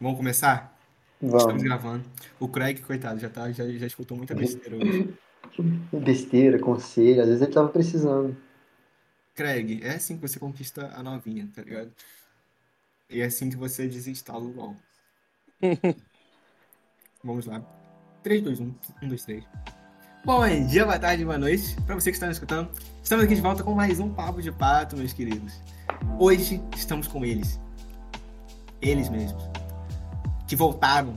Vamos 0.00 0.16
começar? 0.16 0.78
Estamos 1.20 1.44
Vamos. 1.44 1.62
gravando. 1.62 2.04
O 2.38 2.48
Craig, 2.48 2.80
coitado, 2.80 3.18
já, 3.18 3.28
tá, 3.28 3.50
já, 3.50 3.68
já 3.68 3.86
escutou 3.86 4.16
muita 4.16 4.34
besteira 4.34 4.76
hoje. 4.76 5.14
Besteira, 5.92 6.58
conselho, 6.58 7.20
às 7.20 7.26
vezes 7.26 7.42
ele 7.42 7.52
tava 7.52 7.68
precisando. 7.68 8.36
Craig, 9.34 9.80
é 9.82 9.94
assim 9.94 10.16
que 10.16 10.22
você 10.22 10.38
conquista 10.38 10.92
a 10.94 11.02
novinha, 11.02 11.48
tá 11.54 11.62
ligado? 11.62 11.90
E 13.10 13.20
é 13.20 13.24
assim 13.24 13.50
que 13.50 13.56
você 13.56 13.88
desinstala 13.88 14.40
o 14.40 14.52
LoL. 14.52 14.76
Vamos 17.24 17.46
lá. 17.46 17.60
3, 18.22 18.42
2, 18.42 18.60
1. 18.60 18.74
1, 19.02 19.08
2, 19.08 19.24
3. 19.24 19.44
Bom 20.24 20.66
dia, 20.66 20.84
boa 20.84 20.98
tarde, 20.98 21.24
boa 21.24 21.38
noite. 21.38 21.74
Pra 21.86 21.94
você 21.94 22.10
que 22.10 22.16
está 22.16 22.26
nos 22.26 22.36
escutando, 22.36 22.70
estamos 23.02 23.24
aqui 23.24 23.34
de 23.34 23.40
volta 23.40 23.64
com 23.64 23.74
mais 23.74 23.98
um 23.98 24.12
Papo 24.12 24.42
de 24.42 24.52
Pato, 24.52 24.96
meus 24.96 25.12
queridos. 25.12 25.60
Hoje 26.20 26.62
estamos 26.76 27.08
com 27.08 27.24
eles. 27.24 27.58
Eles 28.80 29.08
mesmos. 29.08 29.57
Que 30.48 30.56
voltaram. 30.56 31.14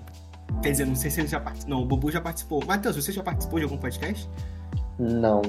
Quer 0.62 0.72
dizer, 0.72 0.86
não 0.86 0.96
sei 0.96 1.10
se 1.10 1.22
eles 1.22 1.32
já 1.32 1.40
participaram. 1.40 1.78
Não, 1.80 1.84
o 1.84 1.88
Bubu 1.88 2.12
já 2.12 2.22
participou. 2.22 2.64
Matheus, 2.66 2.96
você 2.98 3.12
já 3.12 3.24
participou 3.24 3.58
de 3.58 3.64
algum 3.64 3.78
podcast? 3.78 4.30
Não. 5.00 5.42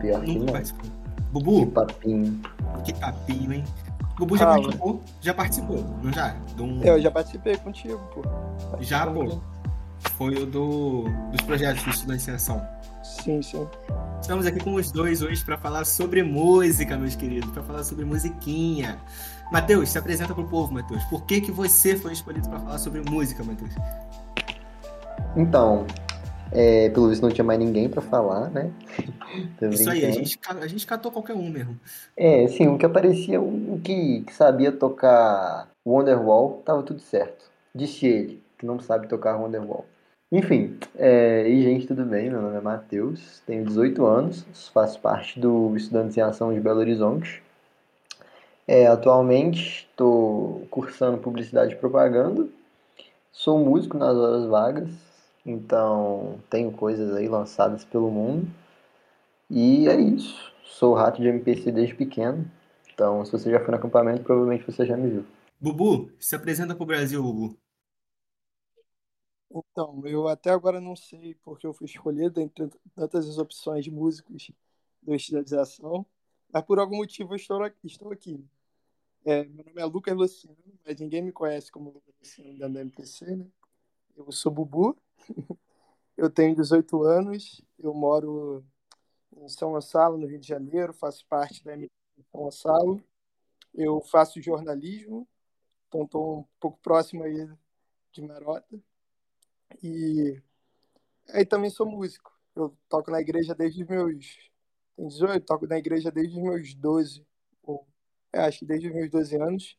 Pior 0.00 0.20
que 0.22 0.32
Nunca 0.32 0.46
não. 0.46 0.52
participou. 0.52 0.84
Que 1.16 1.22
Bubu, 1.32 1.66
papinho. 1.66 2.40
que 2.84 2.92
papinho, 2.94 3.52
hein? 3.52 3.64
Bubu 4.16 4.36
já 4.36 4.44
Fala. 4.46 4.60
participou? 4.62 5.02
Já 5.20 5.34
participou, 5.34 5.84
não 6.00 6.12
já? 6.12 6.28
De 6.54 6.62
um- 6.62 6.80
Eu 6.84 7.02
já 7.02 7.10
participei 7.10 7.56
contigo, 7.56 7.98
pô. 8.14 8.22
Já, 8.80 9.04
pô. 9.06 9.40
Foi 10.16 10.36
o 10.36 10.46
do, 10.46 11.04
dos 11.32 11.40
projetos 11.40 11.82
do 11.82 11.90
Estudantes 11.90 12.28
em 12.28 12.32
Ação. 12.32 12.64
Sim, 13.04 13.42
sim. 13.42 13.68
Estamos 14.18 14.46
aqui 14.46 14.58
com 14.64 14.74
os 14.74 14.90
dois 14.90 15.20
hoje 15.20 15.44
para 15.44 15.58
falar 15.58 15.84
sobre 15.84 16.22
música, 16.22 16.96
meus 16.96 17.14
queridos, 17.14 17.50
para 17.50 17.62
falar 17.62 17.84
sobre 17.84 18.02
musiquinha. 18.02 18.98
Matheus, 19.52 19.90
se 19.90 19.98
apresenta 19.98 20.34
pro 20.34 20.48
povo, 20.48 20.72
Matheus. 20.72 21.04
Por 21.04 21.26
que 21.26 21.42
que 21.42 21.52
você 21.52 21.96
foi 21.96 22.14
escolhido 22.14 22.48
para 22.48 22.58
falar 22.58 22.78
sobre 22.78 23.02
música, 23.02 23.44
Matheus? 23.44 23.74
Então, 25.36 25.86
é, 26.50 26.88
pelo 26.88 27.10
visto 27.10 27.20
não 27.20 27.30
tinha 27.30 27.44
mais 27.44 27.58
ninguém 27.58 27.90
pra 27.90 28.00
falar, 28.00 28.48
né? 28.48 28.72
Isso 29.70 29.90
aí, 29.90 30.06
a 30.06 30.10
gente, 30.10 30.38
a 30.48 30.66
gente 30.66 30.86
catou 30.86 31.12
qualquer 31.12 31.34
um 31.34 31.50
mesmo. 31.50 31.78
É, 32.16 32.44
assim, 32.44 32.66
o 32.68 32.78
que 32.78 32.86
aparecia, 32.86 33.38
o 33.38 33.78
que, 33.84 34.22
que 34.22 34.32
sabia 34.32 34.72
tocar 34.72 35.68
Wonderwall, 35.84 36.62
tava 36.64 36.82
tudo 36.82 37.00
certo. 37.00 37.44
Disse 37.74 38.06
ele, 38.06 38.42
que 38.56 38.64
não 38.64 38.80
sabe 38.80 39.08
tocar 39.08 39.36
Wonderwall. 39.36 39.84
Enfim, 40.36 40.76
é, 40.96 41.48
e 41.48 41.62
gente, 41.62 41.86
tudo 41.86 42.04
bem? 42.04 42.28
Meu 42.28 42.42
nome 42.42 42.56
é 42.56 42.60
Matheus, 42.60 43.40
tenho 43.46 43.64
18 43.64 44.04
anos, 44.04 44.44
faço 44.72 44.98
parte 44.98 45.38
do 45.38 45.76
Estudantes 45.76 46.16
em 46.16 46.22
Ação 46.22 46.52
de 46.52 46.58
Belo 46.58 46.80
Horizonte. 46.80 47.40
É, 48.66 48.88
atualmente 48.88 49.86
estou 49.88 50.66
cursando 50.72 51.18
Publicidade 51.18 51.74
e 51.74 51.76
Propaganda, 51.76 52.48
sou 53.30 53.60
músico 53.60 53.96
nas 53.96 54.16
horas 54.16 54.46
vagas, 54.46 54.90
então 55.46 56.40
tenho 56.50 56.72
coisas 56.72 57.14
aí 57.14 57.28
lançadas 57.28 57.84
pelo 57.84 58.10
mundo. 58.10 58.48
E 59.48 59.86
é 59.88 59.94
isso. 59.94 60.52
Sou 60.64 60.94
rato 60.94 61.22
de 61.22 61.28
MPC 61.28 61.70
desde 61.70 61.94
pequeno. 61.94 62.44
Então, 62.92 63.24
se 63.24 63.30
você 63.30 63.52
já 63.52 63.60
foi 63.60 63.70
no 63.70 63.76
acampamento, 63.76 64.24
provavelmente 64.24 64.66
você 64.66 64.84
já 64.84 64.96
me 64.96 65.08
viu. 65.08 65.24
Bubu, 65.60 66.10
se 66.18 66.34
apresenta 66.34 66.74
pro 66.74 66.84
Brasil, 66.84 67.22
Bubu. 67.22 67.56
Então, 69.54 70.04
eu 70.04 70.26
até 70.26 70.50
agora 70.50 70.80
não 70.80 70.96
sei 70.96 71.34
porque 71.36 71.64
eu 71.64 71.72
fui 71.72 71.86
escolhido 71.86 72.40
entre 72.40 72.68
tantas 72.92 73.28
as 73.28 73.38
opções 73.38 73.84
de 73.84 73.90
músicos 73.90 74.50
do 75.00 75.14
Estilização, 75.14 76.04
mas 76.52 76.64
por 76.64 76.80
algum 76.80 76.96
motivo 76.96 77.32
eu 77.32 77.36
estou 77.36 77.62
aqui. 77.62 77.86
Estou 77.86 78.10
aqui. 78.10 78.44
É, 79.24 79.44
meu 79.44 79.64
nome 79.64 79.80
é 79.80 79.84
Lucas 79.84 80.16
Luciano, 80.16 80.56
mas 80.84 80.98
ninguém 80.98 81.22
me 81.22 81.30
conhece 81.30 81.70
como 81.70 81.90
Lucas 81.90 82.14
Luciano 82.20 82.58
da 82.58 82.80
MPC, 82.80 83.36
né? 83.36 83.46
Eu 84.16 84.30
sou 84.32 84.50
Bubu, 84.50 84.96
eu 86.16 86.28
tenho 86.28 86.56
18 86.56 87.02
anos, 87.04 87.62
eu 87.78 87.94
moro 87.94 88.64
em 89.36 89.48
São 89.48 89.72
Gonçalo, 89.72 90.18
no 90.18 90.26
Rio 90.26 90.38
de 90.38 90.48
Janeiro, 90.48 90.92
faço 90.92 91.24
parte 91.26 91.64
da 91.64 91.74
MPC 91.74 91.92
de 92.16 92.24
São 92.30 92.40
Gonçalo. 92.42 93.04
Eu 93.72 94.00
faço 94.00 94.42
jornalismo, 94.42 95.28
então 95.88 96.04
estou 96.04 96.40
um 96.40 96.44
pouco 96.60 96.78
próximo 96.80 97.22
aí 97.22 97.48
de 98.12 98.22
Marota. 98.22 98.80
E 99.82 100.40
aí 101.30 101.44
também 101.44 101.70
sou 101.70 101.86
músico. 101.86 102.32
Eu 102.54 102.76
toco 102.88 103.10
na 103.10 103.20
igreja 103.20 103.54
desde 103.54 103.82
os 103.82 103.88
meus. 103.88 104.50
Tem 104.96 105.06
18, 105.08 105.44
toco 105.44 105.66
na 105.66 105.78
igreja 105.78 106.10
desde 106.10 106.36
os 106.36 106.42
meus 106.42 106.74
12. 106.74 107.26
Ou, 107.62 107.86
é, 108.32 108.40
acho 108.40 108.60
que 108.60 108.64
desde 108.66 108.88
os 108.88 108.94
meus 108.94 109.10
12 109.10 109.36
anos. 109.36 109.76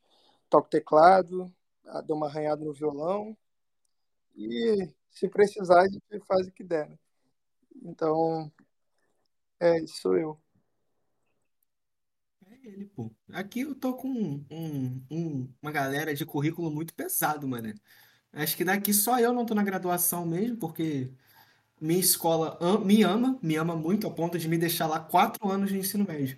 Toco 0.50 0.70
teclado, 0.70 1.54
ah, 1.86 2.02
dou 2.02 2.18
uma 2.18 2.28
arranhada 2.28 2.64
no 2.64 2.74
violão. 2.74 3.36
E 4.36 4.90
se 5.10 5.30
precisar, 5.30 5.82
a 5.82 5.88
gente 5.88 6.04
faz 6.28 6.48
o 6.48 6.52
que 6.52 6.64
der. 6.64 6.90
né? 6.90 7.00
Então, 7.84 8.52
é, 9.60 9.80
isso 9.80 10.02
sou 10.02 10.18
eu. 10.18 10.40
É 12.48 12.68
ele, 12.68 12.86
pô. 12.86 13.12
Aqui 13.32 13.62
eu 13.62 13.76
tô 13.76 13.96
com 13.96 14.08
um- 14.08 14.46
um- 14.52 15.06
um- 15.12 15.54
uma 15.62 15.72
galera 15.72 16.14
de 16.14 16.26
currículo 16.26 16.70
muito 16.72 16.94
pesado, 16.94 17.48
mano. 17.48 17.74
Acho 18.36 18.58
que 18.58 18.66
daqui 18.66 18.94
só 18.94 19.20
eu 19.20 19.34
não 19.34 19.46
tô 19.48 19.56
na 19.56 19.64
graduação 19.64 20.26
mesmo, 20.28 20.58
porque 20.58 21.12
minha 21.82 22.00
escola 22.00 22.58
am- 22.62 22.86
me 22.86 23.04
ama, 23.04 23.40
me 23.44 23.56
ama 23.58 23.76
muito, 23.76 24.08
ao 24.08 24.14
ponto 24.16 24.40
de 24.40 24.48
me 24.50 24.58
deixar 24.58 24.88
lá 24.88 25.00
quatro 25.00 25.50
anos 25.50 25.70
de 25.72 25.78
ensino 25.80 26.06
médio. 26.08 26.38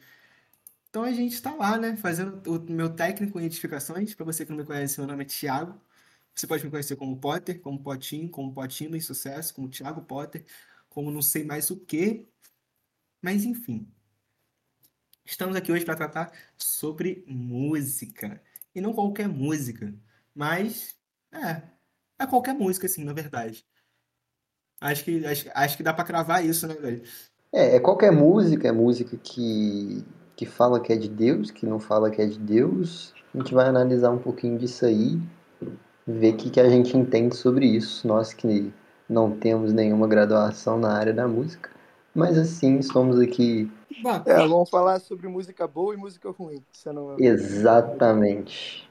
Então 0.90 1.03
a 1.03 1.12
gente 1.13 1.41
tá 1.41 1.56
lá, 1.56 1.78
né, 1.78 1.97
fazendo 1.97 2.41
o 2.50 2.72
meu 2.72 2.90
técnico 2.96 3.40
em 3.40 3.46
edificações. 3.46 4.16
Pra 4.16 4.25
você 4.25 4.46
que 4.46 4.52
não 4.52 4.59
me 4.59 4.66
conhece, 4.66 5.00
meu 5.00 5.08
nome 5.08 5.24
é 5.24 5.28
Thiago. 5.28 5.80
Você 6.35 6.47
pode 6.47 6.66
me 6.66 6.72
conhecer 6.72 6.96
como 6.97 7.18
Potter, 7.19 7.62
como 7.62 7.81
Potinho, 7.84 8.29
como 8.31 8.53
Potinho 8.53 8.96
em 8.96 9.02
sucesso, 9.02 9.53
como 9.56 9.69
Thiago 9.69 10.03
Potter, 10.03 10.46
como 10.90 11.12
não 11.12 11.22
sei 11.22 11.44
mais 11.46 11.72
o 11.72 11.78
quê. 11.79 12.28
Mas 13.22 13.46
enfim. 13.46 13.88
Estamos 15.25 15.56
aqui 15.56 15.72
hoje 15.72 15.85
para 15.85 15.96
tratar 15.96 16.31
sobre 16.58 17.24
música. 17.28 18.41
E 18.74 18.81
não 18.81 18.94
qualquer 18.94 19.28
música, 19.28 19.94
mas 20.34 20.96
é, 21.31 21.64
é 22.19 22.28
qualquer 22.28 22.53
música, 22.53 22.85
assim, 22.85 23.03
na 23.03 23.13
verdade. 23.13 23.66
Acho 24.79 25.03
que, 25.03 25.25
acho, 25.25 25.50
acho 25.53 25.78
que 25.78 25.83
dá 25.83 25.94
para 25.94 26.03
cravar 26.03 26.45
isso, 26.45 26.67
né, 26.67 26.75
velho? 26.75 27.01
É, 27.53 27.78
é 27.78 27.79
qualquer 27.79 28.11
música, 28.11 28.67
é 28.67 28.72
música 28.72 29.17
que, 29.17 30.03
que 30.35 30.45
fala 30.45 30.79
que 30.79 30.94
é 30.94 30.95
de 30.95 31.09
Deus, 31.09 31.50
que 31.50 31.66
não 31.66 31.79
fala 31.79 32.11
que 32.11 32.22
é 32.22 32.25
de 32.25 32.38
Deus. 32.38 33.13
A 33.33 33.38
gente 33.38 33.53
vai 33.53 33.67
analisar 33.67 34.11
um 34.11 34.19
pouquinho 34.19 34.57
disso 34.57 34.85
aí, 34.85 35.19
ver 36.05 36.33
o 36.33 36.38
que, 36.38 36.50
que 36.50 36.59
a 36.59 36.69
gente 36.69 36.95
entende 36.95 37.35
sobre 37.35 37.66
isso. 37.66 38.07
Nós 38.07 38.34
que 38.34 38.72
não 39.09 39.31
temos 39.31 39.73
nenhuma 39.73 40.07
graduação 40.07 40.78
na 40.78 40.94
área 40.94 41.13
da 41.13 41.28
música, 41.28 41.69
mas 42.13 42.38
assim, 42.38 42.81
somos 42.81 43.19
aqui 43.19 43.69
É, 44.25 44.35
vamos 44.47 44.69
falar 44.69 44.99
sobre 44.99 45.28
música 45.28 45.67
boa 45.67 45.94
e 45.94 45.97
música 45.97 46.29
ruim. 46.29 46.63
Você 46.72 46.91
não... 46.91 47.17
exatamente. 47.19 48.86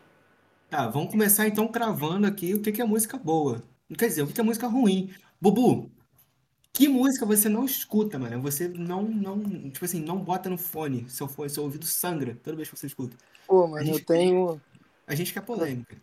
Tá, 0.71 0.89
vamos 0.89 1.11
começar 1.11 1.47
então 1.47 1.69
cravando 1.69 2.27
aqui 2.27 2.55
o 2.55 2.61
que 2.63 2.73
que 2.73 2.83
é 2.83 2.85
música 2.85 3.17
boa. 3.17 3.63
Quer 3.97 4.09
dizer, 4.09 4.23
o 4.23 4.27
que 4.27 4.33
que 4.33 4.41
é 4.41 4.45
música 4.45 4.67
ruim. 4.67 5.15
Bubu, 5.41 5.91
que 6.73 6.89
música 6.89 7.25
você 7.25 7.49
não 7.49 7.65
escuta, 7.65 8.19
mano? 8.19 8.41
Você 8.43 8.69
não, 8.69 9.03
não, 9.03 9.71
tipo 9.71 9.85
assim, 9.85 10.01
não 10.01 10.19
bota 10.19 10.51
no 10.51 10.59
fone. 10.59 11.09
Seu, 11.09 11.29
fone, 11.29 11.51
seu 11.51 11.63
ouvido 11.63 11.87
sangra 11.87 12.37
toda 12.43 12.57
vez 12.57 12.69
que 12.69 12.77
você 12.77 12.87
escuta. 12.87 13.17
Pô, 13.47 13.65
A 13.65 13.69
mano, 13.69 13.85
gente- 13.85 14.01
eu 14.01 14.05
tenho. 14.07 14.61
A 15.07 15.15
gente 15.15 15.33
quer 15.33 15.43
polêmica. 15.43 15.97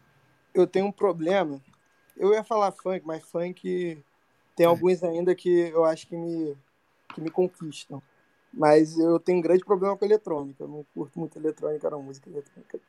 eu 0.54 0.66
tenho 0.66 0.86
um 0.86 0.92
problema. 0.92 1.60
Eu 2.16 2.32
ia 2.34 2.44
falar 2.44 2.72
funk, 2.72 3.06
mas 3.06 3.24
funk 3.24 3.98
tem 4.56 4.66
É. 4.66 4.70
alguns 4.70 5.04
ainda 5.04 5.36
que 5.36 5.50
eu 5.50 5.84
acho 5.84 6.08
que 6.08 6.16
me, 6.16 6.56
que 7.14 7.20
me 7.20 7.30
conquistam. 7.30 8.02
Mas 8.54 8.98
eu 9.00 9.20
tenho 9.20 9.40
um 9.40 9.42
grande 9.42 9.66
problema 9.66 9.98
com 9.98 10.06
eletrônica. 10.06 10.64
Eu 10.64 10.68
não 10.68 10.86
curto 10.94 11.20
muito 11.20 11.38
eletrônica, 11.38 11.90
não, 11.90 12.04
música 12.04 12.30
eletrônica. 12.30 12.80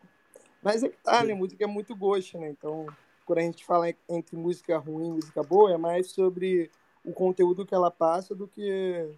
Mas 0.65 0.83
é 0.83 0.89
que 0.89 0.97
tá, 0.97 1.23
né? 1.23 1.35
Música 1.35 1.63
é 1.63 1.67
muito 1.67 1.95
gosto, 1.95 2.39
né? 2.39 2.49
Então, 2.49 2.87
quando 3.27 3.39
a 3.39 3.43
gente 3.43 3.65
fala 3.65 3.93
entre 4.09 4.35
música 4.35 4.79
ruim 4.79 5.09
e 5.09 5.13
música 5.13 5.43
boa, 5.43 5.73
é 5.73 5.77
mais 5.77 6.11
sobre 6.11 6.71
o 7.05 7.13
conteúdo 7.13 7.67
que 7.67 7.75
ela 7.75 7.91
passa 7.91 8.35
do 8.35 8.49
que 8.49 9.11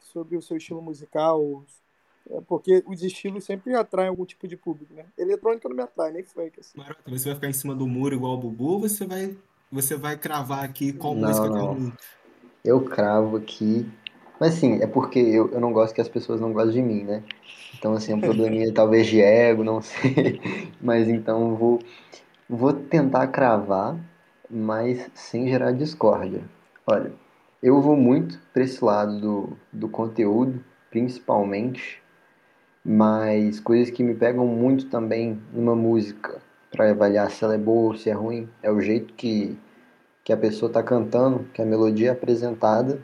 sobre 0.00 0.36
o 0.36 0.42
seu 0.42 0.56
estilo 0.56 0.82
musical. 0.82 1.62
É 2.30 2.40
porque 2.42 2.82
os 2.86 3.02
estilos 3.02 3.44
sempre 3.44 3.74
atraem 3.74 4.08
algum 4.08 4.24
tipo 4.24 4.48
de 4.48 4.56
público, 4.56 4.92
né? 4.92 5.06
Eletrônica 5.16 5.68
não 5.68 5.76
me 5.76 5.82
atrai, 5.82 6.12
nem 6.12 6.24
funk, 6.24 6.60
assim. 6.60 6.76
Marota, 6.76 7.00
você 7.06 7.26
vai 7.26 7.34
ficar 7.36 7.48
em 7.48 7.52
cima 7.52 7.74
do 7.74 7.86
muro 7.86 8.14
igual 8.14 8.34
o 8.34 8.38
Bubu 8.38 8.72
ou 8.72 8.80
você 8.80 9.06
vai, 9.06 9.36
você 9.70 9.96
vai 9.96 10.18
cravar 10.18 10.64
aqui 10.64 10.92
qual 10.92 11.14
Não, 11.14 11.28
música 11.28 11.48
que 11.48 11.54
é 11.54 11.58
não. 11.58 11.74
ruim? 11.74 11.92
Eu 12.64 12.84
cravo 12.84 13.36
aqui. 13.36 13.88
Mas 14.40 14.56
assim, 14.56 14.80
é 14.80 14.86
porque 14.86 15.18
eu, 15.18 15.50
eu 15.52 15.60
não 15.60 15.72
gosto 15.72 15.94
que 15.94 16.00
as 16.00 16.08
pessoas 16.08 16.40
não 16.40 16.52
gostem 16.52 16.74
de 16.74 16.82
mim, 16.82 17.04
né? 17.04 17.22
Então, 17.76 17.92
assim, 17.94 18.12
é 18.12 18.14
um 18.14 18.20
probleminha 18.20 18.70
talvez 18.74 19.06
de 19.06 19.20
ego, 19.20 19.64
não 19.64 19.80
sei. 19.80 20.40
Mas 20.80 21.08
então 21.08 21.54
vou, 21.54 21.80
vou 22.48 22.72
tentar 22.72 23.26
cravar, 23.28 23.96
mas 24.48 25.10
sem 25.14 25.48
gerar 25.48 25.72
discórdia. 25.72 26.42
Olha, 26.86 27.12
eu 27.62 27.80
vou 27.80 27.96
muito 27.96 28.38
para 28.52 28.62
esse 28.62 28.82
lado 28.82 29.20
do, 29.20 29.56
do 29.72 29.88
conteúdo, 29.88 30.64
principalmente, 30.90 32.02
mas 32.84 33.60
coisas 33.60 33.90
que 33.90 34.02
me 34.02 34.14
pegam 34.14 34.46
muito 34.46 34.86
também 34.86 35.42
numa 35.52 35.74
música 35.74 36.40
para 36.70 36.90
avaliar 36.90 37.30
se 37.30 37.44
ela 37.44 37.54
é 37.54 37.58
boa 37.58 37.88
ou 37.88 37.96
se 37.96 38.08
é 38.08 38.12
ruim. 38.12 38.48
É 38.62 38.70
o 38.70 38.80
jeito 38.80 39.12
que, 39.14 39.58
que 40.24 40.32
a 40.32 40.36
pessoa 40.36 40.70
está 40.70 40.82
cantando, 40.82 41.44
que 41.52 41.60
a 41.60 41.66
melodia 41.66 42.08
é 42.08 42.12
apresentada. 42.12 43.00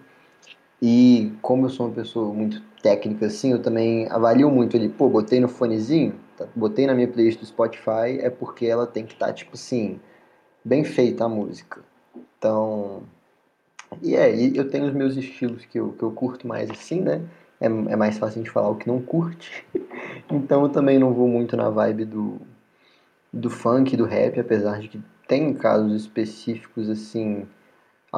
E 0.87 1.33
como 1.41 1.65
eu 1.65 1.71
sou 1.71 1.87
uma 1.87 1.95
pessoa 1.95 2.31
muito 2.35 2.61
técnica 2.83 3.25
assim, 3.25 3.53
eu 3.53 3.63
também 3.63 4.07
avalio 4.11 4.51
muito 4.51 4.77
ali, 4.77 4.91
pô, 4.91 5.09
botei 5.09 5.41
no 5.41 5.49
fonezinho, 5.49 6.15
tá, 6.37 6.47
botei 6.55 6.87
na 6.87 6.93
minha 6.93 7.09
playlist 7.09 7.41
do 7.41 7.47
Spotify, 7.47 8.19
é 8.21 8.29
porque 8.29 8.67
ela 8.67 8.87
tem 8.87 9.07
que 9.07 9.15
estar, 9.15 9.29
tá, 9.29 9.33
tipo 9.33 9.53
assim, 9.55 9.99
bem 10.63 10.85
feita 10.85 11.25
a 11.25 11.29
música. 11.29 11.81
Então, 12.37 13.03
e 14.03 14.15
é, 14.15 14.37
e 14.37 14.55
eu 14.55 14.69
tenho 14.69 14.85
os 14.85 14.93
meus 14.93 15.17
estilos 15.17 15.65
que 15.65 15.81
eu, 15.81 15.93
que 15.93 16.03
eu 16.03 16.11
curto 16.11 16.47
mais 16.47 16.71
assim, 16.71 17.01
né? 17.01 17.23
É, 17.59 17.65
é 17.65 17.97
mais 17.97 18.19
fácil 18.19 18.43
de 18.43 18.51
falar 18.51 18.69
o 18.69 18.77
que 18.77 18.87
não 18.87 19.01
curte. 19.01 19.67
então 20.31 20.65
eu 20.65 20.69
também 20.69 20.99
não 20.99 21.15
vou 21.15 21.27
muito 21.27 21.57
na 21.57 21.71
vibe 21.71 22.05
do, 22.05 22.43
do 23.33 23.49
funk, 23.49 23.97
do 23.97 24.05
rap, 24.05 24.39
apesar 24.39 24.81
de 24.81 24.89
que 24.89 25.01
tem 25.27 25.55
casos 25.55 26.03
específicos 26.03 26.91
assim, 26.91 27.47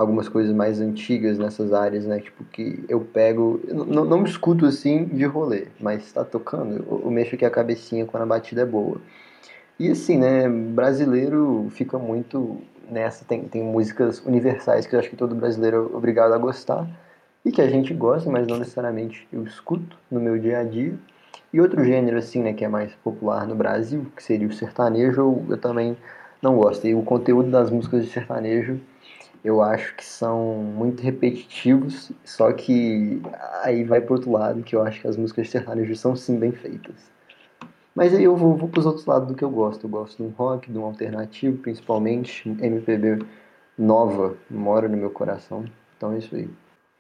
algumas 0.01 0.29
coisas 0.29 0.55
mais 0.55 0.81
antigas 0.81 1.39
nessas 1.39 1.73
áreas, 1.73 2.05
né? 2.07 2.21
Tipo, 2.21 2.45
que 2.45 2.85
eu 2.89 3.01
pego. 3.01 3.61
não, 3.67 4.05
não 4.05 4.25
escuto 4.25 4.67
assim 4.67 5.05
de 5.07 5.25
rolê, 5.25 5.69
mas 5.81 6.13
tá 6.13 6.25
tocando, 6.25 6.85
eu, 6.89 7.03
eu 7.05 7.11
mexo 7.11 7.35
aqui 7.35 7.45
a 7.45 7.51
cabecinha 7.51 8.07
quando 8.07 8.23
a 8.23 8.27
batida 8.27 8.63
é 8.63 8.67
boa. 8.67 9.01
E 9.79 9.91
assim, 9.91 10.19
né? 10.19 10.49
Brasileiro 10.49 11.69
fica 11.71 11.99
muito 11.99 12.61
nessa. 12.91 13.25
Tem, 13.25 13.43
tem 13.45 13.63
músicas 13.63 14.25
universais 14.25 14.87
que 14.87 14.95
eu 14.95 15.01
acho 15.01 15.11
que 15.11 15.17
todo 15.17 15.35
brasileiro 15.35 15.91
é 15.93 15.97
obrigado 15.97 16.33
a 16.33 16.39
gostar 16.39 16.87
e 17.45 17.53
que 17.53 17.63
a 17.63 17.69
gente 17.69 17.95
gosta, 17.95 18.31
mas 18.31 18.47
não 18.47 18.59
necessariamente 18.59 19.27
eu 19.33 19.45
escuto 19.45 19.97
no 20.11 20.21
meu 20.21 20.39
dia 20.39 20.59
a 20.59 20.65
dia. 20.65 20.95
E 21.53 21.61
outro 21.61 21.85
gênero, 21.85 22.19
assim, 22.19 22.43
né, 22.43 22.53
que 22.53 22.65
é 22.65 22.69
mais 22.69 22.93
popular 23.05 23.47
no 23.47 23.55
Brasil, 23.55 24.07
que 24.17 24.23
seria 24.23 24.49
o 24.49 24.53
sertanejo, 24.53 25.21
eu, 25.21 25.47
eu 25.51 25.59
também 25.59 25.97
não 26.43 26.57
gosto. 26.57 26.87
E 26.87 26.95
o 26.95 27.03
conteúdo 27.03 27.51
das 27.51 27.71
músicas 27.71 28.05
de 28.05 28.11
sertanejo 28.11 28.81
eu 29.47 29.63
acho 29.63 29.95
que 29.95 30.05
são 30.05 30.57
muito 30.57 31.01
repetitivos, 31.01 32.11
só 32.25 32.53
que 32.53 33.23
aí 33.63 33.85
vai 33.85 34.01
pro 34.01 34.15
outro 34.15 34.33
lado, 34.33 34.65
que 34.65 34.75
eu 34.75 34.83
acho 34.83 35.01
que 35.01 35.07
as 35.07 35.17
músicas 35.17 35.47
de 35.47 35.53
sertanejo 35.53 35.95
são 35.95 36.17
sim 36.17 36.37
bem 36.37 36.51
feitas. 36.51 36.97
Mas 37.95 38.13
aí 38.13 38.25
eu 38.25 38.37
vou, 38.37 38.57
vou 38.57 38.69
pros 38.69 38.85
outros 38.85 39.07
lados 39.07 39.29
do 39.29 39.37
que 39.37 39.45
eu 39.45 39.51
gosto. 39.51 39.85
Eu 39.85 39.91
gosto 39.91 40.17
de 40.17 40.23
um 40.25 40.31
rock, 40.31 40.71
de 40.71 40.77
um 40.77 40.85
alternativo, 40.85 41.59
principalmente. 41.59 42.47
MPB 42.49 43.25
nova 43.79 44.37
mora 44.51 44.89
no 44.89 44.97
meu 44.97 45.11
coração. 45.11 45.65
Então 45.97 46.13
é 46.13 46.19
isso 46.19 46.35
aí. 46.35 46.51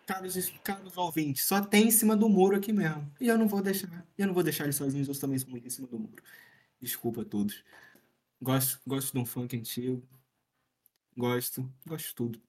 Caros, 0.06 0.52
caros 0.62 0.96
ouvintes, 0.96 1.44
só 1.44 1.60
tem 1.60 1.88
em 1.88 1.90
cima 1.90 2.16
do 2.16 2.28
muro 2.28 2.56
aqui 2.56 2.72
mesmo. 2.72 3.10
E 3.20 3.26
eu 3.26 3.36
não 3.36 3.48
vou 3.48 3.60
deixar. 3.60 3.88
Eu 4.16 4.28
não 4.28 4.32
vou 4.32 4.44
deixar 4.44 4.64
eles 4.64 4.76
sozinhos, 4.76 5.08
eu 5.08 5.20
também 5.20 5.38
sou 5.38 5.50
muito 5.50 5.66
em 5.66 5.70
cima 5.70 5.88
do 5.88 5.98
muro. 5.98 6.22
Desculpa 6.80 7.22
a 7.22 7.24
todos. 7.24 7.64
Gosto, 8.40 8.80
gosto 8.86 9.12
de 9.12 9.18
um 9.18 9.26
funk 9.26 9.56
antigo. 9.56 10.00
Gosto, 11.16 11.68
gosto 11.86 12.08
de 12.08 12.14
tudo. 12.14 12.40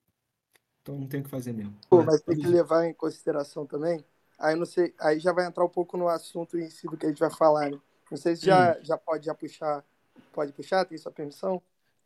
Então 0.81 0.97
não 0.97 1.07
tem 1.07 1.21
o 1.21 1.23
que 1.23 1.29
fazer 1.29 1.53
mesmo. 1.53 1.75
Pô, 1.89 2.03
mas 2.03 2.21
tem 2.21 2.37
que 2.37 2.47
levar 2.47 2.85
em 2.85 2.93
consideração 2.93 3.65
também. 3.65 4.03
Aí 4.37 4.55
não 4.55 4.65
sei, 4.65 4.93
aí 4.99 5.19
já 5.19 5.31
vai 5.31 5.45
entrar 5.45 5.65
um 5.65 5.69
pouco 5.69 5.97
no 5.97 6.07
assunto 6.07 6.57
em 6.57 6.69
si 6.69 6.87
do 6.87 6.95
que 6.95 7.05
a 7.05 7.09
gente 7.09 7.19
vai 7.19 7.29
falar, 7.29 7.71
né? 7.71 7.79
Não 8.09 8.17
sei 8.17 8.35
se 8.35 8.45
já, 8.45 8.77
já 8.81 8.97
pode 8.97 9.25
já 9.25 9.33
puxar. 9.33 9.83
Pode 10.31 10.53
puxar? 10.53 10.85
Tem 10.85 10.97
sua 10.97 11.11
permissão? 11.11 11.61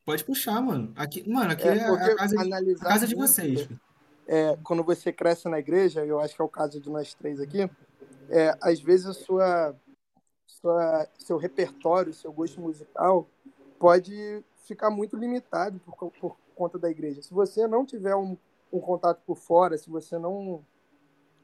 Pode 0.06 0.24
puxar, 0.24 0.62
mano. 0.62 0.92
Aqui, 0.96 1.28
mano, 1.30 1.52
aqui 1.52 1.68
é, 1.68 1.78
é 1.78 1.84
a 1.84 2.16
casa, 2.16 2.36
de, 2.36 2.74
a 2.74 2.80
casa 2.80 3.08
de 3.08 3.16
vocês. 3.16 3.70
É, 4.28 4.58
quando 4.64 4.84
você 4.84 5.12
cresce 5.12 5.48
na 5.50 5.60
igreja, 5.60 6.06
eu 6.06 6.20
acho 6.20 6.36
que 6.36 6.42
é 6.42 6.46
o 6.46 6.50
caso 6.50 6.80
de 6.80 6.90
nós 6.90 7.14
três 7.14 7.40
aqui, 7.40 7.70
é, 8.30 8.58
às 8.62 8.80
vezes 8.80 9.06
a 9.06 9.14
sua, 9.14 9.76
sua, 10.48 11.08
seu 11.20 11.38
repertório, 11.38 12.14
seu 12.14 12.32
gosto 12.32 12.62
musical 12.62 13.28
pode 13.78 14.44
ficar 14.72 14.90
muito 14.90 15.18
limitado 15.18 15.80
por, 15.80 16.12
por 16.12 16.38
conta 16.56 16.80
da 16.80 16.90
igreja. 16.90 17.22
Se 17.22 17.34
você 17.34 17.68
não 17.68 17.86
tiver 17.86 18.16
um, 18.16 18.38
um 18.72 18.80
contato 18.80 19.22
por 19.26 19.36
fora, 19.36 19.78
se 19.78 19.90
você 19.90 20.18
não, 20.18 20.66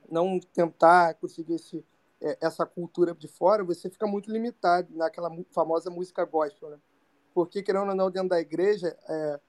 não 0.10 0.40
tentar 0.40 1.16
conseguir 1.16 1.56
esse, 1.56 1.86
é, 2.22 2.38
essa 2.40 2.66
cultura 2.66 3.14
de 3.14 3.28
fora, 3.28 3.66
você 3.66 3.90
fica 3.90 4.08
muito 4.08 4.32
limitado 4.32 4.96
naquela 4.96 5.30
famosa 5.52 5.90
música 5.90 6.24
gospel, 6.24 6.70
né? 6.70 6.80
Porque, 7.34 7.62
querendo 7.62 7.90
ou 7.90 7.96
não, 7.96 8.10
dentro 8.10 8.30
da 8.30 8.40
igreja, 8.40 8.98
é, 9.10 9.40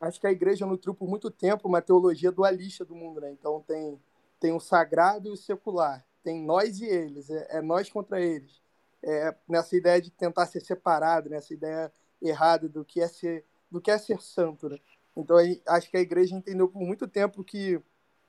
acho 0.00 0.20
que 0.20 0.26
a 0.26 0.32
igreja 0.32 0.66
nutriu 0.66 0.92
por 0.92 1.08
muito 1.08 1.30
tempo 1.30 1.68
uma 1.68 1.80
teologia 1.80 2.32
dualista 2.32 2.84
do 2.84 2.94
mundo, 2.94 3.20
né? 3.20 3.30
Então 3.30 3.62
tem, 3.66 4.00
tem 4.40 4.52
o 4.52 4.60
sagrado 4.60 5.28
e 5.28 5.30
o 5.30 5.36
secular, 5.36 6.04
tem 6.24 6.44
nós 6.44 6.80
e 6.80 6.86
eles, 6.86 7.30
é, 7.30 7.58
é 7.58 7.62
nós 7.62 7.88
contra 7.88 8.20
eles. 8.20 8.60
É, 9.02 9.34
nessa 9.48 9.76
ideia 9.76 10.02
de 10.02 10.10
tentar 10.10 10.44
ser 10.46 10.60
separado, 10.60 11.30
nessa 11.30 11.54
ideia 11.54 11.90
errada 12.20 12.68
do 12.68 12.84
que 12.84 13.00
é 13.00 13.08
ser, 13.08 13.44
do 13.70 13.80
que 13.80 13.90
é 13.90 13.98
ser 13.98 14.20
santo, 14.20 14.68
né? 14.68 14.78
Então 15.16 15.36
acho 15.66 15.90
que 15.90 15.96
a 15.96 16.00
igreja 16.00 16.34
entendeu 16.34 16.68
por 16.68 16.80
muito 16.80 17.06
tempo 17.08 17.44
que 17.44 17.80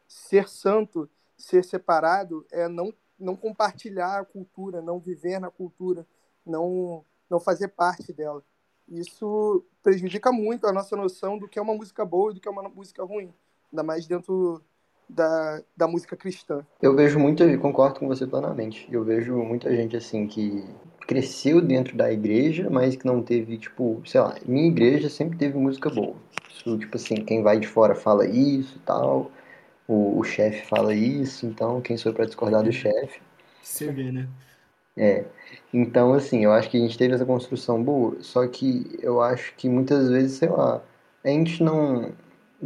ser 0.07 0.49
santo, 0.49 1.09
ser 1.37 1.63
separado, 1.63 2.45
é 2.51 2.67
não 2.67 2.93
não 3.21 3.35
compartilhar 3.35 4.19
a 4.19 4.25
cultura, 4.25 4.81
não 4.81 4.99
viver 4.99 5.39
na 5.39 5.51
cultura, 5.51 6.05
não, 6.45 7.05
não 7.29 7.39
fazer 7.39 7.69
parte 7.69 8.11
dela. 8.11 8.43
Isso 8.89 9.63
prejudica 9.81 10.31
muito 10.31 10.67
a 10.67 10.73
nossa 10.73 10.95
noção 10.97 11.37
do 11.37 11.47
que 11.47 11.59
é 11.59 11.61
uma 11.61 11.75
música 11.75 12.03
boa 12.03 12.31
e 12.31 12.35
do 12.35 12.41
que 12.41 12.47
é 12.47 12.51
uma 12.51 12.67
música 12.67 13.03
ruim, 13.03 13.31
ainda 13.71 13.83
mais 13.83 14.07
dentro 14.07 14.61
da, 15.07 15.61
da 15.77 15.87
música 15.87 16.17
cristã. 16.17 16.65
Eu 16.81 16.95
vejo 16.95 17.19
muito, 17.19 17.43
e 17.43 17.57
concordo 17.57 17.99
com 17.99 18.07
você 18.07 18.25
plenamente, 18.25 18.87
eu 18.91 19.03
vejo 19.03 19.37
muita 19.37 19.73
gente 19.73 19.95
assim 19.95 20.27
que 20.27 20.65
cresceu 21.07 21.61
dentro 21.61 21.95
da 21.95 22.11
igreja, 22.11 22.69
mas 22.69 22.95
que 22.95 23.05
não 23.05 23.21
teve, 23.21 23.57
tipo, 23.57 24.01
sei 24.05 24.21
lá, 24.21 24.35
minha 24.45 24.67
igreja 24.67 25.09
sempre 25.09 25.37
teve 25.37 25.57
música 25.57 25.89
boa. 25.89 26.15
Isso, 26.49 26.77
tipo 26.77 26.95
assim, 26.95 27.15
quem 27.15 27.43
vai 27.43 27.59
de 27.59 27.67
fora 27.67 27.95
fala 27.95 28.25
isso 28.27 28.77
e 28.77 28.79
tal, 28.79 29.31
o, 29.87 30.19
o 30.19 30.23
chefe 30.23 30.65
fala 30.67 30.93
isso, 30.93 31.45
então 31.45 31.81
quem 31.81 31.97
sou 31.97 32.13
para 32.13 32.25
discordar 32.25 32.63
do 32.63 32.71
chefe? 32.71 33.19
Você 33.61 33.91
vê, 33.91 34.11
né? 34.11 34.27
É. 34.97 35.25
Então, 35.73 36.13
assim, 36.13 36.43
eu 36.43 36.51
acho 36.51 36.69
que 36.69 36.77
a 36.77 36.79
gente 36.79 36.97
teve 36.97 37.13
essa 37.13 37.25
construção 37.25 37.81
boa, 37.83 38.17
só 38.21 38.45
que 38.47 38.97
eu 39.01 39.21
acho 39.21 39.55
que 39.55 39.69
muitas 39.69 40.09
vezes, 40.09 40.37
sei 40.37 40.49
lá, 40.49 40.81
a 41.23 41.27
gente 41.29 41.63
não. 41.63 42.11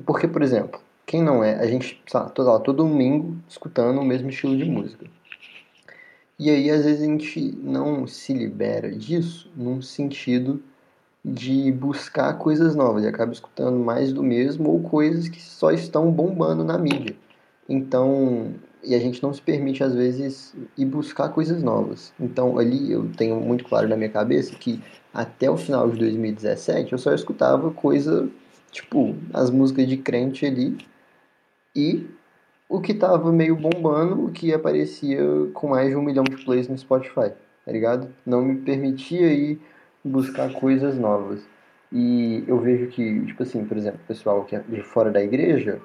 Porque, 0.06 0.28
por 0.28 0.42
exemplo, 0.42 0.80
quem 1.06 1.22
não 1.22 1.44
é? 1.44 1.56
A 1.56 1.68
gente, 1.68 2.02
sei 2.08 2.20
lá, 2.20 2.30
todo, 2.30 2.60
todo 2.62 2.78
domingo 2.78 3.38
escutando 3.48 4.00
o 4.00 4.06
mesmo 4.06 4.30
estilo 4.30 4.58
de 4.58 4.66
música. 4.66 5.06
E 6.38 6.50
aí, 6.50 6.70
às 6.70 6.84
vezes, 6.84 7.02
a 7.02 7.06
gente 7.06 7.58
não 7.62 8.06
se 8.06 8.34
libera 8.34 8.92
disso 8.92 9.50
num 9.56 9.82
sentido 9.82 10.62
de 11.24 11.72
buscar 11.72 12.38
coisas 12.38 12.76
novas 12.76 13.04
e 13.04 13.08
acaba 13.08 13.32
escutando 13.32 13.80
mais 13.80 14.14
do 14.14 14.22
mesmo 14.22 14.70
ou 14.70 14.82
coisas 14.84 15.28
que 15.28 15.42
só 15.42 15.72
estão 15.72 16.12
bombando 16.12 16.64
na 16.64 16.78
mídia. 16.78 17.16
Então, 17.68 18.54
e 18.84 18.94
a 18.94 19.00
gente 19.00 19.24
não 19.24 19.34
se 19.34 19.42
permite 19.42 19.84
às 19.84 19.96
vezes 19.96 20.54
ir 20.78 20.86
buscar 20.86 21.30
coisas 21.30 21.64
novas. 21.64 22.14
Então, 22.20 22.60
ali 22.60 22.92
eu 22.92 23.10
tenho 23.18 23.40
muito 23.40 23.64
claro 23.64 23.88
na 23.88 23.98
minha 23.98 24.10
cabeça 24.10 24.56
que 24.56 24.82
até 25.14 25.50
o 25.50 25.58
final 25.58 25.90
de 25.90 25.98
2017 25.98 26.92
eu 26.92 27.00
só 27.00 27.14
escutava 27.14 27.72
coisa 27.72 28.30
tipo 28.72 29.16
as 29.34 29.50
músicas 29.50 29.88
de 29.88 29.98
crente 29.98 30.46
ali 30.46 30.78
e 31.76 32.06
o 32.68 32.82
que 32.82 32.94
tava 32.94 33.32
meio 33.32 33.56
bombando, 33.56 34.26
o 34.26 34.32
que 34.32 34.54
aparecia 34.54 35.20
com 35.54 35.70
mais 35.70 35.90
de 35.90 35.96
um 35.96 36.02
milhão 36.02 36.24
de 36.24 36.44
plays 36.44 36.68
no 36.68 36.78
Spotify, 36.78 37.32
tá 37.66 37.72
ligado? 37.72 38.10
Não 38.26 38.42
me 38.42 38.56
permitia 38.58 39.32
ir 39.32 39.60
buscar 40.04 40.52
coisas 40.54 40.98
novas. 40.98 41.42
E 41.92 42.44
eu 42.48 42.60
vejo 42.60 42.88
que, 42.88 43.26
tipo 43.26 43.44
assim, 43.44 43.64
por 43.66 43.78
exemplo, 43.78 44.00
pessoal 44.08 44.44
que 44.44 44.56
é 44.56 44.60
de 44.60 44.82
fora 44.82 45.12
da 45.12 45.24
igreja 45.24 45.80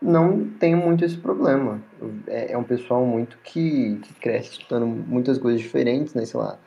não 0.00 0.48
tem 0.58 0.74
muito 0.74 1.04
esse 1.04 1.16
problema. 1.16 1.80
É, 2.26 2.52
é 2.52 2.58
um 2.58 2.64
pessoal 2.64 3.04
muito 3.06 3.38
que, 3.42 3.98
que, 4.02 4.14
cresce 4.14 4.52
escutando 4.52 4.86
muitas 4.86 5.38
coisas 5.38 5.60
diferentes, 5.60 6.14
né? 6.14 6.24
Sei 6.26 6.38
lá, 6.38 6.58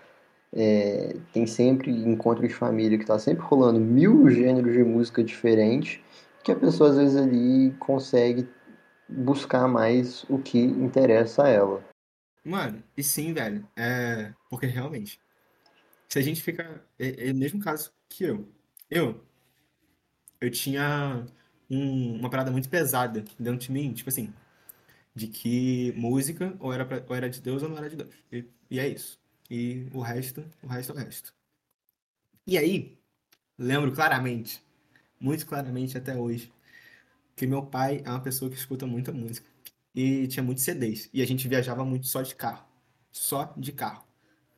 é, 0.53 1.15
tem 1.33 1.45
sempre 1.45 1.91
encontro 1.91 2.47
de 2.47 2.53
família 2.53 2.97
que 2.97 3.05
tá 3.05 3.19
sempre 3.19 3.43
rolando 3.43 3.79
mil 3.79 4.29
gêneros 4.29 4.73
de 4.73 4.83
música 4.83 5.23
diferentes 5.23 5.99
que 6.43 6.51
a 6.51 6.55
pessoa 6.55 6.91
às 6.91 6.97
vezes 6.97 7.17
ali 7.17 7.75
consegue 7.77 8.47
buscar 9.09 9.67
mais 9.67 10.23
o 10.29 10.39
que 10.39 10.59
interessa 10.59 11.43
a 11.43 11.49
ela. 11.49 11.83
Mano, 12.43 12.81
e 12.95 13.03
sim, 13.03 13.33
velho. 13.33 13.67
É, 13.75 14.33
porque 14.49 14.65
realmente, 14.65 15.19
se 16.07 16.19
a 16.19 16.21
gente 16.21 16.41
fica. 16.41 16.81
É, 16.97 17.29
é 17.29 17.31
o 17.31 17.35
mesmo 17.35 17.59
caso 17.59 17.91
que 18.09 18.23
eu. 18.23 18.47
Eu. 18.89 19.23
Eu 20.39 20.51
tinha 20.51 21.25
um, 21.69 22.19
uma 22.19 22.29
parada 22.29 22.51
muito 22.51 22.69
pesada 22.69 23.25
dentro 23.39 23.67
de 23.67 23.71
mim, 23.71 23.93
tipo 23.93 24.09
assim, 24.09 24.33
de 25.15 25.27
que 25.27 25.91
música 25.95 26.55
ou 26.59 26.71
era, 26.71 26.85
pra, 26.85 27.03
ou 27.07 27.15
era 27.15 27.29
de 27.29 27.41
Deus 27.41 27.63
ou 27.63 27.69
não 27.69 27.77
era 27.77 27.89
de 27.89 27.95
Deus. 27.95 28.13
E, 28.31 28.45
e 28.69 28.79
é 28.79 28.87
isso. 28.87 29.19
E 29.49 29.87
o 29.93 30.01
resto, 30.01 30.45
o 30.61 30.67
resto 30.67 30.91
é 30.91 30.95
o 30.95 30.97
resto. 30.97 31.33
E 32.45 32.57
aí, 32.57 32.97
lembro 33.57 33.91
claramente, 33.91 34.63
muito 35.19 35.45
claramente 35.45 35.97
até 35.97 36.15
hoje, 36.15 36.51
que 37.37 37.47
meu 37.47 37.65
pai 37.65 38.01
é 38.05 38.09
uma 38.09 38.21
pessoa 38.21 38.51
que 38.51 38.57
escuta 38.57 38.85
muita 38.85 39.13
música. 39.13 39.47
E 39.95 40.27
tinha 40.27 40.43
muitos 40.43 40.63
CDs. 40.65 41.09
E 41.13 41.21
a 41.21 41.27
gente 41.27 41.47
viajava 41.47 41.85
muito 41.85 42.07
só 42.07 42.21
de 42.21 42.35
carro. 42.35 42.65
Só 43.11 43.53
de 43.57 43.71
carro 43.71 44.07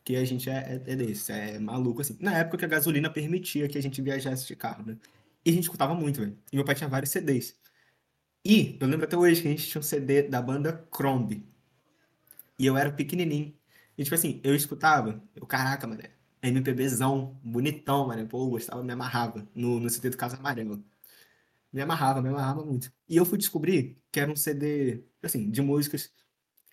porque 0.10 0.16
a 0.16 0.26
gente 0.26 0.50
é, 0.50 0.82
é, 0.88 0.94
é 0.94 0.96
desse, 0.96 1.32
é 1.32 1.60
maluco 1.60 2.02
assim. 2.02 2.18
Na 2.20 2.36
época 2.40 2.58
que 2.58 2.66
a 2.66 2.68
gasolina 2.68 3.12
permitia 3.12 3.68
que 3.70 3.78
a 3.78 3.82
gente 3.82 4.02
viajasse 4.02 4.48
de 4.48 4.56
carro, 4.56 4.84
né? 4.84 4.98
E 5.46 5.52
a 5.52 5.54
gente 5.54 5.64
escutava 5.64 5.94
muito, 5.94 6.20
velho. 6.22 6.36
E 6.52 6.56
meu 6.56 6.66
pai 6.66 6.74
tinha 6.74 6.90
vários 6.90 7.12
CDs. 7.12 7.56
E 8.46 8.78
eu 8.80 8.88
lembro 8.88 9.06
até 9.06 9.16
hoje 9.18 9.42
que 9.42 9.48
a 9.48 9.52
gente 9.52 9.68
tinha 9.68 9.80
um 9.80 9.84
CD 9.84 10.24
da 10.24 10.42
banda 10.42 10.74
Crombie. 10.92 11.46
E 12.58 12.66
eu 12.66 12.76
era 12.78 12.92
pequenininho. 12.92 13.54
E 13.98 14.04
tipo 14.04 14.16
assim, 14.16 14.42
eu 14.44 14.56
escutava, 14.56 15.22
eu, 15.36 15.46
caraca, 15.46 15.86
mano, 15.86 16.02
MPBzão, 16.42 17.38
bonitão, 17.44 18.08
mano. 18.08 18.28
Pô, 18.28 18.46
eu 18.46 18.50
gostava, 18.50 18.84
me 18.84 18.94
amarrava 18.94 19.48
no, 19.54 19.80
no 19.80 19.90
CD 19.92 20.10
do 20.10 20.18
Casa 20.18 20.38
Amarelo. 20.38 20.84
Me 21.72 21.82
amarrava, 21.82 22.22
me 22.22 22.30
amarrava 22.30 22.64
muito. 22.66 22.92
E 23.08 23.18
eu 23.18 23.26
fui 23.26 23.38
descobrir 23.38 23.98
que 24.12 24.20
era 24.20 24.32
um 24.32 24.36
CD, 24.36 25.04
assim, 25.22 25.50
de 25.50 25.62
músicas 25.62 26.12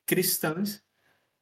cristãs 0.06 0.82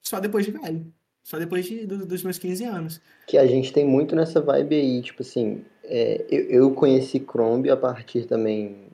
só 0.02 0.20
depois 0.20 0.44
de 0.44 0.52
velho. 0.52 0.92
Só 1.22 1.38
depois 1.38 1.64
de, 1.64 1.86
do, 1.86 2.04
dos 2.04 2.22
meus 2.22 2.38
15 2.38 2.64
anos. 2.64 3.00
Que 3.26 3.38
a 3.38 3.46
gente 3.46 3.72
tem 3.72 3.86
muito 3.86 4.14
nessa 4.14 4.40
vibe 4.40 4.74
aí, 4.74 5.02
tipo 5.02 5.22
assim, 5.22 5.64
é, 5.82 6.24
eu, 6.30 6.42
eu 6.50 6.70
conheci 6.72 7.18
Crombie 7.18 7.70
a 7.70 7.76
partir 7.76 8.26
também 8.26 8.84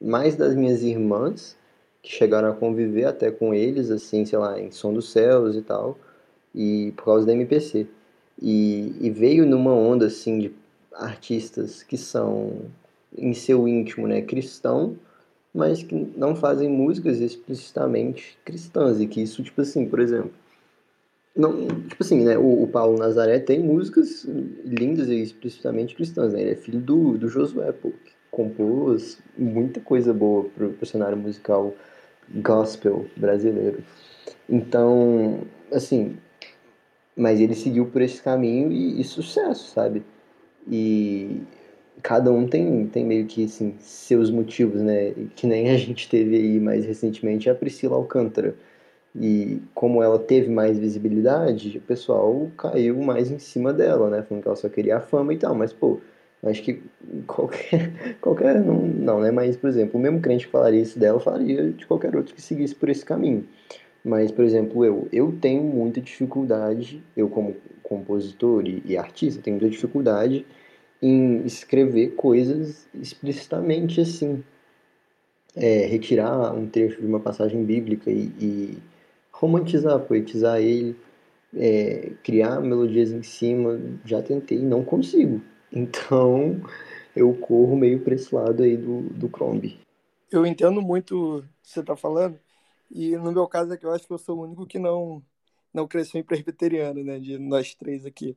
mais 0.00 0.36
das 0.36 0.54
minhas 0.54 0.82
irmãs, 0.82 1.56
que 2.02 2.10
chegaram 2.10 2.48
a 2.48 2.54
conviver 2.54 3.04
até 3.04 3.30
com 3.30 3.54
eles, 3.54 3.90
assim, 3.90 4.24
sei 4.24 4.38
lá, 4.38 4.60
em 4.60 4.70
Som 4.70 4.92
dos 4.92 5.10
Céus 5.10 5.56
e 5.56 5.62
tal, 5.62 5.98
e 6.54 6.92
por 6.96 7.04
causa 7.06 7.26
da 7.26 7.32
MPC. 7.32 7.86
E, 8.40 8.94
e 9.00 9.10
veio 9.10 9.46
numa 9.46 9.72
onda, 9.72 10.06
assim, 10.06 10.38
de 10.38 10.52
artistas 10.92 11.82
que 11.82 11.96
são, 11.96 12.62
em 13.16 13.32
seu 13.34 13.66
íntimo, 13.68 14.06
né, 14.06 14.22
cristão, 14.22 14.96
mas 15.54 15.82
que 15.82 15.94
não 16.16 16.34
fazem 16.34 16.68
músicas 16.68 17.20
explicitamente 17.20 18.36
cristãs, 18.44 19.00
e 19.00 19.06
que 19.06 19.22
isso, 19.22 19.42
tipo 19.42 19.60
assim, 19.60 19.86
por 19.86 20.00
exemplo, 20.00 20.32
não, 21.36 21.66
tipo 21.66 22.02
assim, 22.02 22.24
né, 22.24 22.38
o, 22.38 22.62
o, 22.62 22.68
Paulo 22.68 22.98
Nazaré 22.98 23.40
tem 23.40 23.58
músicas 23.60 24.24
lindas 24.64 25.08
e 25.08 25.20
explicitamente 25.20 25.94
cristãs, 25.94 26.32
né? 26.32 26.40
Ele 26.40 26.50
é 26.52 26.56
filho 26.56 26.80
do, 26.80 27.18
do 27.18 27.28
Josué, 27.28 27.72
pô, 27.72 27.90
que 27.90 28.12
compôs 28.30 29.18
muita 29.36 29.80
coisa 29.80 30.14
boa 30.14 30.44
pro, 30.44 30.70
pro 30.70 30.86
cenário 30.86 31.16
musical 31.16 31.74
gospel 32.36 33.06
brasileiro. 33.16 33.82
Então, 34.48 35.40
assim, 35.72 36.16
mas 37.16 37.40
ele 37.40 37.54
seguiu 37.54 37.86
por 37.86 38.02
esse 38.02 38.22
caminho 38.22 38.70
e, 38.70 39.00
e 39.00 39.04
sucesso, 39.04 39.72
sabe? 39.72 40.04
E 40.68 41.42
cada 42.02 42.32
um 42.32 42.46
tem, 42.46 42.86
tem 42.86 43.04
meio 43.04 43.26
que, 43.26 43.44
assim, 43.44 43.74
seus 43.78 44.30
motivos, 44.30 44.82
né? 44.82 45.12
Que 45.36 45.46
nem 45.46 45.70
a 45.70 45.76
gente 45.76 46.08
teve 46.08 46.36
aí 46.36 46.60
mais 46.60 46.84
recentemente 46.84 47.48
a 47.48 47.54
Priscila 47.54 47.96
Alcântara 47.96 48.54
e 49.16 49.62
como 49.74 50.02
ela 50.02 50.18
teve 50.18 50.50
mais 50.50 50.76
visibilidade, 50.76 51.78
o 51.78 51.80
pessoal 51.82 52.50
caiu 52.58 53.00
mais 53.00 53.30
em 53.30 53.38
cima 53.38 53.72
dela, 53.72 54.10
né? 54.10 54.22
Falando 54.22 54.42
que 54.42 54.48
ela 54.48 54.56
só 54.56 54.68
queria 54.68 54.96
a 54.96 55.00
fama 55.00 55.32
e 55.32 55.38
tal. 55.38 55.54
Mas, 55.54 55.72
pô, 55.72 56.00
acho 56.42 56.62
que 56.62 56.82
qualquer. 57.26 58.16
qualquer 58.20 58.60
não, 58.60 58.80
não, 58.80 59.20
né? 59.20 59.30
Mas, 59.30 59.56
por 59.56 59.68
exemplo, 59.68 59.98
o 60.00 60.02
mesmo 60.02 60.20
crente 60.20 60.46
que 60.46 60.52
falaria 60.52 60.80
isso 60.82 60.98
dela 60.98 61.20
falaria 61.20 61.70
de 61.70 61.86
qualquer 61.86 62.16
outro 62.16 62.34
que 62.34 62.42
seguisse 62.42 62.74
por 62.74 62.88
esse 62.88 63.04
caminho. 63.04 63.46
Mas, 64.04 64.30
por 64.30 64.44
exemplo, 64.44 64.84
eu, 64.84 65.08
eu 65.12 65.32
tenho 65.40 65.62
muita 65.62 66.00
dificuldade, 66.00 67.02
eu 67.16 67.28
como 67.28 67.56
compositor 67.82 68.66
e, 68.66 68.82
e 68.84 68.96
artista, 68.96 69.40
tenho 69.42 69.56
muita 69.56 69.70
dificuldade 69.70 70.44
em 71.04 71.44
escrever 71.44 72.14
coisas 72.14 72.88
explicitamente 72.94 74.00
assim. 74.00 74.42
É, 75.54 75.86
retirar 75.86 76.52
um 76.52 76.66
trecho 76.66 77.00
de 77.00 77.06
uma 77.06 77.20
passagem 77.20 77.64
bíblica 77.64 78.10
e, 78.10 78.32
e 78.40 78.78
romantizar, 79.30 80.00
poetizar 80.00 80.60
ele, 80.60 80.96
é, 81.54 82.10
criar 82.24 82.60
melodias 82.60 83.12
em 83.12 83.22
cima, 83.22 83.78
já 84.04 84.20
tentei, 84.22 84.58
não 84.58 84.84
consigo. 84.84 85.40
Então 85.76 86.62
eu 87.16 87.34
corro 87.34 87.76
meio 87.76 87.98
para 87.98 88.14
esse 88.14 88.32
lado 88.32 88.62
aí 88.62 88.76
do, 88.76 89.02
do 89.10 89.28
Crombie. 89.28 89.80
Eu 90.30 90.46
entendo 90.46 90.80
muito 90.80 91.38
o 91.38 91.42
que 91.42 91.48
você 91.64 91.80
está 91.80 91.96
falando, 91.96 92.38
e 92.88 93.16
no 93.16 93.32
meu 93.32 93.48
caso 93.48 93.72
é 93.72 93.76
que 93.76 93.84
eu 93.84 93.90
acho 93.90 94.06
que 94.06 94.12
eu 94.12 94.18
sou 94.18 94.38
o 94.38 94.42
único 94.44 94.68
que 94.68 94.78
não, 94.78 95.20
não 95.72 95.88
cresceu 95.88 96.20
em 96.20 96.24
presbiteriano, 96.24 97.02
né, 97.02 97.18
de 97.18 97.38
nós 97.38 97.74
três 97.74 98.06
aqui. 98.06 98.36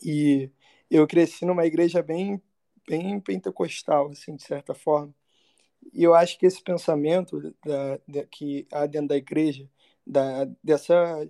E 0.00 0.48
eu 0.90 1.06
cresci 1.06 1.44
numa 1.44 1.66
igreja 1.66 2.02
bem, 2.02 2.40
bem 2.88 3.20
pentecostal, 3.20 4.10
assim, 4.10 4.36
de 4.36 4.42
certa 4.42 4.74
forma. 4.74 5.14
E 5.92 6.02
eu 6.02 6.14
acho 6.14 6.38
que 6.38 6.46
esse 6.46 6.62
pensamento 6.62 7.54
da, 7.64 8.00
da, 8.08 8.26
que 8.26 8.66
há 8.72 8.86
dentro 8.86 9.08
da 9.08 9.16
igreja 9.16 9.68
da, 10.06 10.44
dessa, 10.62 11.28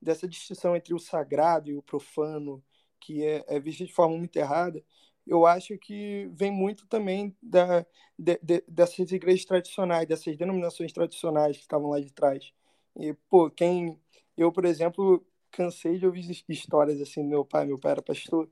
dessa 0.00 0.28
distinção 0.28 0.76
entre 0.76 0.94
o 0.94 0.98
sagrado 0.98 1.70
e 1.70 1.76
o 1.76 1.82
profano, 1.82 2.62
que 3.00 3.24
é, 3.24 3.44
é 3.48 3.60
vista 3.60 3.84
de 3.84 3.92
forma 3.92 4.16
muito 4.16 4.36
errada, 4.36 4.82
eu 5.26 5.46
acho 5.46 5.78
que 5.78 6.28
vem 6.32 6.50
muito 6.50 6.86
também 6.86 7.34
da, 7.42 7.86
de, 8.18 8.38
de, 8.42 8.64
dessas 8.68 9.10
igrejas 9.10 9.44
tradicionais, 9.44 10.06
dessas 10.06 10.36
denominações 10.36 10.92
tradicionais 10.92 11.56
que 11.56 11.62
estavam 11.62 11.90
lá 11.90 12.00
de 12.00 12.12
trás. 12.12 12.52
E, 12.96 13.14
pô, 13.28 13.50
quem. 13.50 13.98
Eu, 14.36 14.52
por 14.52 14.64
exemplo, 14.64 15.24
cansei 15.50 15.98
de 15.98 16.06
ouvir 16.06 16.28
histórias 16.48 17.00
assim 17.00 17.22
do 17.22 17.28
meu 17.28 17.44
pai. 17.44 17.66
Meu 17.66 17.78
pai 17.78 17.92
era 17.92 18.02
pastor 18.02 18.50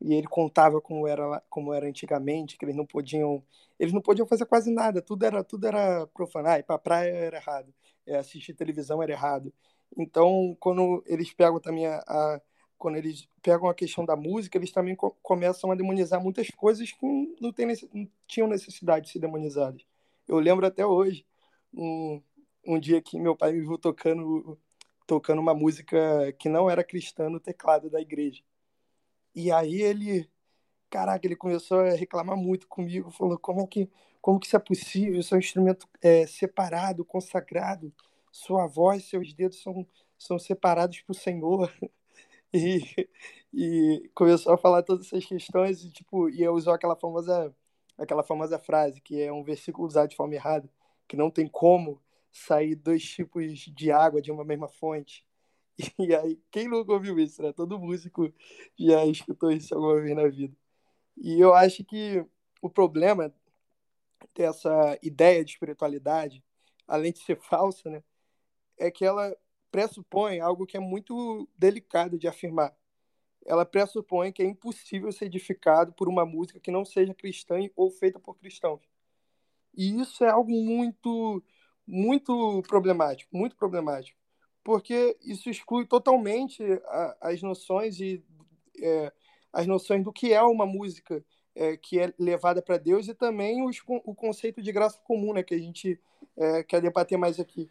e 0.00 0.14
ele 0.14 0.26
contava 0.26 0.80
como 0.80 1.06
era 1.06 1.42
como 1.50 1.72
era 1.74 1.86
antigamente, 1.86 2.56
que 2.56 2.64
eles 2.64 2.76
não 2.76 2.86
podiam 2.86 3.42
eles 3.78 3.92
não 3.92 4.00
podiam 4.00 4.26
fazer 4.26 4.46
quase 4.46 4.72
nada, 4.72 5.02
tudo 5.02 5.24
era 5.24 5.44
tudo 5.44 5.66
era 5.66 6.06
profano. 6.08 6.48
Ah, 6.48 6.58
ir 6.58 6.64
pra 6.64 6.78
praia 6.78 7.10
era 7.10 7.36
errado 7.38 7.72
é, 8.06 8.16
assistir 8.18 8.54
televisão 8.54 9.02
era 9.02 9.12
errado. 9.12 9.52
Então, 9.96 10.56
quando 10.60 11.02
eles 11.06 11.32
pegam 11.32 11.60
também 11.60 11.86
a, 11.86 11.98
a 12.06 12.40
quando 12.78 12.96
eles 12.96 13.28
pegam 13.42 13.68
a 13.68 13.74
questão 13.74 14.04
da 14.06 14.16
música, 14.16 14.56
eles 14.56 14.72
também 14.72 14.96
co 14.96 15.10
começam 15.22 15.70
a 15.70 15.74
demonizar 15.74 16.20
muitas 16.22 16.48
coisas 16.50 16.90
que 16.92 17.06
não, 17.40 17.52
tem, 17.52 17.66
não 17.92 18.08
tinham 18.26 18.48
necessidade 18.48 19.06
de 19.06 19.12
ser 19.12 19.18
demonizadas. 19.18 19.84
Eu 20.26 20.38
lembro 20.38 20.66
até 20.66 20.86
hoje, 20.86 21.26
um, 21.74 22.22
um 22.66 22.78
dia 22.80 23.02
que 23.02 23.18
meu 23.18 23.36
pai 23.36 23.52
me 23.52 23.60
viu 23.60 23.76
tocando, 23.76 24.58
tocando 25.06 25.40
uma 25.40 25.54
música 25.54 26.32
que 26.38 26.48
não 26.48 26.70
era 26.70 26.82
cristã 26.82 27.28
no 27.28 27.40
teclado 27.40 27.90
da 27.90 28.00
igreja. 28.00 28.42
E 29.34 29.52
aí 29.52 29.82
ele, 29.82 30.28
caraca, 30.90 31.26
ele 31.26 31.36
começou 31.36 31.80
a 31.80 31.90
reclamar 31.90 32.36
muito 32.36 32.68
comigo, 32.68 33.10
falou 33.10 33.38
como 33.38 33.62
é 33.62 33.66
que 33.66 33.90
como 34.20 34.38
que 34.38 34.46
isso 34.46 34.56
é 34.56 34.58
possível? 34.58 35.20
Isso 35.20 35.34
é 35.34 35.36
um 35.36 35.40
instrumento 35.40 35.88
é, 36.02 36.26
separado, 36.26 37.04
consagrado. 37.04 37.92
Sua 38.30 38.66
voz, 38.66 39.04
seus 39.04 39.32
dedos 39.32 39.62
são, 39.62 39.86
são 40.18 40.38
separados 40.38 41.00
para 41.00 41.12
o 41.12 41.14
Senhor. 41.14 41.72
E, 42.52 43.08
e 43.54 44.10
começou 44.12 44.52
a 44.52 44.58
falar 44.58 44.82
todas 44.82 45.06
essas 45.06 45.24
questões 45.24 45.84
e 45.84 45.90
tipo 45.90 46.28
e 46.28 46.48
usou 46.48 46.72
aquela 46.72 46.96
famosa 46.96 47.54
aquela 47.96 48.24
famosa 48.24 48.58
frase 48.58 49.00
que 49.00 49.22
é 49.22 49.32
um 49.32 49.44
versículo 49.44 49.86
usado 49.86 50.10
de 50.10 50.16
forma 50.16 50.34
errada 50.34 50.68
que 51.06 51.16
não 51.16 51.30
tem 51.30 51.46
como 51.46 52.02
sair 52.32 52.74
dois 52.74 53.04
tipos 53.04 53.60
de 53.60 53.92
água 53.92 54.20
de 54.20 54.32
uma 54.32 54.44
mesma 54.44 54.66
fonte 54.66 55.24
e 55.98 56.14
aí 56.14 56.40
quem 56.50 56.68
nunca 56.68 56.92
ouviu 56.92 57.18
isso 57.18 57.42
né 57.42 57.52
todo 57.52 57.78
músico 57.78 58.32
já 58.78 59.04
escutou 59.06 59.50
isso 59.50 59.74
alguma 59.74 60.00
vez 60.00 60.16
na 60.16 60.28
vida 60.28 60.54
e 61.16 61.38
eu 61.40 61.54
acho 61.54 61.84
que 61.84 62.24
o 62.62 62.70
problema 62.70 63.32
dessa 64.34 64.98
ideia 65.02 65.44
de 65.44 65.52
espiritualidade, 65.52 66.42
além 66.86 67.12
de 67.12 67.20
ser 67.20 67.36
falsa, 67.40 67.90
né, 67.90 68.02
é 68.78 68.90
que 68.90 69.04
ela 69.04 69.36
pressupõe 69.70 70.40
algo 70.40 70.66
que 70.66 70.76
é 70.76 70.80
muito 70.80 71.48
delicado 71.56 72.18
de 72.18 72.26
afirmar. 72.26 72.74
Ela 73.46 73.64
pressupõe 73.64 74.32
que 74.32 74.42
é 74.42 74.46
impossível 74.46 75.10
ser 75.12 75.26
edificado 75.26 75.92
por 75.92 76.08
uma 76.08 76.26
música 76.26 76.60
que 76.60 76.70
não 76.70 76.84
seja 76.84 77.14
cristã 77.14 77.56
ou 77.76 77.90
feita 77.90 78.18
por 78.18 78.36
cristãos. 78.36 78.80
E 79.74 80.00
isso 80.00 80.24
é 80.24 80.30
algo 80.30 80.50
muito, 80.50 81.42
muito 81.86 82.62
problemático, 82.68 83.36
muito 83.36 83.56
problemático, 83.56 84.19
porque 84.62 85.16
isso 85.24 85.48
exclui 85.48 85.86
totalmente 85.86 86.62
a, 86.86 87.16
as 87.22 87.42
noções 87.42 88.00
e 88.00 88.22
é, 88.80 89.12
as 89.52 89.66
noções 89.66 90.04
do 90.04 90.12
que 90.12 90.32
é 90.32 90.42
uma 90.42 90.66
música 90.66 91.24
é, 91.54 91.76
que 91.76 91.98
é 91.98 92.12
levada 92.18 92.62
para 92.62 92.78
Deus 92.78 93.08
e 93.08 93.14
também 93.14 93.66
os, 93.66 93.82
o 93.86 94.14
conceito 94.14 94.62
de 94.62 94.72
graça 94.72 94.98
comum, 95.04 95.32
né, 95.32 95.42
que 95.42 95.54
a 95.54 95.58
gente 95.58 95.98
é, 96.36 96.62
quer 96.62 96.80
debater 96.80 97.18
mais 97.18 97.40
aqui. 97.40 97.68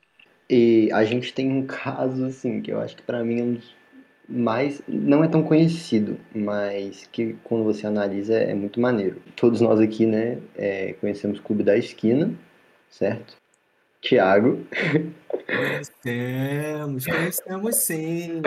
E 0.50 0.90
a 0.92 1.04
gente 1.04 1.34
tem 1.34 1.52
um 1.52 1.66
caso, 1.66 2.26
assim, 2.26 2.62
que 2.62 2.72
eu 2.72 2.80
acho 2.80 2.96
que 2.96 3.04
para 3.04 3.24
mim 3.24 3.40
é 3.40 3.44
um 3.44 3.54
dos 3.54 3.80
mais. 4.28 4.82
não 4.88 5.24
é 5.24 5.28
tão 5.28 5.42
conhecido, 5.42 6.20
mas 6.34 7.08
que 7.08 7.36
quando 7.44 7.64
você 7.64 7.88
analisa 7.88 8.36
é 8.36 8.54
muito 8.54 8.80
maneiro. 8.80 9.22
Todos 9.36 9.60
nós 9.60 9.80
aqui, 9.80 10.06
né, 10.06 10.40
é, 10.56 10.94
conhecemos 10.94 11.40
o 11.40 11.44
Clube 11.44 11.64
da 11.64 11.78
Esquina, 11.78 12.34
certo? 12.90 13.39
Tiago. 14.02 14.60
Conhecemos, 15.56 17.06
conhecemos 17.06 17.76
sim. 17.76 18.42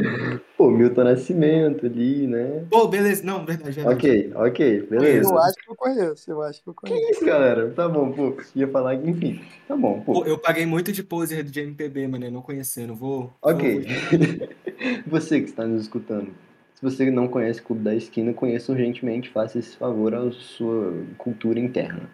Pô, 0.56 0.70
Milton 0.70 1.04
Nascimento 1.04 1.86
ali, 1.86 2.26
né? 2.26 2.64
Pô, 2.70 2.88
beleza. 2.88 3.22
Não, 3.24 3.44
verdade, 3.44 3.72
verdade. 3.72 3.96
Ok, 3.96 4.32
ok, 4.34 4.80
beleza. 4.88 5.28
Eu 5.30 5.38
acho 5.38 5.54
que 5.56 5.70
eu 5.70 5.76
conheço, 5.76 6.30
eu 6.30 6.42
acho 6.42 6.62
que 6.62 6.68
eu 6.70 6.74
conheço. 6.74 7.00
Que 7.00 7.12
isso, 7.12 7.24
galera? 7.24 7.70
Tá 7.70 7.88
bom, 7.88 8.12
pô. 8.12 8.36
Ia 8.54 8.68
falar 8.68 8.96
que, 8.96 9.10
enfim. 9.10 9.40
Tá 9.68 9.76
bom, 9.76 10.00
pô. 10.00 10.20
Pô, 10.20 10.24
eu 10.26 10.38
paguei 10.38 10.64
muito 10.64 10.92
de 10.92 11.02
poser 11.02 11.42
de 11.44 11.60
MPB, 11.60 12.06
mano, 12.08 12.30
não 12.30 12.42
conhecendo. 12.42 12.94
Vou. 12.94 13.32
Ok. 13.42 13.84
vou- 13.84 14.48
Você 15.06 15.40
que 15.40 15.48
está 15.50 15.66
nos 15.66 15.82
escutando, 15.82 16.32
Se 16.74 16.82
você 16.82 17.10
não 17.10 17.28
conhece 17.28 17.60
o 17.60 17.64
Clube 17.64 17.82
da 17.82 17.94
Esquina, 17.94 18.32
conheça 18.32 18.72
urgentemente, 18.72 19.30
faça 19.30 19.58
esse 19.58 19.76
favor 19.76 20.14
à 20.14 20.30
sua 20.32 20.94
cultura 21.18 21.58
interna. 21.60 22.08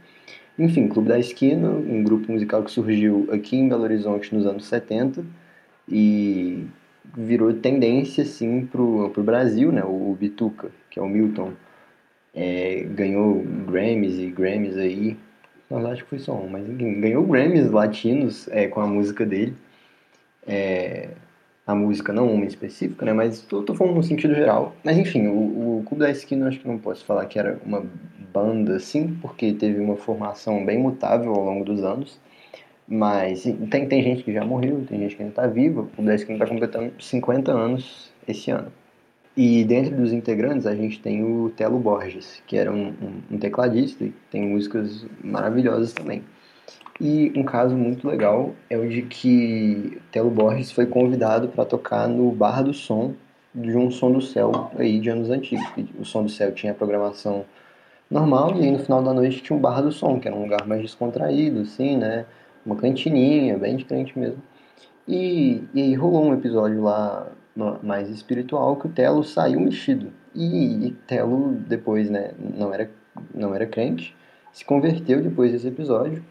Enfim, 0.59 0.89
Clube 0.89 1.09
da 1.09 1.19
Esquina, 1.19 1.71
um 1.71 2.03
grupo 2.03 2.33
musical 2.33 2.65
que 2.65 2.71
surgiu 2.73 3.29
aqui 3.31 3.57
em 3.57 3.69
Belo 3.69 3.85
Horizonte 3.85 4.35
nos 4.35 4.45
anos 4.45 4.67
70 4.67 5.25
e 5.89 6.67
virou 7.17 7.55
tendência 7.55 8.25
assim 8.25 8.67
pro, 8.67 9.11
pro 9.11 9.23
Brasil, 9.23 9.71
né? 9.71 9.85
O, 9.85 10.17
Bituca, 10.19 10.71
que 10.91 10.99
é 10.99 11.03
o 11.03 11.09
Milton, 11.09 11.53
é, 12.35 12.83
ganhou 12.91 13.45
Grammys 13.71 14.19
e 14.19 14.27
Grammys 14.27 14.77
aí, 14.77 15.17
mas 15.71 15.85
acho 15.85 16.03
que 16.03 16.11
foi 16.11 16.19
só 16.19 16.35
um, 16.35 16.49
mas 16.49 16.69
enfim, 16.69 17.01
ganhou 17.01 17.25
Grammys 17.25 17.71
latinos 17.71 18.49
é, 18.49 18.67
com 18.67 18.81
a 18.81 18.87
música 18.87 19.25
dele. 19.25 19.55
É, 20.47 21.11
a 21.69 21.75
música, 21.75 22.15
não 22.15 22.33
uma 22.33 22.47
específica, 22.47 23.05
né? 23.05 23.13
Mas 23.13 23.43
tô, 23.43 23.63
tô 23.63 23.75
falando 23.75 23.97
no 23.97 24.03
sentido 24.03 24.35
geral. 24.35 24.75
Mas 24.83 24.97
enfim, 24.97 25.27
o, 25.27 25.81
o 25.81 25.83
Clube 25.85 26.03
da 26.03 26.11
Esquina 26.11 26.49
acho 26.49 26.59
que 26.61 26.67
não 26.67 26.79
posso 26.79 27.05
falar 27.05 27.27
que 27.27 27.39
era 27.39 27.61
uma 27.65 27.85
banda 28.33 28.77
assim, 28.77 29.15
porque 29.21 29.53
teve 29.53 29.79
uma 29.79 29.95
formação 29.97 30.65
bem 30.65 30.79
mutável 30.79 31.31
ao 31.35 31.45
longo 31.45 31.65
dos 31.67 31.85
anos. 31.85 32.19
Mas 32.89 33.45
tem, 33.71 33.87
tem 33.87 34.03
gente 34.03 34.25
que 34.25 34.33
já 34.33 34.47
morreu, 34.47 34.83
tem 34.89 34.99
gente 35.01 35.15
que 35.15 35.23
ainda 35.23 35.33
está 35.33 35.47
viva. 35.47 35.83
O 35.83 35.87
Clube 35.89 36.09
da 36.09 36.15
Esquina 36.15 36.37
está 36.37 36.47
completando 36.47 36.91
50 36.99 37.53
anos 37.53 38.11
esse 38.27 38.51
ano. 38.51 38.73
E 39.37 39.63
dentro 39.63 39.95
dos 39.95 40.11
integrantes 40.11 40.67
a 40.67 40.75
gente 40.75 40.99
tem 41.01 41.23
o 41.23 41.51
Telo 41.51 41.79
Borges, 41.79 42.43
que 42.47 42.57
era 42.57 42.73
um, 42.73 42.89
um, 42.89 43.23
um 43.33 43.39
tecladista 43.39 44.05
e 44.05 44.13
tem 44.31 44.49
músicas 44.49 45.05
maravilhosas 45.23 45.93
também. 45.93 46.23
E 47.01 47.33
um 47.37 47.45
caso 47.45 47.77
muito 47.77 48.09
legal 48.09 48.55
é 48.69 48.77
o 48.77 48.89
de 48.89 49.03
que 49.03 50.01
Telo 50.11 50.31
Borges 50.31 50.73
foi 50.73 50.85
convidado 50.85 51.49
para 51.49 51.65
tocar 51.65 52.09
no 52.09 52.33
Bar 52.33 52.65
do 52.65 52.75
Som 52.75 53.15
de 53.55 53.77
um 53.77 53.89
Som 53.89 54.13
do 54.13 54.21
Céu 54.21 54.71
aí 54.77 54.99
de 54.99 55.09
anos 55.09 55.31
antigos. 55.31 55.65
O 55.99 56.05
Som 56.05 56.25
do 56.25 56.29
Céu 56.29 56.53
tinha 56.53 56.75
programação 56.75 57.45
normal 58.11 58.57
e 58.57 58.65
aí 58.65 58.71
no 58.73 58.81
final 58.81 59.01
da 59.01 59.15
noite 59.15 59.41
tinha 59.41 59.57
o 59.57 59.61
Bar 59.61 59.81
do 59.81 59.93
Som, 59.93 60.19
que 60.19 60.27
era 60.27 60.37
um 60.37 60.43
lugar 60.43 60.67
mais 60.67 60.83
descontraído, 60.83 61.61
assim, 61.61 61.97
né? 61.97 62.27
Uma 62.67 62.75
cantininha, 62.75 63.57
bem 63.57 63.77
diferente 63.77 64.19
mesmo. 64.19 64.43
E, 65.07 65.63
e 65.73 65.81
aí 65.81 65.95
rolou 65.95 66.25
um 66.25 66.35
episódio 66.35 66.83
lá 66.83 67.29
mais 67.83 68.09
espiritual 68.11 68.77
que 68.77 68.87
o 68.89 68.91
Telo 68.91 69.23
saiu 69.23 69.61
mexido. 69.61 70.13
E, 70.35 70.89
e 70.89 70.91
Telo 71.07 71.53
depois, 71.53 72.11
né, 72.11 72.33
não 72.57 72.75
era, 72.75 72.91
não 73.35 73.55
era 73.55 73.67
crente, 73.67 74.17
se 74.53 74.65
converteu 74.65 75.23
depois 75.23 75.53
desse 75.53 75.69
episódio 75.69 76.23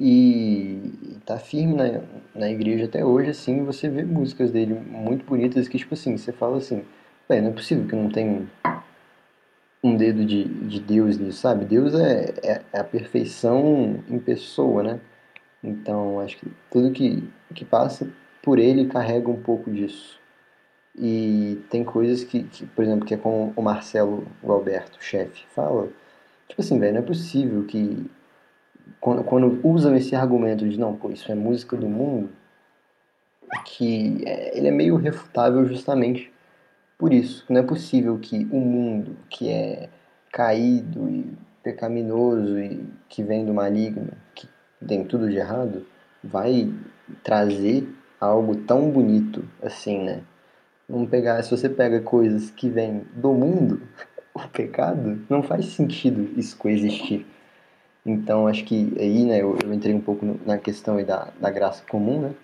e 0.00 1.18
tá 1.26 1.38
firme 1.38 1.74
na, 1.74 2.00
na 2.32 2.48
igreja 2.48 2.84
até 2.84 3.04
hoje, 3.04 3.30
assim, 3.30 3.64
você 3.64 3.88
vê 3.88 4.04
músicas 4.04 4.52
dele 4.52 4.72
muito 4.72 5.26
bonitas 5.26 5.66
que, 5.66 5.76
tipo 5.76 5.94
assim, 5.94 6.16
você 6.16 6.30
fala 6.32 6.58
assim, 6.58 6.84
não 7.28 7.36
é 7.36 7.50
possível 7.50 7.84
que 7.84 7.96
não 7.96 8.08
tenha 8.08 8.46
um 9.82 9.96
dedo 9.96 10.24
de, 10.24 10.44
de 10.44 10.78
Deus 10.78 11.18
nisso, 11.18 11.40
sabe? 11.40 11.64
Deus 11.64 11.94
é, 11.94 12.32
é, 12.42 12.62
é, 12.72 12.78
a 12.78 12.84
perfeição 12.84 13.98
em 14.08 14.20
pessoa, 14.20 14.84
né? 14.84 15.00
Então, 15.64 16.20
acho 16.20 16.36
que 16.36 16.46
tudo 16.70 16.92
que, 16.92 17.28
que 17.52 17.64
passa 17.64 18.08
por 18.40 18.60
ele 18.60 18.86
carrega 18.86 19.28
um 19.28 19.42
pouco 19.42 19.68
disso. 19.68 20.20
E 20.96 21.60
tem 21.70 21.82
coisas 21.82 22.22
que, 22.22 22.44
que 22.44 22.66
por 22.66 22.84
exemplo, 22.84 23.04
que 23.04 23.14
é 23.14 23.16
como 23.16 23.52
o 23.56 23.62
Marcelo 23.62 24.26
Alberto, 24.44 25.02
chefe, 25.02 25.44
fala, 25.50 25.88
tipo 26.48 26.60
assim, 26.60 26.78
velho, 26.78 26.94
não 26.94 27.00
é 27.00 27.04
possível 27.04 27.64
que 27.64 28.08
quando, 29.00 29.24
quando 29.24 29.60
usam 29.62 29.96
esse 29.96 30.14
argumento 30.14 30.68
de 30.68 30.78
não, 30.78 30.96
pô, 30.96 31.10
isso 31.10 31.30
é 31.30 31.34
música 31.34 31.76
do 31.76 31.88
mundo, 31.88 32.30
que 33.64 34.22
é, 34.26 34.56
ele 34.56 34.68
é 34.68 34.72
meio 34.72 34.96
refutável 34.96 35.64
justamente 35.66 36.32
por 36.98 37.12
isso. 37.12 37.44
Não 37.48 37.60
é 37.60 37.62
possível 37.62 38.18
que 38.18 38.46
o 38.50 38.60
mundo 38.60 39.16
que 39.30 39.48
é 39.48 39.88
caído 40.32 41.08
e 41.08 41.26
pecaminoso 41.62 42.58
e 42.58 42.84
que 43.08 43.22
vem 43.22 43.44
do 43.44 43.54
maligno, 43.54 44.12
que 44.34 44.48
tem 44.86 45.04
tudo 45.04 45.28
de 45.28 45.36
errado, 45.36 45.86
vai 46.22 46.72
trazer 47.22 47.88
algo 48.20 48.56
tão 48.56 48.90
bonito 48.90 49.44
assim, 49.62 50.02
né? 50.02 50.22
Vamos 50.88 51.10
pegar, 51.10 51.42
se 51.42 51.50
você 51.50 51.68
pega 51.68 52.00
coisas 52.00 52.50
que 52.50 52.68
vêm 52.68 53.04
do 53.14 53.32
mundo, 53.32 53.82
o 54.34 54.48
pecado, 54.48 55.20
não 55.28 55.42
faz 55.42 55.66
sentido 55.66 56.30
isso 56.38 56.56
coexistir. 56.56 57.26
Então, 58.08 58.46
acho 58.46 58.64
que 58.64 58.90
aí, 58.98 59.24
né, 59.24 59.42
eu, 59.42 59.56
eu 59.62 59.74
entrei 59.74 59.94
um 59.94 60.00
pouco 60.00 60.24
na 60.46 60.56
questão 60.56 60.96
aí 60.96 61.04
da, 61.04 61.30
da 61.38 61.50
graça 61.50 61.84
comum, 61.84 62.22
né? 62.22 62.34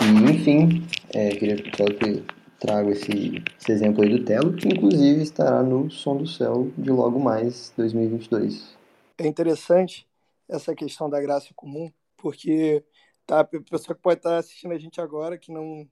E, 0.00 0.30
enfim, 0.30 0.86
é, 1.12 1.28
queria 1.30 1.56
que 1.56 2.24
trago 2.58 2.90
esse, 2.90 3.44
esse 3.60 3.72
exemplo 3.72 4.02
aí 4.02 4.08
do 4.08 4.24
Telo, 4.24 4.54
que 4.54 4.66
inclusive 4.66 5.22
estará 5.22 5.62
no 5.62 5.90
Som 5.90 6.16
do 6.16 6.26
Céu 6.26 6.70
de 6.78 6.90
logo 6.90 7.20
mais 7.20 7.74
2022. 7.76 8.74
É 9.18 9.26
interessante 9.26 10.08
essa 10.48 10.74
questão 10.74 11.10
da 11.10 11.20
graça 11.20 11.52
comum, 11.54 11.92
porque 12.16 12.82
tá, 13.26 13.40
a 13.40 13.44
pessoa 13.44 13.94
que 13.94 14.02
pode 14.02 14.20
estar 14.20 14.38
assistindo 14.38 14.72
a 14.72 14.78
gente 14.78 14.98
agora, 14.98 15.36
que 15.36 15.52
não, 15.52 15.86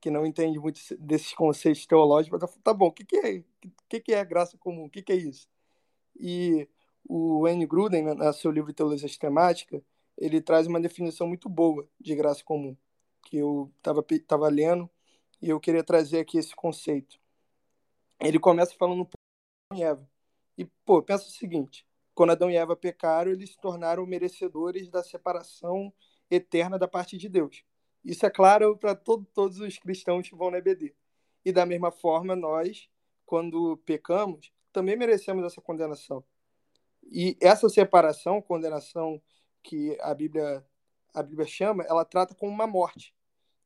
que 0.00 0.10
não 0.10 0.24
entende 0.24 0.58
muito 0.58 0.80
desses 0.98 1.34
conceitos 1.34 1.84
teológicos, 1.84 2.40
vai 2.40 2.48
tá 2.62 2.72
bom, 2.72 2.86
o 2.86 2.92
que, 2.92 3.04
que, 3.04 3.16
é, 3.18 3.42
que, 3.86 4.00
que 4.00 4.14
é 4.14 4.24
graça 4.24 4.56
comum? 4.56 4.86
O 4.86 4.90
que, 4.90 5.02
que 5.02 5.12
é 5.12 5.16
isso? 5.16 5.46
E 6.18 6.66
o 7.08 7.42
Wayne 7.42 7.66
Gruden, 7.66 8.14
no 8.14 8.32
seu 8.34 8.50
livro 8.50 8.72
Teologia 8.72 9.08
Sistemática, 9.08 9.82
ele 10.16 10.42
traz 10.42 10.66
uma 10.66 10.80
definição 10.80 11.26
muito 11.26 11.48
boa 11.48 11.88
de 11.98 12.14
graça 12.14 12.44
comum, 12.44 12.76
que 13.22 13.38
eu 13.38 13.72
estava 13.78 14.04
tava 14.26 14.48
lendo 14.48 14.88
e 15.40 15.48
eu 15.48 15.58
queria 15.58 15.82
trazer 15.82 16.18
aqui 16.20 16.36
esse 16.38 16.54
conceito. 16.54 17.18
Ele 18.20 18.38
começa 18.38 18.74
falando 18.74 19.00
um 19.02 19.04
pouco 19.04 19.16
de 19.72 19.82
Eva. 19.82 20.08
E, 20.56 20.64
pô, 20.84 21.02
pensa 21.02 21.26
o 21.26 21.30
seguinte, 21.30 21.86
quando 22.14 22.30
Adão 22.30 22.50
e 22.50 22.56
Eva 22.56 22.76
pecaram, 22.76 23.30
eles 23.30 23.50
se 23.50 23.60
tornaram 23.60 24.04
merecedores 24.04 24.88
da 24.90 25.02
separação 25.02 25.92
eterna 26.30 26.78
da 26.78 26.88
parte 26.88 27.16
de 27.16 27.28
Deus. 27.28 27.64
Isso 28.04 28.26
é 28.26 28.30
claro 28.30 28.76
para 28.76 28.94
todo, 28.94 29.24
todos 29.32 29.60
os 29.60 29.78
cristãos 29.78 30.28
que 30.28 30.34
vão 30.34 30.50
na 30.50 30.58
EBD. 30.58 30.94
E 31.44 31.52
da 31.52 31.64
mesma 31.64 31.90
forma, 31.90 32.34
nós, 32.34 32.88
quando 33.24 33.76
pecamos, 33.78 34.52
também 34.72 34.96
merecemos 34.96 35.44
essa 35.44 35.60
condenação. 35.60 36.24
E 37.10 37.36
essa 37.40 37.68
separação, 37.68 38.42
condenação 38.42 39.20
que 39.62 39.96
a 40.00 40.14
Bíblia 40.14 40.64
a 41.14 41.22
Bíblia 41.22 41.46
chama, 41.46 41.84
ela 41.84 42.04
trata 42.04 42.34
como 42.34 42.52
uma 42.52 42.66
morte. 42.66 43.14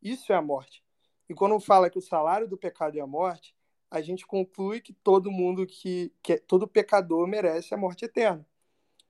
Isso 0.00 0.33
é 0.33 0.37
a 0.37 0.42
morte. 0.42 0.83
E 1.28 1.35
quando 1.35 1.59
fala 1.61 1.90
que 1.90 1.98
o 1.98 2.02
salário 2.02 2.48
do 2.48 2.57
pecado 2.57 2.96
é 2.98 3.00
a 3.00 3.07
morte, 3.07 3.55
a 3.90 4.00
gente 4.00 4.26
conclui 4.26 4.81
que 4.81 4.92
todo 4.92 5.31
mundo 5.31 5.66
que, 5.66 6.12
que 6.22 6.38
todo 6.38 6.66
pecador 6.66 7.26
merece 7.26 7.74
a 7.74 7.76
morte 7.76 8.05
eterna. 8.05 8.46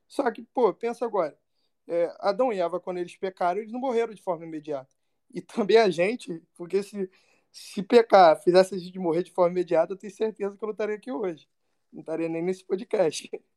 Só 0.09 0.31
que, 0.31 0.43
pô, 0.43 0.73
pensa 0.75 1.05
agora. 1.05 1.39
É, 1.87 2.15
Adão 2.21 2.53
e 2.53 2.59
Eva, 2.61 2.81
quando 2.81 2.99
eles 2.99 3.17
pecaram, 3.17 3.61
eles 3.61 3.73
não 3.73 3.81
morreram 3.81 4.13
de 4.13 4.23
forma 4.23 4.45
imediata. 4.45 4.95
E 5.33 5.41
também 5.41 5.79
a 5.79 5.89
gente, 5.89 6.43
porque 6.55 6.83
se, 6.83 7.09
se 7.51 7.83
pecar 7.83 8.41
fizesse 8.43 8.75
a 8.75 8.79
gente 8.79 8.99
morrer 8.99 9.23
de 9.23 9.31
forma 9.33 9.53
imediata, 9.53 9.93
eu 9.93 9.97
tenho 9.97 10.13
certeza 10.13 10.57
que 10.57 10.63
eu 10.63 10.67
não 10.67 10.73
estaria 10.73 10.97
aqui 10.97 11.11
hoje. 11.11 11.49
Não 11.93 12.01
estaria 12.01 12.29
nem 12.29 12.43
nesse 12.43 12.65
podcast. 12.65 13.31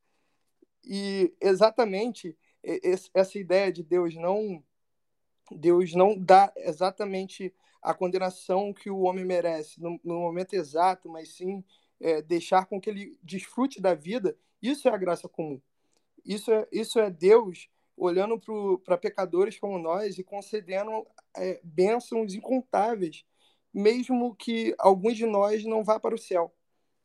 E 0.86 1.34
exatamente 1.42 2.38
essa 3.14 3.38
ideia 3.38 3.72
de 3.72 3.84
Deus 3.84 4.16
não 4.16 4.64
Deus 5.52 5.94
não 5.94 6.18
dá 6.18 6.52
exatamente 6.58 7.54
a 7.82 7.94
condenação 7.94 8.74
que 8.74 8.90
o 8.90 9.02
homem 9.02 9.24
merece 9.24 9.80
no, 9.80 10.00
no 10.04 10.20
momento 10.20 10.54
exato, 10.54 11.08
mas 11.08 11.30
sim 11.36 11.64
é, 12.00 12.22
deixar 12.22 12.66
com 12.66 12.82
que 12.82 12.90
ele 12.90 13.18
desfrute 13.22 13.80
da 13.80 13.94
vida. 13.94 14.36
Isso 14.60 14.88
é 14.88 14.92
a 14.92 14.98
graça 14.98 15.30
comum. 15.30 15.62
Isso 16.26 16.52
é, 16.52 16.68
isso 16.72 17.00
é 17.00 17.12
Deus 17.12 17.70
olhando 17.96 18.40
para 18.84 18.98
pecadores 18.98 19.60
como 19.60 19.78
nós 19.78 20.18
e 20.18 20.24
concedendo 20.24 21.06
é, 21.36 21.62
bênçãos 21.64 22.34
incontáveis, 22.34 23.24
mesmo 23.74 24.36
que 24.36 24.76
alguns 24.78 25.16
de 25.16 25.26
nós 25.26 25.64
não 25.64 25.84
vá 25.84 26.00
para 26.00 26.16
o 26.16 26.18
céu. 26.18 26.54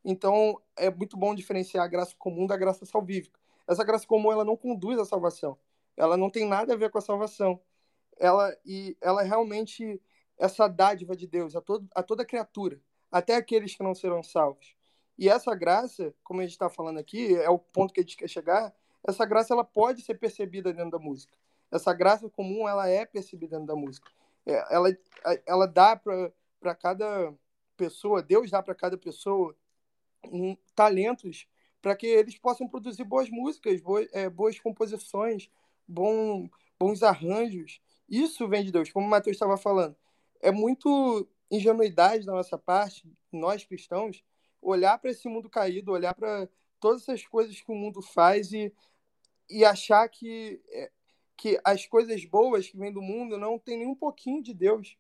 Então, 0.05 0.61
é 0.77 0.90
muito 0.90 1.16
bom 1.16 1.35
diferenciar 1.35 1.85
a 1.85 1.88
graça 1.88 2.14
comum 2.19 2.47
da 2.47 2.57
graça 2.57 2.87
salvífica. 2.87 3.39
Essa 3.70 3.85
graça 3.85 4.04
comum 4.04 4.33
ela 4.33 4.44
não 4.44 4.56
conduz 4.56 4.98
à 4.98 5.04
salvação. 5.04 5.56
Ela 5.96 6.16
não 6.16 6.28
tem 6.28 6.44
nada 6.44 6.74
a 6.74 6.76
ver 6.76 6.90
com 6.90 6.98
a 6.98 7.00
salvação. 7.00 7.61
Ela 8.18 8.52
e 8.66 8.96
ela 9.00 9.22
realmente 9.22 10.02
essa 10.37 10.66
dádiva 10.66 11.14
de 11.14 11.26
Deus 11.26 11.54
a, 11.54 11.61
todo, 11.61 11.88
a 11.94 12.02
toda 12.02 12.24
criatura, 12.24 12.80
até 13.12 13.37
aqueles 13.37 13.76
que 13.76 13.83
não 13.83 13.94
serão 13.94 14.22
salvos. 14.22 14.74
E 15.16 15.28
essa 15.28 15.54
graça, 15.54 16.12
como 16.24 16.40
a 16.40 16.42
gente 16.42 16.52
está 16.52 16.68
falando 16.68 16.98
aqui, 16.98 17.37
é 17.37 17.48
o 17.48 17.59
ponto 17.59 17.94
que 17.94 18.00
a 18.00 18.02
gente 18.02 18.16
quer 18.16 18.28
chegar. 18.28 18.74
Essa 19.06 19.24
graça 19.24 19.54
ela 19.54 19.64
pode 19.64 20.02
ser 20.02 20.14
percebida 20.14 20.72
dentro 20.72 20.90
da 20.90 20.98
música. 20.98 21.37
Essa 21.70 21.92
graça 21.92 22.28
comum 22.28 22.68
ela 22.68 22.88
é 22.88 23.06
percebida 23.06 23.56
dentro 23.56 23.72
da 23.72 23.80
música. 23.80 24.11
É, 24.46 24.74
ela, 24.74 24.88
ela 25.46 25.66
dá 25.66 25.94
para 25.94 26.74
cada 26.74 27.33
pessoa, 27.76 28.20
Deus 28.20 28.50
dá 28.50 28.62
para 28.62 28.74
cada 28.74 28.98
pessoa 28.98 29.54
um, 30.24 30.56
talentos 30.74 31.46
para 31.81 31.97
que 31.97 32.07
eles 32.07 32.37
possam 32.38 32.69
produzir 32.69 33.05
boas 33.05 33.31
músicas, 33.31 33.81
boas, 33.81 34.07
é, 34.12 34.29
boas 34.29 34.59
composições, 34.59 35.51
bom, 35.87 36.49
bons 36.79 37.03
arranjos. 37.03 37.81
Isso 38.09 38.49
vem 38.49 38.64
de 38.64 38.73
Deus, 38.73 38.90
como 38.90 39.07
o 39.07 39.11
Matheus 39.11 39.37
estava 39.37 39.57
falando. 39.57 39.97
É 40.40 40.51
muito 40.51 41.29
ingenuidade 41.51 42.27
da 42.27 42.33
nossa 42.33 42.57
parte, 42.57 43.11
nós 43.33 43.64
cristãos, 43.64 44.23
olhar 44.62 44.99
para 44.99 45.11
esse 45.11 45.29
mundo 45.29 45.49
caído, 45.49 45.93
olhar 45.93 46.14
para 46.14 46.49
todas 46.79 47.03
essas 47.03 47.27
coisas 47.27 47.61
que 47.61 47.71
o 47.71 47.75
mundo 47.75 48.01
faz 48.01 48.53
e, 48.53 48.73
e 49.49 49.64
achar 49.64 50.09
que, 50.09 50.61
é, 50.71 50.90
que 51.37 51.61
as 51.64 51.87
coisas 51.87 52.25
boas 52.25 52.69
que 52.69 52.77
vêm 52.77 52.93
do 52.93 53.03
mundo 53.03 53.37
não 53.37 53.59
tem 53.59 53.79
nem 53.79 53.87
um 53.87 53.95
pouquinho 53.95 54.43
de 54.43 54.55
Deus. 54.55 54.97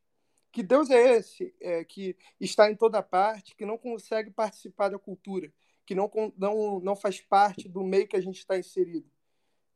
Que 0.52 0.62
Deus 0.62 0.90
é 0.90 1.16
esse 1.16 1.54
é, 1.60 1.84
que 1.84 2.16
está 2.40 2.70
em 2.70 2.74
toda 2.74 3.02
parte, 3.02 3.54
que 3.54 3.64
não 3.64 3.78
consegue 3.78 4.30
participar 4.30 4.88
da 4.88 4.98
cultura, 4.98 5.52
que 5.90 5.94
não, 5.94 6.10
não, 6.36 6.78
não 6.80 6.94
faz 6.94 7.20
parte 7.20 7.68
do 7.68 7.82
meio 7.82 8.06
que 8.06 8.16
a 8.16 8.20
gente 8.20 8.38
está 8.38 8.56
inserido. 8.56 9.10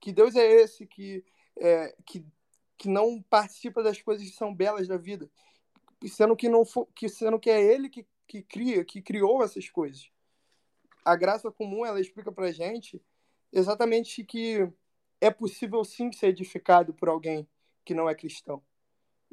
Que 0.00 0.12
Deus 0.12 0.36
é 0.36 0.46
esse 0.46 0.86
que, 0.86 1.24
é, 1.58 1.92
que, 2.06 2.24
que 2.78 2.88
não 2.88 3.20
participa 3.22 3.82
das 3.82 4.00
coisas 4.00 4.28
que 4.28 4.36
são 4.36 4.54
belas 4.54 4.86
da 4.86 4.96
vida, 4.96 5.28
sendo 6.06 6.36
que, 6.36 6.48
não 6.48 6.64
for, 6.64 6.86
que, 6.94 7.08
sendo 7.08 7.40
que 7.40 7.50
é 7.50 7.60
Ele 7.60 7.88
que, 7.88 8.06
que 8.28 8.42
cria, 8.42 8.84
que 8.84 9.02
criou 9.02 9.42
essas 9.42 9.68
coisas. 9.68 10.08
A 11.04 11.16
graça 11.16 11.50
comum 11.50 11.84
ela 11.84 12.00
explica 12.00 12.30
para 12.30 12.52
gente 12.52 13.02
exatamente 13.52 14.22
que 14.22 14.70
é 15.20 15.30
possível 15.30 15.84
sim 15.84 16.12
ser 16.12 16.28
edificado 16.28 16.94
por 16.94 17.08
alguém 17.08 17.48
que 17.84 17.94
não 17.94 18.08
é 18.08 18.14
cristão 18.14 18.62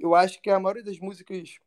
eu 0.01 0.15
acho 0.15 0.41
que 0.41 0.49
a 0.49 0.59
maioria 0.59 0.83
das 0.83 0.99
músicas 0.99 1.59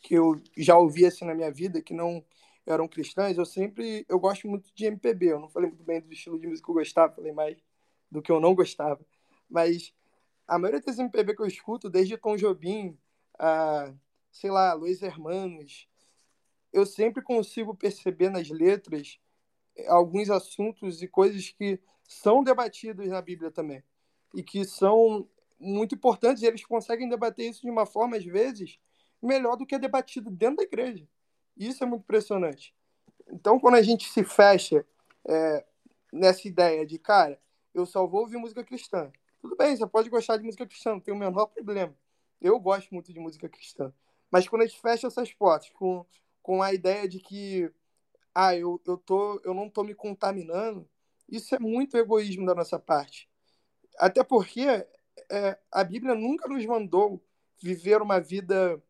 que 0.00 0.14
eu 0.14 0.40
já 0.56 0.76
ouvi 0.76 1.04
assim 1.04 1.24
na 1.24 1.34
minha 1.34 1.52
vida, 1.52 1.82
que 1.82 1.94
não 1.94 2.24
eram 2.66 2.88
cristãs, 2.88 3.36
eu 3.36 3.44
sempre 3.44 4.04
eu 4.08 4.18
gosto 4.18 4.48
muito 4.48 4.70
de 4.74 4.86
MPB. 4.86 5.32
Eu 5.32 5.40
não 5.40 5.48
falei 5.48 5.68
muito 5.68 5.84
bem 5.84 6.00
do 6.00 6.12
estilo 6.12 6.38
de 6.38 6.46
música 6.46 6.66
que 6.66 6.70
eu 6.70 6.74
gostava, 6.74 7.14
falei 7.14 7.32
mais 7.32 7.56
do 8.10 8.22
que 8.22 8.30
eu 8.30 8.40
não 8.40 8.54
gostava. 8.54 9.04
Mas 9.48 9.92
a 10.46 10.58
maioria 10.58 10.80
das 10.80 10.98
MPB 10.98 11.34
que 11.34 11.42
eu 11.42 11.46
escuto, 11.46 11.90
desde 11.90 12.16
Tom 12.16 12.36
Jobim 12.36 12.96
a, 13.38 13.92
sei 14.30 14.50
lá, 14.50 14.72
Luiz 14.74 15.02
Hermanos, 15.02 15.88
eu 16.72 16.86
sempre 16.86 17.22
consigo 17.22 17.74
perceber 17.74 18.30
nas 18.30 18.48
letras 18.48 19.18
alguns 19.88 20.30
assuntos 20.30 21.02
e 21.02 21.08
coisas 21.08 21.50
que 21.50 21.80
são 22.04 22.42
debatidos 22.42 23.08
na 23.08 23.20
Bíblia 23.20 23.50
também. 23.50 23.82
E 24.34 24.42
que 24.42 24.64
são 24.64 25.28
muito 25.58 25.94
importantes 25.94 26.42
e 26.42 26.46
eles 26.46 26.64
conseguem 26.64 27.08
debater 27.08 27.48
isso 27.48 27.62
de 27.62 27.70
uma 27.70 27.86
forma, 27.86 28.16
às 28.16 28.24
vezes, 28.24 28.78
melhor 29.22 29.56
do 29.56 29.66
que 29.66 29.74
é 29.74 29.78
debatido 29.78 30.30
dentro 30.30 30.56
da 30.56 30.62
igreja. 30.64 31.06
Isso 31.56 31.82
é 31.82 31.86
muito 31.86 32.02
impressionante. 32.02 32.74
Então, 33.28 33.58
quando 33.58 33.76
a 33.76 33.82
gente 33.82 34.08
se 34.10 34.24
fecha 34.24 34.86
é, 35.26 35.64
nessa 36.12 36.46
ideia 36.46 36.84
de, 36.84 36.98
cara, 36.98 37.40
eu 37.74 37.86
só 37.86 38.06
vou 38.06 38.20
ouvir 38.22 38.36
música 38.36 38.62
cristã. 38.62 39.10
Tudo 39.40 39.56
bem, 39.56 39.76
você 39.76 39.86
pode 39.86 40.10
gostar 40.10 40.36
de 40.36 40.44
música 40.44 40.66
cristã, 40.66 40.92
não 40.92 41.00
tem 41.00 41.14
o 41.14 41.16
menor 41.16 41.46
problema. 41.46 41.94
Eu 42.40 42.58
gosto 42.60 42.92
muito 42.92 43.12
de 43.12 43.18
música 43.18 43.48
cristã. 43.48 43.92
Mas 44.30 44.48
quando 44.48 44.62
a 44.62 44.66
gente 44.66 44.80
fecha 44.80 45.06
essas 45.06 45.32
portas 45.32 45.70
com, 45.70 46.04
com 46.42 46.62
a 46.62 46.72
ideia 46.72 47.08
de 47.08 47.18
que, 47.18 47.70
ah, 48.34 48.56
eu, 48.56 48.80
eu, 48.86 48.96
tô, 48.96 49.40
eu 49.44 49.54
não 49.54 49.68
tô 49.68 49.82
me 49.82 49.94
contaminando, 49.94 50.88
isso 51.28 51.54
é 51.54 51.58
muito 51.58 51.96
egoísmo 51.96 52.46
da 52.46 52.54
nossa 52.54 52.78
parte. 52.78 53.28
Até 53.98 54.22
porque 54.24 54.66
é, 55.30 55.58
a 55.70 55.84
Bíblia 55.84 56.14
nunca 56.14 56.48
nos 56.48 56.64
mandou 56.64 57.22
viver 57.60 58.02
uma 58.02 58.20
vida, 58.20 58.82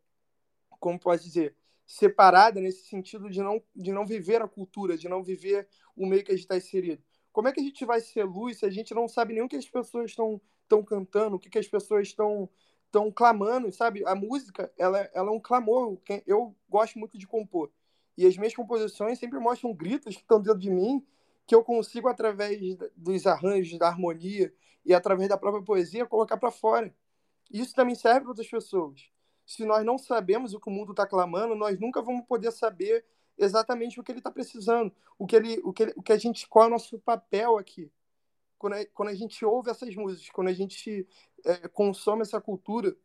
como 0.81 0.99
pode 0.99 1.23
dizer, 1.23 1.55
separada 1.87 2.61
nesse 2.61 2.87
sentido 2.87 3.29
de 3.29 3.43
não, 3.43 3.63
de 3.75 3.93
não 3.93 4.07
viver 4.07 4.41
a 4.43 4.49
cultura, 4.49 4.97
de 4.97 5.09
não 5.09 5.23
viver 5.23 5.69
o 5.97 6.07
meio 6.07 6.25
que 6.25 6.33
a 6.33 6.35
gente 6.35 6.45
está 6.45 6.57
inserido. 6.57 7.03
Como 7.33 7.49
é 7.49 7.53
que 7.53 7.61
a 7.61 7.63
gente 7.63 7.85
vai 7.85 8.01
ser 8.01 8.25
luz 8.25 8.59
se 8.59 8.67
a 8.67 8.71
gente 8.71 8.95
não 8.95 9.09
sabe 9.09 9.35
nem 9.35 9.43
o 9.43 9.49
que 9.49 9.57
as 9.57 9.69
pessoas 9.69 10.11
estão 10.11 10.41
estão 10.63 10.83
cantando, 10.83 11.37
o 11.37 11.39
que, 11.39 11.51
que 11.51 11.59
as 11.59 11.69
pessoas 11.69 12.09
estão 12.09 12.49
estão 12.87 13.11
clamando, 13.11 13.73
sabe? 13.73 14.07
A 14.07 14.15
música, 14.15 14.71
ela, 14.77 15.09
ela 15.15 15.29
é 15.29 15.33
um 15.33 15.41
clamor. 15.41 15.99
Eu 16.27 16.55
gosto 16.69 16.99
muito 16.99 17.17
de 17.17 17.27
compor. 17.27 17.71
E 18.19 18.27
as 18.27 18.37
minhas 18.37 18.55
composições 18.55 19.19
sempre 19.19 19.39
mostram 19.39 19.73
gritos 19.73 20.15
que 20.15 20.21
estão 20.21 20.41
dentro 20.41 20.59
de 20.59 20.71
mim, 20.71 21.03
que 21.47 21.55
eu 21.55 21.65
consigo, 21.65 22.09
através 22.09 22.61
dos 22.95 23.27
arranjos, 23.27 23.79
da 23.79 23.89
harmonia, 23.89 24.53
e 24.85 24.93
através 24.93 25.29
da 25.29 25.39
própria 25.39 25.65
poesia 25.65 26.05
colocar 26.05 26.37
para 26.37 26.51
fora. 26.51 26.95
Isso 27.51 27.75
também 27.75 27.95
serve 27.95 28.21
para 28.21 28.31
outras 28.31 28.49
pessoas. 28.49 29.11
Se 29.53 29.67
nós 29.67 29.85
não 29.85 29.99
sabemos 29.99 30.55
o 30.55 30.61
que 30.61 30.71
o 30.71 30.73
mundo 30.73 30.93
está 30.93 31.07
clamando, 31.07 31.55
nós 31.55 31.79
nunca 31.79 32.01
vamos 32.01 32.25
poder 32.25 32.51
saber 32.53 33.05
exatamente 33.37 34.01
o 34.01 34.03
que 34.03 34.11
ele 34.11 34.19
está 34.19 34.31
precisando, 34.31 34.91
o 35.19 35.27
que 35.27 35.37
ele, 35.37 35.61
o 35.63 35.75
que, 35.75 35.83
ele, 35.83 35.93
o 35.95 36.03
que 36.03 36.11
a 36.11 36.17
gente, 36.17 36.49
qual 36.49 36.65
é 36.65 36.69
o 36.69 36.71
nosso 36.71 36.99
papel 36.99 37.59
aqui. 37.59 37.93
Quando 38.57 38.73
a, 38.73 38.87
quando 38.87 39.11
a 39.11 39.15
gente 39.15 39.45
ouve 39.45 39.69
essas 39.69 39.95
músicas, 39.95 40.31
quando 40.31 40.49
a 40.49 40.55
gente 40.55 41.07
é, 41.45 41.69
consome 41.69 42.23
essa 42.23 42.41
cultura, 42.41 42.97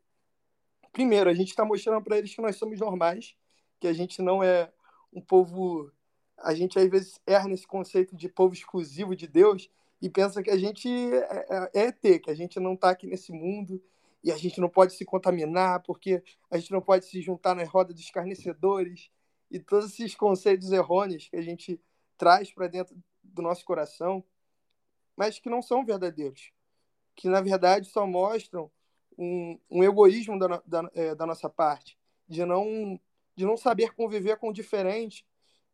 primeiro 0.94 1.30
a 1.30 1.34
gente 1.34 1.50
está 1.50 1.66
mostrando 1.66 2.02
para 2.02 2.18
eles 2.18 2.34
que 2.34 2.42
nós 2.42 2.56
somos 2.56 2.80
normais, 2.80 3.36
que 3.78 3.88
a 3.88 3.94
gente 3.94 4.22
não 4.22 4.42
é 4.42 4.72
um 5.12 5.20
povo, 5.20 5.92
a 6.38 6.54
gente 6.54 6.80
às 6.80 6.90
vezes 6.90 7.20
erra 7.28 7.50
nesse 7.50 7.68
conceito 7.68 8.16
de 8.16 8.30
povo 8.30 8.54
exclusivo 8.54 9.18
de 9.18 9.28
Deus 9.28 9.70
e 10.02 10.10
pensa 10.10 10.42
que 10.42 10.50
a 10.50 10.58
gente 10.58 10.88
é, 11.14 11.70
é 11.74 11.88
ET, 11.88 12.22
que 12.22 12.32
a 12.32 12.36
gente 12.36 12.58
não 12.58 12.74
está 12.74 12.92
aqui 12.92 13.06
nesse 13.06 13.34
mundo 13.34 13.84
e 14.24 14.32
a 14.32 14.38
gente 14.38 14.60
não 14.60 14.70
pode 14.70 14.94
se 14.94 15.06
contaminar 15.06 15.82
porque 15.84 16.24
a 16.50 16.58
gente 16.58 16.72
não 16.72 16.82
pode 16.82 17.06
se 17.06 17.22
juntar 17.22 17.56
na 17.56 17.64
roda 17.64 17.94
dos 17.94 18.02
escarnecedores 18.02 19.10
e 19.50 19.60
todos 19.60 19.94
esses 19.94 20.16
conceitos 20.16 20.72
errôneos 20.72 21.28
que 21.30 21.36
a 21.36 21.42
gente 21.42 21.80
traz 22.18 22.52
para 22.52 22.68
dentro 22.68 22.96
do 23.24 23.42
nosso 23.42 23.64
coração, 23.64 24.24
mas 25.16 25.40
que 25.40 25.50
não 25.50 25.62
são 25.62 25.86
verdadeiros, 25.86 26.52
que 27.16 27.30
na 27.30 27.42
verdade 27.42 27.88
só 27.88 28.06
mostram 28.06 28.70
um, 29.18 29.60
um 29.70 29.84
egoísmo 29.84 30.38
da, 30.38 30.62
da, 30.66 30.90
é, 30.94 31.16
da 31.16 31.26
nossa 31.26 31.50
parte, 31.50 31.98
de 32.28 32.46
não, 32.46 33.00
de 33.36 33.46
não 33.46 33.58
saber 33.58 33.94
conviver 33.94 34.38
com 34.38 34.50
o 34.50 34.54
diferente 34.54 35.26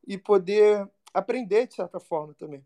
e 0.08 0.18
poder 0.18 0.90
aprender 1.14 1.68
de 1.68 1.76
certa 1.76 2.00
forma 2.00 2.34
também. 2.34 2.66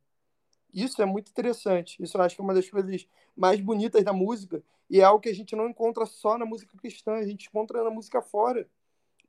Isso 0.73 1.01
é 1.01 1.05
muito 1.05 1.29
interessante. 1.29 2.01
Isso 2.01 2.17
eu 2.17 2.21
acho 2.21 2.35
que 2.35 2.41
é 2.41 2.43
uma 2.43 2.53
das 2.53 2.69
coisas 2.69 3.07
mais 3.35 3.59
bonitas 3.59 4.03
da 4.03 4.13
música. 4.13 4.63
E 4.89 4.99
é 4.99 5.03
algo 5.03 5.21
que 5.21 5.29
a 5.29 5.35
gente 5.35 5.55
não 5.55 5.69
encontra 5.69 6.05
só 6.05 6.37
na 6.37 6.45
música 6.45 6.77
cristã, 6.77 7.13
a 7.13 7.25
gente 7.25 7.47
encontra 7.47 7.83
na 7.83 7.89
música 7.89 8.21
fora. 8.21 8.67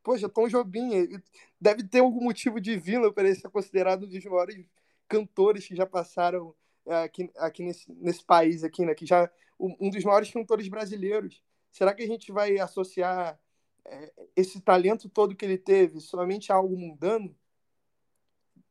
Poxa, 0.03 0.29
Tom 0.29 0.49
Jobim 0.49 1.21
deve 1.61 1.83
ter 1.83 2.01
algum 2.01 2.23
motivo 2.23 2.61
divino 2.61 3.13
para 3.13 3.29
ele 3.29 3.35
ser 3.35 3.51
considerado 3.51 4.05
um 4.05 4.09
dos 4.09 4.25
maiores 4.25 4.65
cantores 5.09 5.67
que 5.67 5.75
já 5.75 5.87
passaram 5.87 6.55
é, 6.87 7.03
aqui, 7.03 7.31
aqui 7.37 7.63
nesse, 7.63 7.93
nesse 7.93 8.25
país, 8.25 8.63
aqui, 8.63 8.85
né? 8.85 8.95
Que 8.95 9.05
já 9.05 9.31
um 9.59 9.91
dos 9.91 10.05
maiores 10.05 10.31
cantores 10.31 10.69
brasileiros. 10.69 11.43
Será 11.73 11.93
que 11.93 12.03
a 12.03 12.07
gente 12.07 12.31
vai 12.31 12.59
associar 12.59 13.39
é, 13.85 14.13
esse 14.37 14.61
talento 14.61 15.09
todo 15.09 15.35
que 15.35 15.45
ele 15.45 15.59
teve 15.59 16.01
somente 16.01 16.53
a 16.53 16.55
algo 16.55 16.77
mundano? 16.77 17.35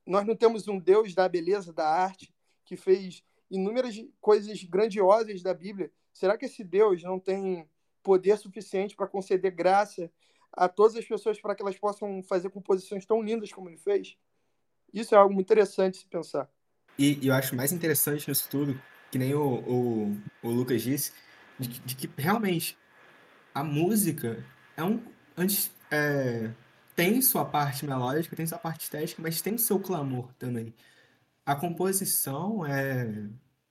Nós 0.06 0.25
não 0.25 0.36
temos 0.36 0.67
um 0.67 0.80
Deus 0.80 1.13
da 1.13 1.27
beleza, 1.27 1.73
da 1.73 1.88
arte, 1.88 2.34
que 2.67 2.75
fez 2.75 3.23
inúmeras 3.49 3.95
coisas 4.19 4.62
grandiosas 4.63 5.41
da 5.41 5.53
Bíblia, 5.53 5.89
será 6.13 6.38
que 6.38 6.45
esse 6.45 6.63
Deus 6.63 7.01
não 7.01 7.17
tem 7.17 7.67
poder 8.03 8.38
suficiente 8.38 8.95
para 8.95 9.08
conceder 9.08 9.51
graça 9.51 10.12
a 10.51 10.67
todas 10.67 10.95
as 10.97 11.06
pessoas 11.06 11.39
para 11.39 11.56
que 11.56 11.62
elas 11.62 11.77
possam 11.77 12.21
fazer 12.23 12.49
composições 12.49 13.06
tão 13.06 13.21
lindas 13.21 13.51
como 13.51 13.69
ele 13.69 13.77
fez? 13.77 14.17
Isso 14.93 15.15
é 15.15 15.17
algo 15.17 15.34
muito 15.34 15.47
interessante 15.47 15.97
se 15.97 16.08
pensar. 16.08 16.49
E, 16.99 17.25
eu 17.25 17.34
acho 17.34 17.56
mais 17.56 17.71
interessante 17.71 18.27
nisso 18.27 18.49
tudo, 18.49 18.80
que 19.12 19.17
nem 19.17 19.34
o, 19.34 19.60
o, 19.60 20.17
o 20.43 20.49
Lucas 20.49 20.82
disse, 20.82 21.13
de, 21.58 21.80
de, 21.80 21.95
que 21.95 22.10
realmente 22.21 22.77
a 23.53 23.63
música 23.63 24.43
é 24.75 24.84
um. 24.84 25.01
Antes, 25.38 25.71
é, 25.91 26.51
tem 26.95 27.21
sua 27.21 27.45
parte 27.45 27.86
melódica, 27.86 28.36
tem 28.36 28.47
sua 28.47 28.58
parte 28.58 28.82
estética, 28.82 29.21
mas 29.21 29.41
tem 29.41 29.53
o 29.53 29.60
seu 29.60 29.80
clamor 29.80 30.34
também. 30.39 30.73
A 31.47 31.55
composição 31.55 32.65
é. 32.65 33.29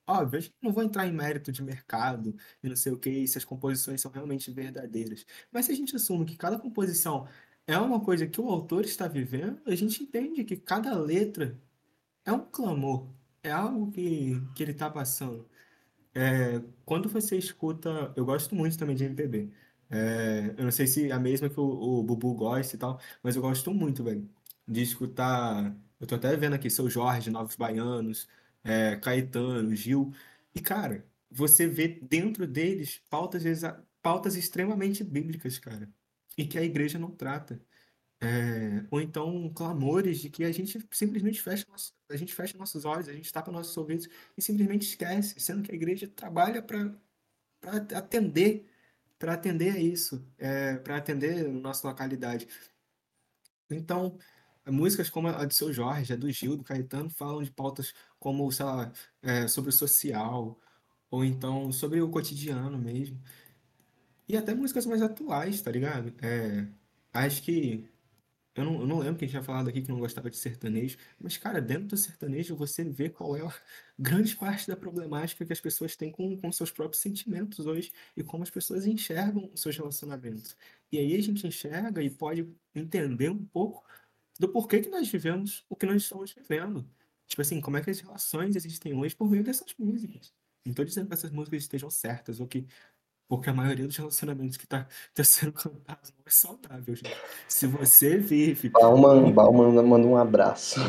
Óbvio, 0.08 0.40
eu 0.40 0.50
não 0.62 0.72
vou 0.72 0.82
entrar 0.82 1.06
em 1.06 1.12
mérito 1.12 1.52
de 1.52 1.62
mercado 1.62 2.34
e 2.62 2.68
não 2.68 2.76
sei 2.76 2.92
o 2.92 2.98
que, 2.98 3.26
se 3.28 3.36
as 3.38 3.44
composições 3.44 4.00
são 4.00 4.10
realmente 4.10 4.50
verdadeiras. 4.50 5.26
Mas 5.52 5.66
se 5.66 5.72
a 5.72 5.74
gente 5.76 5.94
assume 5.96 6.24
que 6.24 6.36
cada 6.36 6.58
composição 6.58 7.28
é 7.66 7.76
uma 7.78 8.00
coisa 8.00 8.26
que 8.26 8.40
o 8.40 8.48
autor 8.48 8.84
está 8.86 9.06
vivendo, 9.08 9.60
a 9.66 9.74
gente 9.74 10.02
entende 10.02 10.44
que 10.44 10.56
cada 10.56 10.96
letra 10.98 11.60
é 12.24 12.32
um 12.32 12.40
clamor, 12.50 13.08
é 13.42 13.50
algo 13.52 13.90
que, 13.92 14.40
que 14.54 14.62
ele 14.62 14.72
está 14.72 14.90
passando. 14.90 15.48
É, 16.14 16.62
quando 16.84 17.08
você 17.08 17.36
escuta. 17.38 18.12
Eu 18.16 18.24
gosto 18.24 18.54
muito 18.54 18.78
também 18.78 18.96
de 18.96 19.04
MPB. 19.04 19.52
É, 19.90 20.54
eu 20.58 20.64
não 20.64 20.72
sei 20.72 20.86
se 20.86 21.10
é 21.10 21.12
a 21.12 21.20
mesma 21.20 21.48
que 21.50 21.60
o, 21.60 21.64
o 22.00 22.02
Bubu 22.02 22.34
gosta 22.34 22.76
e 22.76 22.78
tal, 22.78 23.00
mas 23.22 23.36
eu 23.36 23.42
gosto 23.42 23.72
muito, 23.74 24.02
velho, 24.04 24.28
de 24.66 24.82
escutar 24.82 25.76
eu 26.00 26.06
tô 26.06 26.14
até 26.16 26.36
vendo 26.36 26.54
aqui 26.54 26.70
seu 26.70 26.88
Jorge, 26.90 27.30
Novos 27.30 27.56
Baianos, 27.56 28.28
é, 28.64 28.96
Caetano, 28.96 29.74
Gil. 29.74 30.12
E, 30.54 30.60
cara, 30.60 31.06
você 31.30 31.66
vê 31.66 31.88
dentro 31.88 32.46
deles 32.46 33.00
pautas, 33.10 33.42
pautas 34.02 34.36
extremamente 34.36 35.02
bíblicas, 35.04 35.58
cara. 35.58 35.88
E 36.36 36.46
que 36.46 36.58
a 36.58 36.62
igreja 36.62 36.98
não 36.98 37.10
trata. 37.10 37.60
É, 38.20 38.86
ou 38.90 39.00
então 39.00 39.52
clamores 39.54 40.20
de 40.20 40.30
que 40.30 40.44
a 40.44 40.50
gente 40.52 40.78
simplesmente 40.90 41.40
fecha, 41.42 41.66
nosso, 41.68 41.94
a 42.10 42.16
gente 42.16 42.34
fecha 42.34 42.56
nossos 42.56 42.84
olhos, 42.86 43.08
a 43.08 43.12
gente 43.12 43.30
tapa 43.32 43.52
nossos 43.52 43.76
ouvidos 43.76 44.08
e 44.36 44.42
simplesmente 44.42 44.86
esquece, 44.88 45.38
sendo 45.38 45.62
que 45.62 45.70
a 45.72 45.74
igreja 45.74 46.08
trabalha 46.08 46.62
para 46.62 46.90
atender, 47.94 48.66
para 49.18 49.34
atender 49.34 49.72
a 49.76 49.78
isso, 49.80 50.26
é, 50.38 50.76
para 50.78 50.96
atender 50.96 51.46
a 51.46 51.48
nossa 51.50 51.86
localidade. 51.88 52.48
Então, 53.70 54.18
músicas 54.70 55.08
como 55.10 55.28
a 55.28 55.44
do 55.44 55.54
Seu 55.54 55.72
Jorge, 55.72 56.12
a 56.12 56.16
do 56.16 56.30
Gil, 56.30 56.56
do 56.56 56.64
Caetano, 56.64 57.10
falam 57.10 57.42
de 57.42 57.50
pautas 57.50 57.94
como, 58.18 58.50
sei 58.50 58.66
lá, 58.66 58.92
é, 59.22 59.46
sobre 59.48 59.70
o 59.70 59.72
social, 59.72 60.58
ou 61.10 61.24
então 61.24 61.72
sobre 61.72 62.00
o 62.00 62.10
cotidiano 62.10 62.78
mesmo. 62.78 63.20
E 64.28 64.36
até 64.36 64.54
músicas 64.54 64.86
mais 64.86 65.02
atuais, 65.02 65.60
tá 65.62 65.70
ligado? 65.70 66.12
É, 66.22 66.66
acho 67.12 67.42
que. 67.42 67.88
Eu 68.54 68.64
não, 68.64 68.80
eu 68.80 68.86
não 68.86 68.98
lembro 69.00 69.18
quem 69.18 69.28
tinha 69.28 69.42
falado 69.42 69.68
aqui 69.68 69.82
que 69.82 69.90
não 69.90 70.00
gostava 70.00 70.30
de 70.30 70.36
sertanejo, 70.38 70.96
mas, 71.20 71.36
cara, 71.36 71.60
dentro 71.60 71.88
do 71.88 71.96
sertanejo 71.96 72.56
você 72.56 72.84
vê 72.84 73.10
qual 73.10 73.36
é 73.36 73.42
a 73.46 73.54
grande 73.98 74.34
parte 74.34 74.66
da 74.66 74.76
problemática 74.76 75.44
que 75.44 75.52
as 75.52 75.60
pessoas 75.60 75.94
têm 75.94 76.10
com, 76.10 76.36
com 76.38 76.50
seus 76.52 76.70
próprios 76.70 77.02
sentimentos 77.02 77.66
hoje 77.66 77.92
e 78.16 78.22
como 78.24 78.42
as 78.42 78.50
pessoas 78.50 78.86
enxergam 78.86 79.50
os 79.52 79.60
seus 79.60 79.76
relacionamentos. 79.76 80.56
E 80.90 80.98
aí 80.98 81.14
a 81.14 81.22
gente 81.22 81.46
enxerga 81.46 82.02
e 82.02 82.08
pode 82.10 82.48
entender 82.74 83.30
um 83.30 83.44
pouco 83.44 83.84
do 84.38 84.48
porquê 84.48 84.80
que 84.80 84.88
nós 84.88 85.08
vivemos 85.08 85.64
o 85.68 85.76
que 85.76 85.86
nós 85.86 86.02
estamos 86.02 86.32
vivendo. 86.32 86.88
Tipo 87.26 87.42
assim, 87.42 87.60
como 87.60 87.76
é 87.76 87.82
que 87.82 87.90
as 87.90 88.00
relações 88.00 88.54
existem 88.54 88.94
hoje 88.94 89.14
por 89.14 89.28
meio 89.28 89.42
dessas 89.42 89.74
músicas. 89.78 90.32
Não 90.64 90.70
estou 90.70 90.84
dizendo 90.84 91.08
que 91.08 91.14
essas 91.14 91.30
músicas 91.30 91.62
estejam 91.62 91.90
certas 91.90 92.40
ou 92.40 92.46
que 92.46 92.66
porque 93.28 93.50
a 93.50 93.54
maioria 93.54 93.86
dos 93.86 93.96
relacionamentos 93.96 94.56
que 94.56 94.66
tá, 94.66 94.86
tá 95.12 95.24
sendo 95.24 95.52
cantado 95.52 96.12
não 96.16 96.24
é 96.24 96.30
saudável, 96.30 96.94
gente. 96.94 97.16
Se 97.48 97.66
você 97.66 98.18
vive. 98.18 98.68
Bauman, 98.68 99.32
Bauman 99.32 99.82
manda 99.82 100.06
um 100.06 100.16
abraço. 100.16 100.80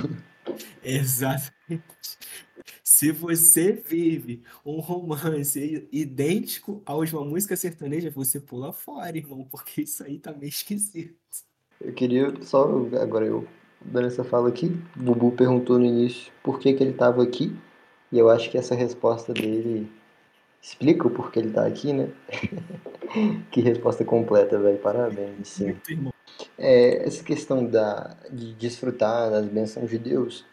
Exatamente. 0.83 1.83
Se 2.83 3.11
você 3.11 3.71
vive 3.71 4.43
um 4.65 4.79
romance 4.79 5.87
idêntico 5.91 6.83
de 7.05 7.15
uma 7.15 7.25
música 7.25 7.55
sertaneja, 7.55 8.09
você 8.09 8.39
pula 8.39 8.71
fora, 8.71 9.17
irmão, 9.17 9.45
porque 9.45 9.81
isso 9.81 10.03
aí 10.03 10.19
tá 10.19 10.31
meio 10.31 10.49
esquisito. 10.49 11.17
Eu 11.81 11.93
queria 11.93 12.33
só. 12.41 12.63
Agora 13.01 13.25
eu 13.25 13.45
dando 13.81 14.07
essa 14.07 14.23
fala 14.23 14.49
aqui. 14.49 14.75
O 14.95 14.99
Bubu 14.99 15.31
perguntou 15.31 15.77
no 15.77 15.85
início 15.85 16.31
por 16.43 16.59
que, 16.59 16.73
que 16.73 16.83
ele 16.83 16.91
estava 16.91 17.23
aqui. 17.23 17.55
E 18.11 18.17
eu 18.17 18.29
acho 18.29 18.49
que 18.49 18.57
essa 18.57 18.75
resposta 18.75 19.33
dele 19.33 19.91
explica 20.61 21.07
o 21.07 21.11
porquê 21.11 21.39
ele 21.39 21.51
tá 21.51 21.65
aqui, 21.65 21.93
né? 21.93 22.09
que 23.51 23.61
resposta 23.61 24.03
completa, 24.03 24.57
velho. 24.57 24.77
Parabéns. 24.77 25.47
Sim. 25.47 25.75
É, 26.57 27.05
essa 27.05 27.23
questão 27.23 27.65
da, 27.65 28.15
de 28.31 28.53
desfrutar 28.53 29.29
das 29.29 29.45
bênçãos 29.45 29.89
de 29.89 29.97
Deus, 29.97 30.45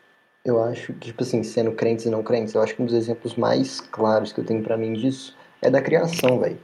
eu 0.44 0.62
acho 0.62 0.92
que, 0.94 1.08
tipo 1.08 1.22
assim, 1.22 1.42
sendo 1.42 1.72
crentes 1.72 2.06
e 2.06 2.10
não 2.10 2.22
crentes, 2.22 2.54
eu 2.54 2.62
acho 2.62 2.74
que 2.74 2.82
um 2.82 2.86
dos 2.86 2.94
exemplos 2.94 3.34
mais 3.34 3.80
claros 3.80 4.32
que 4.32 4.40
eu 4.40 4.44
tenho 4.44 4.62
para 4.62 4.76
mim 4.76 4.92
disso 4.92 5.36
é 5.62 5.70
da 5.70 5.80
criação, 5.80 6.38
velho. 6.38 6.58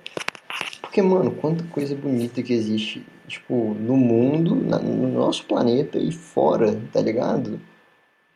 Porque, 0.91 1.03
mano, 1.03 1.31
quanta 1.31 1.63
coisa 1.69 1.95
bonita 1.95 2.43
que 2.43 2.53
existe, 2.53 3.07
tipo, 3.29 3.75
no 3.75 3.97
mundo, 3.97 4.57
na, 4.57 4.77
no 4.81 5.07
nosso 5.07 5.45
planeta 5.45 5.97
e 6.01 6.11
fora, 6.11 6.83
tá 6.93 7.01
ligado? 7.01 7.61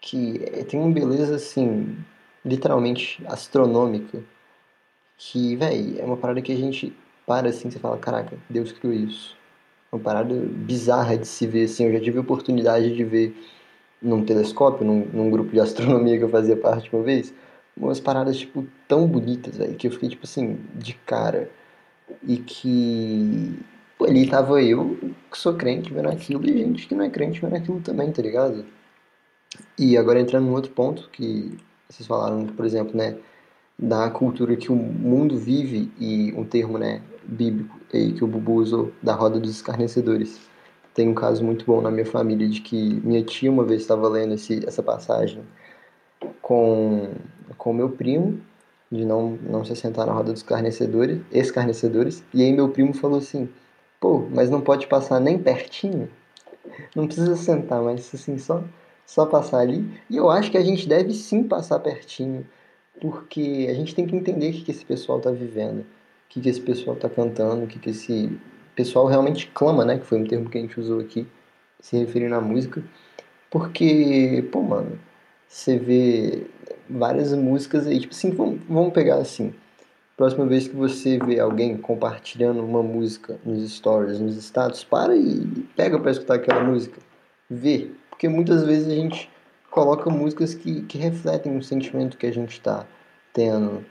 Que 0.00 0.38
tem 0.68 0.78
uma 0.78 0.92
beleza, 0.92 1.34
assim, 1.34 1.98
literalmente 2.44 3.20
astronômica 3.26 4.22
que, 5.18 5.56
velho, 5.56 6.00
é 6.00 6.04
uma 6.04 6.16
parada 6.16 6.40
que 6.40 6.52
a 6.52 6.56
gente 6.56 6.96
para 7.26 7.48
assim, 7.48 7.68
você 7.68 7.80
fala, 7.80 7.98
caraca, 7.98 8.38
Deus 8.48 8.70
criou 8.70 8.94
isso. 8.94 9.36
Uma 9.90 10.00
parada 10.00 10.32
bizarra 10.32 11.18
de 11.18 11.26
se 11.26 11.48
ver, 11.48 11.64
assim, 11.64 11.86
eu 11.86 11.92
já 11.94 12.00
tive 12.00 12.18
a 12.18 12.20
oportunidade 12.20 12.94
de 12.94 13.02
ver 13.02 13.36
num 14.00 14.24
telescópio, 14.24 14.86
num, 14.86 15.04
num 15.12 15.28
grupo 15.28 15.50
de 15.50 15.58
astronomia 15.60 16.18
que 16.18 16.22
eu 16.22 16.28
fazia 16.28 16.56
parte 16.56 16.88
uma 16.94 17.02
vez, 17.02 17.34
umas 17.76 17.98
paradas, 17.98 18.36
tipo, 18.36 18.64
tão 18.86 19.08
bonitas, 19.08 19.56
velho, 19.56 19.74
que 19.74 19.88
eu 19.88 19.90
fiquei, 19.90 20.10
tipo 20.10 20.24
assim, 20.24 20.56
de 20.76 20.94
cara. 20.94 21.50
E 22.22 22.36
que, 22.38 23.58
pô, 23.98 24.06
ali 24.06 24.28
tava 24.28 24.62
eu, 24.62 24.98
que 25.30 25.38
sou 25.38 25.54
crente, 25.54 25.92
vendo 25.92 26.08
aquilo, 26.08 26.44
e 26.44 26.58
gente 26.58 26.86
que 26.86 26.94
não 26.94 27.04
é 27.04 27.10
crente 27.10 27.40
vendo 27.40 27.56
aquilo 27.56 27.80
também, 27.80 28.12
tá 28.12 28.22
ligado? 28.22 28.64
E 29.78 29.96
agora 29.96 30.20
entrando 30.20 30.46
num 30.46 30.52
outro 30.52 30.72
ponto, 30.72 31.08
que 31.10 31.56
vocês 31.88 32.06
falaram, 32.06 32.46
por 32.46 32.64
exemplo, 32.64 32.96
né, 32.96 33.16
da 33.78 34.08
cultura 34.10 34.56
que 34.56 34.70
o 34.70 34.76
mundo 34.76 35.36
vive 35.36 35.92
e 35.98 36.32
um 36.36 36.44
termo 36.44 36.78
né, 36.78 37.02
bíblico 37.24 37.78
aí 37.92 38.12
que 38.12 38.24
o 38.24 38.26
Bubu 38.26 38.54
usou, 38.54 38.92
da 39.02 39.14
roda 39.14 39.38
dos 39.38 39.50
escarnecedores. 39.50 40.40
Tem 40.92 41.08
um 41.08 41.14
caso 41.14 41.44
muito 41.44 41.64
bom 41.64 41.80
na 41.80 41.90
minha 41.90 42.06
família 42.06 42.48
de 42.48 42.60
que 42.60 43.00
minha 43.04 43.22
tia 43.22 43.50
uma 43.50 43.64
vez 43.64 43.82
estava 43.82 44.08
lendo 44.08 44.34
esse, 44.34 44.64
essa 44.66 44.82
passagem 44.82 45.42
com 46.40 47.12
com 47.58 47.72
meu 47.72 47.90
primo 47.90 48.40
de 48.90 49.04
não 49.04 49.38
não 49.42 49.64
se 49.64 49.74
sentar 49.76 50.06
na 50.06 50.12
roda 50.12 50.32
dos 50.32 50.40
escarnecedores, 50.40 51.20
escarnecedores, 51.32 52.24
e 52.32 52.42
aí 52.42 52.52
meu 52.52 52.68
primo 52.68 52.94
falou 52.94 53.18
assim: 53.18 53.48
"Pô, 54.00 54.26
mas 54.30 54.50
não 54.50 54.60
pode 54.60 54.86
passar 54.86 55.20
nem 55.20 55.38
pertinho? 55.38 56.08
Não 56.94 57.06
precisa 57.06 57.36
sentar, 57.36 57.82
mas 57.82 58.10
assim 58.14 58.38
só 58.38 58.62
só 59.06 59.26
passar 59.26 59.58
ali". 59.60 59.84
E 60.10 60.16
eu 60.16 60.30
acho 60.30 60.50
que 60.50 60.58
a 60.58 60.62
gente 60.64 60.88
deve 60.88 61.12
sim 61.14 61.44
passar 61.44 61.78
pertinho 61.80 62.46
porque 63.00 63.66
a 63.70 63.74
gente 63.74 63.94
tem 63.94 64.06
que 64.06 64.16
entender 64.16 64.50
o 64.50 64.52
que, 64.52 64.62
que 64.62 64.70
esse 64.70 64.84
pessoal 64.84 65.18
está 65.18 65.30
vivendo, 65.30 65.80
o 65.80 65.86
que, 66.28 66.40
que 66.40 66.48
esse 66.48 66.60
pessoal 66.60 66.96
está 66.96 67.08
cantando, 67.08 67.64
o 67.64 67.66
que, 67.66 67.78
que 67.78 67.90
esse 67.90 68.38
pessoal 68.74 69.06
realmente 69.06 69.50
clama, 69.54 69.84
né? 69.84 69.98
Que 69.98 70.06
foi 70.06 70.18
um 70.18 70.26
termo 70.26 70.48
que 70.50 70.58
a 70.58 70.60
gente 70.60 70.78
usou 70.78 71.00
aqui, 71.00 71.26
se 71.80 71.96
referindo 71.96 72.34
à 72.34 72.40
música. 72.40 72.82
Porque, 73.50 74.44
pô, 74.50 74.62
mano, 74.62 74.98
você 75.54 75.78
vê 75.78 76.48
várias 76.90 77.32
músicas 77.32 77.86
aí, 77.86 78.00
tipo 78.00 78.12
assim, 78.12 78.32
vamos, 78.32 78.58
vamos 78.68 78.92
pegar 78.92 79.18
assim. 79.18 79.54
Próxima 80.16 80.46
vez 80.46 80.66
que 80.66 80.74
você 80.74 81.16
vê 81.16 81.38
alguém 81.38 81.76
compartilhando 81.76 82.60
uma 82.60 82.82
música 82.82 83.38
nos 83.44 83.72
stories, 83.72 84.18
nos 84.18 84.36
status, 84.36 84.82
para 84.82 85.14
e 85.16 85.46
pega 85.76 85.96
para 86.00 86.10
escutar 86.10 86.34
aquela 86.34 86.64
música. 86.64 87.00
Vê. 87.48 87.92
Porque 88.10 88.28
muitas 88.28 88.64
vezes 88.64 88.88
a 88.88 88.96
gente 88.96 89.30
coloca 89.70 90.10
músicas 90.10 90.54
que, 90.54 90.82
que 90.82 90.98
refletem 90.98 91.56
o 91.56 91.62
sentimento 91.62 92.18
que 92.18 92.26
a 92.26 92.32
gente 92.32 92.54
está 92.54 92.84
tendo, 93.32 93.84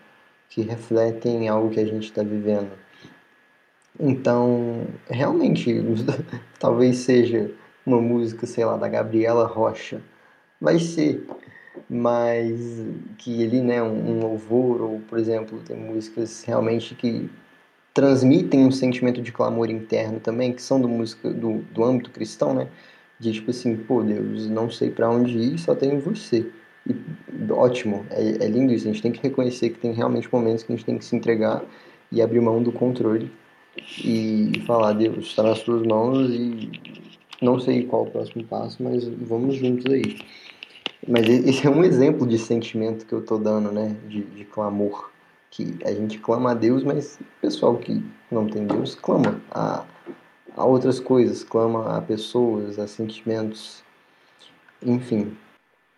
que 0.49 0.63
refletem 0.63 1.47
algo 1.47 1.69
que 1.69 1.79
a 1.79 1.85
gente 1.85 2.03
está 2.03 2.23
vivendo. 2.23 2.71
Então, 3.97 4.85
realmente, 5.09 5.81
talvez 6.59 6.97
seja 6.97 7.49
uma 7.85 8.01
música, 8.01 8.45
sei 8.45 8.65
lá, 8.65 8.75
da 8.75 8.89
Gabriela 8.89 9.47
Rocha. 9.47 10.01
Vai 10.63 10.79
ser, 10.79 11.27
mas 11.89 12.57
que 13.17 13.41
ele, 13.41 13.61
né, 13.61 13.83
um, 13.83 14.11
um 14.11 14.19
louvor, 14.21 14.81
ou, 14.81 14.99
por 15.01 15.19
exemplo, 15.19 15.59
tem 15.59 15.75
músicas 15.75 16.41
realmente 16.43 16.95
que 16.95 17.29
transmitem 17.93 18.65
um 18.65 18.71
sentimento 18.71 19.21
de 19.21 19.33
clamor 19.33 19.69
interno 19.69 20.21
também, 20.21 20.53
que 20.53 20.61
são 20.61 20.79
do 20.79 20.87
música 20.87 21.29
do, 21.29 21.57
do 21.73 21.83
âmbito 21.83 22.11
cristão, 22.11 22.53
né? 22.53 22.69
de 23.19 23.33
tipo 23.33 23.51
assim, 23.51 23.75
pô, 23.75 24.01
Deus, 24.03 24.47
não 24.49 24.69
sei 24.69 24.89
para 24.89 25.09
onde 25.09 25.37
ir, 25.37 25.57
só 25.57 25.75
tenho 25.75 25.99
você. 25.99 26.49
E 26.87 26.95
ótimo, 27.51 28.05
é, 28.09 28.45
é 28.45 28.47
lindo 28.47 28.73
isso. 28.73 28.87
A 28.87 28.91
gente 28.91 29.01
tem 29.01 29.11
que 29.11 29.21
reconhecer 29.21 29.69
que 29.69 29.79
tem 29.79 29.91
realmente 29.91 30.29
momentos 30.31 30.63
que 30.63 30.71
a 30.73 30.75
gente 30.75 30.85
tem 30.85 30.97
que 30.97 31.05
se 31.05 31.15
entregar 31.15 31.61
e 32.09 32.21
abrir 32.21 32.41
mão 32.41 32.63
do 32.63 32.71
controle 32.71 33.29
e 34.03 34.61
falar, 34.65 34.93
Deus, 34.93 35.25
está 35.25 35.43
nas 35.43 35.61
tuas 35.61 35.83
mãos 35.83 36.29
e 36.31 36.71
não 37.41 37.59
sei 37.59 37.85
qual 37.85 38.03
o 38.03 38.11
próximo 38.11 38.43
passo, 38.45 38.81
mas 38.81 39.05
vamos 39.05 39.55
juntos 39.55 39.91
aí. 39.91 40.17
Mas 41.07 41.27
esse 41.27 41.67
é 41.67 41.69
um 41.69 41.83
exemplo 41.83 42.25
de 42.25 42.37
sentimento 42.37 43.05
que 43.05 43.13
eu 43.13 43.25
tô 43.25 43.37
dando, 43.37 43.71
né? 43.71 43.89
De, 44.07 44.23
de 44.23 44.45
clamor. 44.45 45.11
Que 45.49 45.77
a 45.85 45.93
gente 45.93 46.17
clama 46.17 46.51
a 46.51 46.53
Deus, 46.53 46.83
mas 46.83 47.19
o 47.19 47.41
pessoal 47.41 47.77
que 47.77 48.03
não 48.31 48.47
tem 48.47 48.65
Deus 48.65 48.95
clama 48.95 49.39
a, 49.51 49.85
a 50.55 50.65
outras 50.65 50.99
coisas, 50.99 51.43
clama 51.43 51.95
a 51.95 52.01
pessoas, 52.01 52.79
a 52.79 52.87
sentimentos, 52.87 53.83
enfim. 54.81 55.37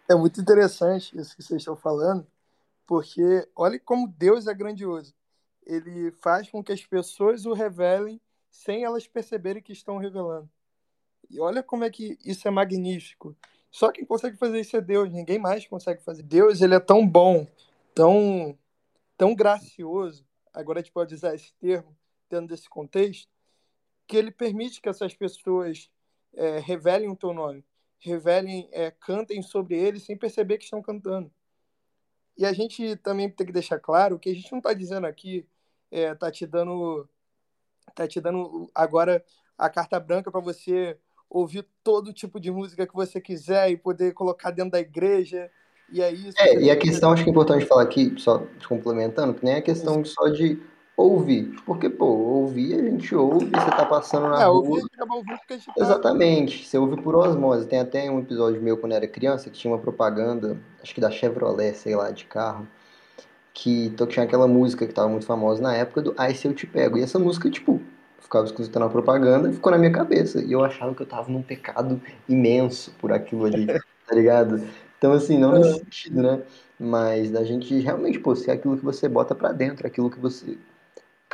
É 0.10 0.16
muito 0.16 0.42
interessante 0.42 1.18
isso 1.18 1.36
que 1.36 1.42
vocês 1.42 1.62
estão 1.62 1.76
falando, 1.76 2.28
porque 2.86 3.48
olha 3.56 3.80
como 3.80 4.08
Deus 4.08 4.46
é 4.46 4.54
grandioso. 4.54 5.14
Ele 5.66 6.12
faz 6.12 6.50
com 6.50 6.64
que 6.64 6.74
as 6.74 6.86
pessoas 6.86 7.46
o 7.46 7.54
revelem 7.54 8.20
sem 8.52 8.84
elas 8.84 9.08
perceberem 9.08 9.64
que 9.64 9.74
estão 9.74 9.98
revelando. 9.98 10.50
E 11.30 11.40
olha 11.40 11.64
como 11.64 11.84
é 11.84 11.90
que 11.90 12.18
isso 12.24 12.48
é 12.48 12.52
magnífico. 12.52 13.36
Só 13.76 13.92
quem 13.92 14.06
consegue 14.06 14.38
fazer 14.38 14.62
isso 14.62 14.78
é 14.78 14.80
Deus, 14.80 15.12
ninguém 15.12 15.38
mais 15.38 15.68
consegue 15.68 16.02
fazer. 16.02 16.24
Deus, 16.24 16.62
ele 16.62 16.76
é 16.76 16.80
tão 16.80 17.06
bom, 17.06 17.46
tão 17.94 18.58
tão 19.18 19.36
gracioso. 19.36 20.26
Agora 20.54 20.80
a 20.80 20.82
gente 20.82 20.94
pode 20.94 21.14
usar 21.14 21.36
esse 21.36 21.54
termo 21.56 21.94
dentro 22.30 22.48
desse 22.48 22.70
contexto, 22.70 23.30
que 24.08 24.16
ele 24.16 24.32
permite 24.32 24.80
que 24.80 24.88
essas 24.88 25.14
pessoas 25.14 25.92
é, 26.34 26.60
revelem 26.60 27.10
o 27.10 27.18
teu 27.18 27.34
nome, 27.34 27.66
revelem, 28.00 28.70
é, 28.72 28.92
cantem 28.92 29.42
sobre 29.42 29.78
ele 29.78 30.00
sem 30.00 30.16
perceber 30.16 30.58
que 30.58 30.64
estão 30.64 30.82
cantando. 30.82 31.30
E 32.38 32.46
a 32.46 32.54
gente 32.54 32.96
também 32.96 33.30
tem 33.30 33.46
que 33.46 33.52
deixar 33.52 33.78
claro 33.78 34.18
que 34.18 34.30
a 34.30 34.34
gente 34.34 34.54
não 34.54 34.60
está 34.60 34.72
dizendo 34.72 35.06
aqui, 35.06 35.46
é, 35.92 36.16
tá 36.16 36.32
te 36.32 36.48
dando, 36.48 37.10
tá 37.94 38.08
te 38.08 38.22
dando 38.22 38.72
agora 38.74 39.22
a 39.58 39.70
carta 39.70 40.00
branca 40.00 40.32
para 40.32 40.40
você 40.40 40.98
ouvir 41.38 41.66
todo 41.84 42.14
tipo 42.14 42.40
de 42.40 42.50
música 42.52 42.88
que 42.88 42.94
você 42.94 43.20
quiser 43.20 43.70
e 43.70 43.78
poder 43.78 44.14
colocar 44.14 44.52
dentro 44.52 44.72
da 44.72 44.80
igreja. 44.80 45.50
E 45.92 46.02
é 46.02 46.12
isso. 46.12 46.34
É, 46.40 46.60
e 46.60 46.72
a 46.72 46.76
questão, 46.76 47.12
acho 47.12 47.24
que 47.24 47.30
é 47.30 47.32
importante 47.32 47.66
falar 47.66 47.84
aqui, 47.84 48.14
só 48.18 48.44
complementando, 48.68 49.34
que 49.34 49.44
nem 49.44 49.56
a 49.56 49.62
questão 49.62 50.04
só 50.04 50.30
de 50.30 50.60
Ouvir. 50.98 51.54
Porque, 51.66 51.90
pô, 51.90 52.06
ouvir 52.06 52.76
a 52.76 52.84
gente 52.84 53.14
ouve, 53.14 53.48
você 53.48 53.70
tá 53.70 53.86
passando 53.86 54.30
na 54.30 54.42
É, 54.42 54.46
rua. 54.46 54.56
ouvir, 54.56 54.86
acaba 54.94 55.16
ouvindo 55.16 55.38
porque 55.40 55.54
a 55.54 55.58
gente 55.58 55.66
tá... 55.66 55.74
Exatamente, 55.78 56.66
você 56.66 56.78
ouve 56.78 57.02
por 57.02 57.16
osmose. 57.16 57.68
Tem 57.68 57.80
até 57.80 58.10
um 58.10 58.20
episódio 58.20 58.62
meu 58.62 58.78
quando 58.78 58.94
eu 58.94 58.98
era 58.98 59.08
criança 59.08 59.50
que 59.50 59.58
tinha 59.58 59.74
uma 59.74 59.80
propaganda, 59.80 60.58
acho 60.82 60.96
que 60.96 61.02
da 61.02 61.12
Chevrolet, 61.12 61.74
sei 61.74 61.98
lá, 61.98 62.12
de 62.12 62.24
carro, 62.26 62.66
que 63.54 63.94
tinha 64.10 64.24
aquela 64.24 64.48
música 64.48 64.88
que 64.88 64.94
tava 64.94 65.10
muito 65.10 65.26
famosa 65.26 65.62
na 65.62 65.76
época 65.76 66.02
do 66.02 66.14
Ai 66.18 66.34
Se 66.34 66.48
Eu 66.48 66.54
Te 66.54 66.66
Pego. 66.66 66.98
E 66.98 67.02
essa 67.02 67.20
música, 67.20 67.50
tipo, 67.50 67.82
ficava 68.26 68.46
escutando 68.46 68.84
a 68.84 68.90
propaganda 68.90 69.50
e 69.50 69.54
ficou 69.54 69.72
na 69.72 69.78
minha 69.78 69.92
cabeça. 69.92 70.42
E 70.44 70.52
eu 70.52 70.64
achava 70.64 70.94
que 70.94 71.02
eu 71.02 71.06
tava 71.08 71.32
num 71.32 71.42
pecado 71.42 72.02
imenso 72.28 72.92
por 73.00 73.12
aquilo 73.12 73.46
ali, 73.46 73.68
tá 73.68 74.14
ligado? 74.14 74.62
Então, 74.98 75.14
assim, 75.14 75.38
não 75.38 75.54
nesse 75.54 75.80
sentido, 75.80 76.22
né? 76.22 76.42
Mas 76.80 77.32
da 77.32 77.44
gente 77.44 77.78
realmente, 77.80 78.20
pô, 78.20 78.36
ser 78.36 78.52
aquilo 78.52 78.78
que 78.78 78.84
você 78.84 79.08
bota 79.08 79.34
pra 79.34 79.52
dentro, 79.52 79.88
aquilo 79.88 80.10
que 80.10 80.20
você 80.20 80.58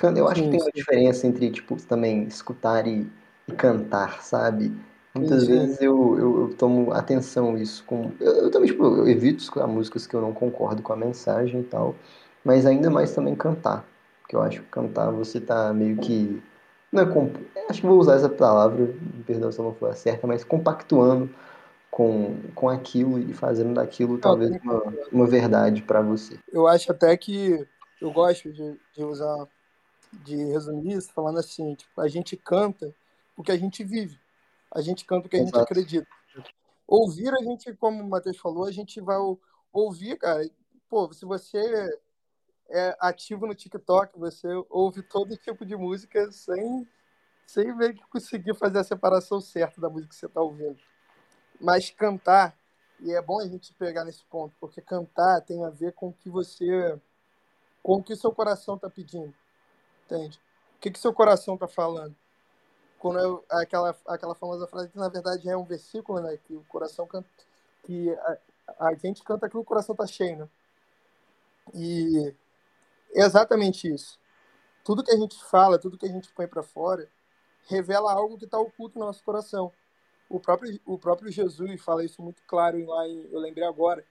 Eu 0.03 0.27
acho 0.27 0.41
que 0.41 0.47
Sim, 0.47 0.51
tem 0.51 0.59
uma 0.59 0.65
sim. 0.65 0.71
diferença 0.75 1.27
entre, 1.27 1.49
tipo, 1.51 1.75
também 1.87 2.23
escutar 2.23 2.87
e, 2.87 3.07
e 3.47 3.51
cantar, 3.53 4.21
sabe? 4.23 4.71
Muitas 5.15 5.43
sim. 5.43 5.47
vezes 5.47 5.81
eu, 5.81 6.17
eu, 6.17 6.41
eu 6.41 6.53
tomo 6.55 6.91
atenção 6.93 7.57
isso 7.57 7.83
com... 7.85 8.11
Eu, 8.19 8.43
eu 8.43 8.51
também, 8.51 8.69
tipo, 8.69 8.83
eu 8.83 9.07
evito 9.07 9.43
escutar 9.43 9.67
músicas 9.67 10.07
que 10.07 10.15
eu 10.15 10.21
não 10.21 10.33
concordo 10.33 10.81
com 10.81 10.93
a 10.93 10.95
mensagem 10.95 11.61
e 11.61 11.63
tal, 11.63 11.95
mas 12.43 12.65
ainda 12.65 12.89
mais 12.89 13.13
também 13.13 13.35
cantar, 13.35 13.85
porque 14.21 14.35
eu 14.35 14.41
acho 14.41 14.61
que 14.61 14.67
cantar 14.69 15.11
você 15.11 15.39
tá 15.39 15.73
meio 15.73 15.97
que... 15.97 16.41
Não 16.91 17.03
é 17.03 17.05
comp... 17.05 17.35
Acho 17.69 17.81
que 17.81 17.87
vou 17.87 17.99
usar 17.99 18.15
essa 18.15 18.29
palavra, 18.29 18.85
me 18.85 19.23
perdão 19.25 19.51
se 19.51 19.59
eu 19.59 19.65
não 19.65 19.73
for 19.73 19.89
a 19.89 19.93
certa, 19.93 20.27
mas 20.27 20.43
compactuando 20.43 21.33
com, 21.89 22.37
com 22.53 22.69
aquilo 22.69 23.17
e 23.17 23.33
fazendo 23.33 23.75
daquilo 23.75 24.17
talvez 24.17 24.51
uma, 24.61 24.83
uma 25.11 25.27
verdade 25.27 25.81
pra 25.81 26.01
você. 26.01 26.37
Eu 26.51 26.67
acho 26.67 26.91
até 26.91 27.15
que 27.15 27.65
eu 28.01 28.11
gosto 28.11 28.51
de, 28.51 28.77
de 28.93 29.03
usar, 29.03 29.47
de 30.11 30.35
resumir 30.35 30.97
isso 30.97 31.13
falando 31.13 31.39
assim, 31.39 31.75
tipo, 31.75 32.01
a 32.01 32.07
gente 32.07 32.35
canta 32.35 32.93
o 33.37 33.43
que 33.43 33.51
a 33.51 33.57
gente 33.57 33.83
vive. 33.83 34.19
A 34.73 34.81
gente 34.81 35.05
canta 35.05 35.27
o 35.27 35.29
que 35.29 35.35
a 35.35 35.39
gente 35.39 35.49
Exato. 35.49 35.63
acredita. 35.63 36.07
Ouvir, 36.87 37.33
a 37.33 37.41
gente, 37.43 37.73
como 37.75 38.03
o 38.03 38.09
Matheus 38.09 38.37
falou, 38.37 38.65
a 38.65 38.71
gente 38.71 38.99
vai 38.99 39.17
ou- 39.17 39.39
ouvir, 39.71 40.17
cara. 40.17 40.45
Pô, 40.89 41.11
se 41.13 41.25
você 41.25 41.61
é 42.71 42.95
ativo 42.99 43.45
no 43.45 43.53
TikTok, 43.53 44.17
você 44.17 44.47
ouve 44.69 45.03
todo 45.03 45.35
tipo 45.35 45.65
de 45.65 45.75
música 45.75 46.31
sem, 46.31 46.87
sem 47.45 47.75
meio 47.75 47.93
que 47.93 48.07
conseguir 48.07 48.55
fazer 48.55 48.79
a 48.79 48.83
separação 48.83 49.41
certa 49.41 49.81
da 49.81 49.89
música 49.89 50.09
que 50.09 50.15
você 50.15 50.25
está 50.25 50.41
ouvindo. 50.41 50.79
Mas 51.59 51.89
cantar, 51.91 52.55
e 52.99 53.11
é 53.11 53.21
bom 53.21 53.39
a 53.41 53.47
gente 53.47 53.73
pegar 53.73 54.05
nesse 54.05 54.23
ponto, 54.25 54.55
porque 54.59 54.81
cantar 54.81 55.41
tem 55.41 55.63
a 55.65 55.69
ver 55.69 55.93
com 55.93 56.09
o 56.09 56.13
que 56.13 56.29
você. 56.29 56.97
com 57.83 57.95
o 57.95 58.03
que 58.03 58.15
seu 58.15 58.31
coração 58.31 58.75
está 58.75 58.89
pedindo. 58.89 59.33
Entende? 60.05 60.39
O 60.77 60.79
que, 60.79 60.91
que 60.91 60.99
seu 60.99 61.13
coração 61.13 61.55
está 61.55 61.67
falando? 61.67 62.15
Quando 62.97 63.19
eu, 63.19 63.45
aquela, 63.49 63.95
aquela 64.07 64.35
famosa 64.35 64.67
frase 64.67 64.89
que 64.89 64.97
na 64.97 65.09
verdade 65.09 65.49
é 65.49 65.57
um 65.57 65.65
versículo, 65.65 66.21
né? 66.21 66.37
Que 66.37 66.55
o 66.55 66.63
coração 66.65 67.05
canta. 67.05 67.27
Que 67.83 68.11
a, 68.11 68.37
a 68.87 68.93
gente 68.95 69.23
canta 69.23 69.45
aquilo 69.45 69.61
que 69.61 69.67
o 69.67 69.69
coração 69.69 69.93
está 69.93 70.07
cheio, 70.07 70.37
né? 70.37 70.49
E 71.73 72.33
é 73.13 73.21
exatamente 73.23 73.91
isso. 73.91 74.19
Tudo 74.83 75.03
que 75.03 75.11
a 75.11 75.17
gente 75.17 75.43
fala, 75.45 75.79
tudo 75.79 75.97
que 75.97 76.05
a 76.05 76.11
gente 76.11 76.31
põe 76.33 76.47
para 76.47 76.63
fora, 76.63 77.07
revela 77.67 78.11
algo 78.11 78.37
que 78.37 78.45
está 78.45 78.59
oculto 78.59 78.97
no 78.97 79.05
nosso 79.05 79.23
coração. 79.23 79.71
O 80.29 80.39
próprio, 80.39 80.79
o 80.85 80.97
próprio 80.97 81.31
Jesus 81.31 81.81
fala 81.81 82.03
isso 82.03 82.21
muito 82.21 82.41
claro 82.47 82.83
lá 82.85 83.07
em, 83.07 83.27
eu 83.31 83.39
lembrei 83.39 83.65
agora 83.65 84.03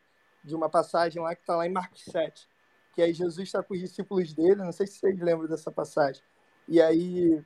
de 0.45 0.55
uma 0.55 0.69
passagem 0.69 1.23
lá 1.23 1.35
que 1.35 1.41
está 1.43 1.57
lá 1.57 1.67
em 1.67 1.73
Marcos 1.73 2.03
7, 2.05 2.49
que 2.95 3.03
aí 3.03 3.13
Jesus 3.13 3.49
está 3.49 3.63
com 3.63 3.75
os 3.75 3.81
discípulos 3.81 4.33
dele, 4.33 4.57
não 4.57 4.73
sei 4.73 4.87
se 4.87 4.99
vocês 4.99 5.19
lembram 5.19 5.49
dessa 5.49 5.71
passagem. 5.71 6.23
E 6.69 6.81
aí 6.81 7.43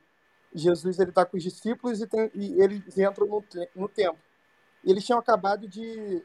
Jesus 0.53 0.99
ele 0.99 1.09
está 1.09 1.25
com 1.25 1.37
os 1.37 1.43
discípulos 1.43 2.01
e, 2.01 2.07
tem, 2.07 2.31
e 2.33 2.61
eles 2.61 2.97
entram 2.97 3.27
no, 3.27 3.43
no 3.75 3.89
templo. 3.89 4.19
E 4.83 4.91
eles 4.91 5.05
tinham 5.05 5.19
acabado 5.19 5.67
de 5.67 5.81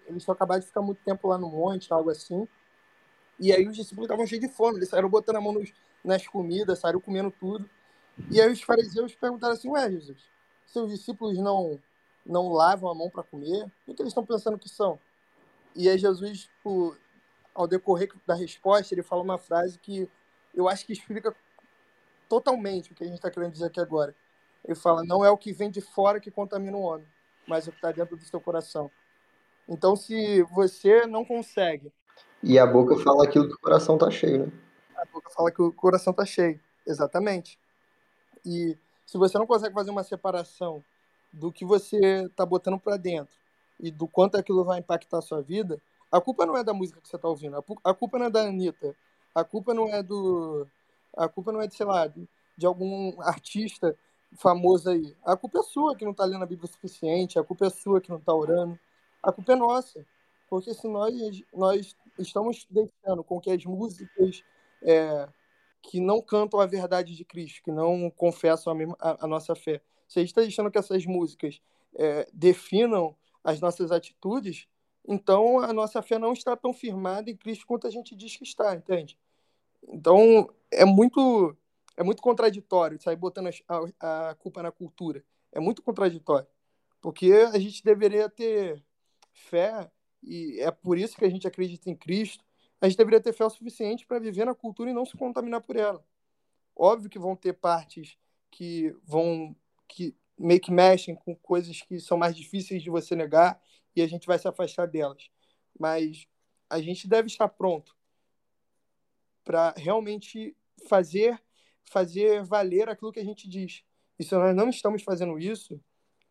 eles 0.07 0.23
tinham 0.23 0.35
acabado 0.35 0.61
de 0.61 0.67
ficar 0.67 0.83
muito 0.83 1.03
tempo 1.03 1.29
lá 1.29 1.39
no 1.39 1.49
monte, 1.49 1.93
algo 1.93 2.11
assim. 2.11 2.47
E 3.41 3.53
aí 3.55 3.67
os 3.67 3.75
discípulos 3.75 4.05
estavam 4.05 4.27
cheios 4.27 4.47
de 4.47 4.53
fome, 4.53 4.77
eles 4.77 4.91
saíram 4.91 5.09
botando 5.09 5.37
a 5.37 5.41
mão 5.41 5.55
nos, 5.55 5.73
nas 6.05 6.27
comidas, 6.27 6.79
saíram 6.79 7.01
comendo 7.01 7.31
tudo. 7.31 7.69
E 8.31 8.39
aí 8.39 8.53
os 8.53 8.61
fariseus 8.61 9.15
perguntaram 9.15 9.55
assim: 9.55 9.71
Ué, 9.71 9.91
Jesus, 9.91 10.23
seus 10.67 10.91
discípulos 10.91 11.39
não 11.39 11.81
não 12.25 12.53
lavam 12.53 12.91
a 12.91 12.95
mão 12.95 13.09
para 13.09 13.23
comer? 13.23 13.65
O 13.87 13.95
que, 13.95 14.03
eles 14.03 14.11
estão 14.11 14.27
pensando 14.27 14.59
que 14.59 14.69
são? 14.69 15.01
E 15.75 15.89
aí 15.89 15.97
Jesus, 15.97 16.43
tipo, 16.43 16.95
ao 17.55 17.67
decorrer 17.67 18.13
da 18.27 18.35
resposta, 18.35 18.95
ele 18.95 19.03
fala 19.03 19.23
uma 19.23 19.39
frase 19.39 19.79
que 19.79 20.07
eu 20.55 20.69
acho 20.69 20.85
que 20.85 20.93
explica 20.93 21.35
totalmente 22.29 22.93
o 22.93 22.95
que 22.95 23.03
a 23.03 23.07
gente 23.07 23.17
está 23.17 23.31
querendo 23.31 23.53
dizer 23.53 23.67
aqui 23.67 23.81
agora. 23.81 24.15
Ele 24.63 24.75
fala: 24.75 25.03
Não 25.03 25.25
é 25.25 25.31
o 25.31 25.39
que 25.39 25.51
vem 25.51 25.71
de 25.71 25.81
fora 25.81 26.21
que 26.21 26.31
contamina 26.31 26.77
o 26.77 26.83
homem, 26.83 27.07
mas 27.47 27.67
o 27.67 27.71
que 27.71 27.79
está 27.79 27.91
dentro 27.91 28.19
do 28.19 28.25
seu 28.25 28.41
coração. 28.41 28.91
Então, 29.67 29.97
se 29.97 30.43
você 30.43 31.07
não 31.07 31.25
consegue 31.25 31.91
E 32.43 32.59
a 32.59 32.67
boca 32.67 32.97
fala 32.99 33.25
aquilo 33.25 33.49
que 33.49 33.55
o 33.55 33.59
coração 33.59 33.99
tá 33.99 34.11
cheio, 34.11 34.47
né? 34.47 34.53
a 34.97 35.05
boca 35.07 35.31
fala 35.31 35.51
que 35.51 35.63
o 35.63 35.73
coração 35.73 36.13
tá 36.13 36.25
cheio. 36.25 36.61
Exatamente. 36.87 37.59
E 38.45 38.77
se 39.07 39.19
você 39.19 39.39
não 39.39 39.47
consegue 39.47 39.75
fazer 39.75 39.91
uma 39.91 40.05
separação 40.05 40.83
do 41.33 41.53
que 41.53 41.65
você 41.65 42.29
tá 42.37 42.45
botando 42.45 42.79
para 42.79 42.97
dentro 42.97 43.35
e 43.79 43.91
do 43.91 44.07
quanto 44.07 44.37
aquilo 44.37 44.65
vai 44.65 44.79
impactar 44.79 45.19
a 45.19 45.23
sua 45.23 45.41
vida, 45.41 45.81
a 46.11 46.21
culpa 46.21 46.45
não 46.45 46.57
é 46.57 46.65
da 46.65 46.75
música 46.75 47.01
que 47.01 47.09
você 47.09 47.19
tá 47.19 47.29
ouvindo, 47.29 47.63
a 47.85 47.95
culpa 47.95 48.19
não 48.19 48.27
é 48.27 48.31
da 48.31 48.43
Anitta, 48.43 48.95
a 49.35 49.45
culpa 49.45 49.73
não 49.73 49.89
é 49.89 50.03
do. 50.03 50.67
A 51.17 51.29
culpa 51.29 51.53
não 51.53 51.61
é 51.61 51.67
de, 51.67 51.75
sei 51.75 51.87
lá, 51.87 52.07
de 52.07 52.29
de 52.61 52.67
algum 52.67 53.19
artista 53.23 53.97
famoso 54.35 54.91
aí. 54.91 55.17
A 55.25 55.35
culpa 55.35 55.61
é 55.61 55.63
sua 55.63 55.97
que 55.97 56.05
não 56.05 56.13
tá 56.13 56.27
lendo 56.27 56.43
a 56.43 56.47
Bíblia 56.47 56.69
o 56.69 56.73
suficiente, 56.73 57.39
a 57.39 57.43
culpa 57.43 57.67
é 57.67 57.71
sua 57.71 58.03
que 58.03 58.11
não 58.11 58.21
tá 58.21 58.35
orando, 58.35 58.79
a 59.23 59.33
culpa 59.33 59.55
é 59.55 59.57
nossa. 59.57 60.05
Porque 60.49 60.75
se 60.75 60.87
nós, 60.87 61.15
nós 61.55 61.97
estamos 62.21 62.67
deixando 62.71 63.25
com 63.25 63.41
que 63.41 63.51
as 63.51 63.65
músicas 63.65 64.43
é, 64.83 65.29
que 65.83 66.01
não 66.01 66.21
cantam 66.21 66.61
a 66.61 66.67
verdade 66.67 67.15
de 67.17 67.25
Cristo, 67.25 67.63
que 67.63 67.73
não 67.73 68.11
confessam 68.11 68.73
a, 68.73 68.77
mesma- 68.77 68.97
a- 69.01 69.25
a 69.25 69.27
nossa 69.27 69.55
fé. 69.55 69.81
Se 70.09 70.19
a 70.19 70.23
gente 70.23 70.31
está 70.31 70.41
deixando 70.43 70.71
que 70.71 70.79
essas 70.79 71.05
músicas 71.07 71.61
é, 71.97 72.29
definam 72.33 73.17
as 73.43 73.61
nossas 73.61 73.91
atitudes, 73.91 74.67
então 75.07 75.61
a 75.61 75.73
nossa 75.73 76.03
fé 76.03 76.19
não 76.19 76.33
está 76.33 76.57
tão 76.57 76.73
firmada 76.73 77.31
em 77.31 77.37
Cristo 77.37 77.67
quanto 77.67 77.87
a 77.87 77.91
gente 77.91 78.15
diz 78.15 78.37
que 78.37 78.45
está, 78.45 78.75
entende? 78.75 79.19
Então 79.89 80.49
é 80.71 80.85
muito 80.85 81.57
é 81.97 82.03
muito 82.03 82.23
contraditório 82.23 83.01
sair 83.01 83.17
botando 83.17 83.51
a, 83.69 84.31
a 84.31 84.35
culpa 84.35 84.63
na 84.63 84.71
cultura. 84.71 85.23
É 85.53 85.61
muito 85.61 85.83
contraditório, 85.83 86.47
porque 87.01 87.33
a 87.53 87.59
gente 87.59 87.83
deveria 87.83 88.29
ter 88.29 88.83
fé 89.33 89.91
e 90.23 90.61
é 90.61 90.71
por 90.71 90.99
isso 90.99 91.17
que 91.17 91.25
a 91.25 91.31
gente 91.31 91.47
acredita 91.47 91.91
em 91.91 91.97
Cristo. 91.97 92.45
A 92.81 92.89
gente 92.89 92.97
deveria 92.97 93.21
ter 93.21 93.33
fé 93.33 93.45
o 93.45 93.51
suficiente 93.51 94.07
para 94.07 94.19
viver 94.19 94.45
na 94.45 94.55
cultura 94.55 94.91
e 94.91 94.95
não 94.95 95.05
se 95.05 95.17
contaminar 95.17 95.61
por 95.61 95.77
ela. 95.77 96.05
Óbvio 96.75 97.11
que 97.11 97.19
vão 97.19 97.37
ter 97.37 97.53
partes 97.53 98.17
que 98.51 98.95
vão 99.05 99.55
que 99.89 100.15
meio 100.39 100.61
que 100.61 100.73
mexem 100.73 101.15
com 101.15 101.35
coisas 101.37 101.83
que 101.83 102.01
são 102.01 102.17
mais 102.17 102.35
difíceis 102.35 102.83
de 102.83 102.89
você 102.89 103.15
negar 103.15 103.61
e 103.95 104.01
a 104.01 104.07
gente 104.07 104.27
vai 104.27 104.39
se 104.39 104.49
afastar 104.49 104.87
delas. 104.87 105.31
Mas 105.79 106.27
a 106.69 106.81
gente 106.81 107.07
deve 107.07 107.29
estar 107.29 107.49
pronto 107.49 107.95
para 109.45 109.75
realmente 109.77 110.57
fazer 110.89 111.41
fazer 111.85 112.45
valer 112.45 112.89
aquilo 112.89 113.13
que 113.13 113.21
a 113.21 113.25
gente 113.25 113.49
diz. 113.49 113.83
E 114.19 114.25
se 114.25 114.35
nós 114.35 114.55
não 114.55 114.69
estamos 114.69 115.03
fazendo 115.03 115.39
isso, 115.39 115.83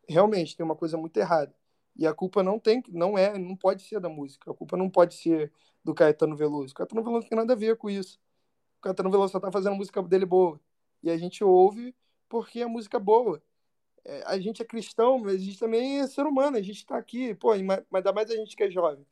realmente 0.08 0.56
tem 0.56 0.64
uma 0.64 0.76
coisa 0.76 0.96
muito 0.96 1.16
errada. 1.18 1.54
E 1.96 2.06
a 2.06 2.14
culpa 2.14 2.42
não 2.42 2.58
tem, 2.58 2.82
não 2.88 3.18
é, 3.18 3.38
não 3.38 3.56
pode 3.56 3.82
ser 3.82 4.00
da 4.00 4.08
música. 4.08 4.50
A 4.50 4.54
culpa 4.54 4.76
não 4.76 4.88
pode 4.88 5.14
ser 5.14 5.52
do 5.84 5.94
Caetano 5.94 6.36
Veloso. 6.36 6.72
O 6.72 6.76
Caetano 6.76 7.02
Veloso 7.02 7.22
não 7.24 7.28
tem 7.28 7.38
nada 7.38 7.52
a 7.52 7.56
ver 7.56 7.76
com 7.76 7.90
isso. 7.90 8.18
O 8.78 8.82
Caetano 8.82 9.10
Veloso 9.10 9.32
só 9.32 9.40
tá 9.40 9.52
fazendo 9.52 9.76
música 9.76 10.02
dele 10.02 10.26
boa. 10.26 10.60
E 11.02 11.10
a 11.10 11.16
gente 11.16 11.44
ouve 11.44 11.94
porque 12.28 12.62
a 12.62 12.68
música 12.68 12.96
é 12.96 13.00
boa. 13.00 13.42
É, 14.04 14.22
a 14.26 14.38
gente 14.40 14.62
é 14.62 14.64
cristão, 14.64 15.18
mas 15.18 15.34
a 15.36 15.38
gente 15.38 15.58
também 15.58 16.00
é 16.00 16.06
ser 16.06 16.26
humano. 16.26 16.56
A 16.56 16.62
gente 16.62 16.86
tá 16.86 16.96
aqui, 16.96 17.34
pô, 17.34 17.56
ma- 17.58 17.82
mas 17.90 18.00
ainda 18.00 18.12
mais 18.12 18.30
a 18.30 18.36
gente 18.36 18.56
que 18.56 18.64
é 18.64 18.70
jovem. 18.70 19.06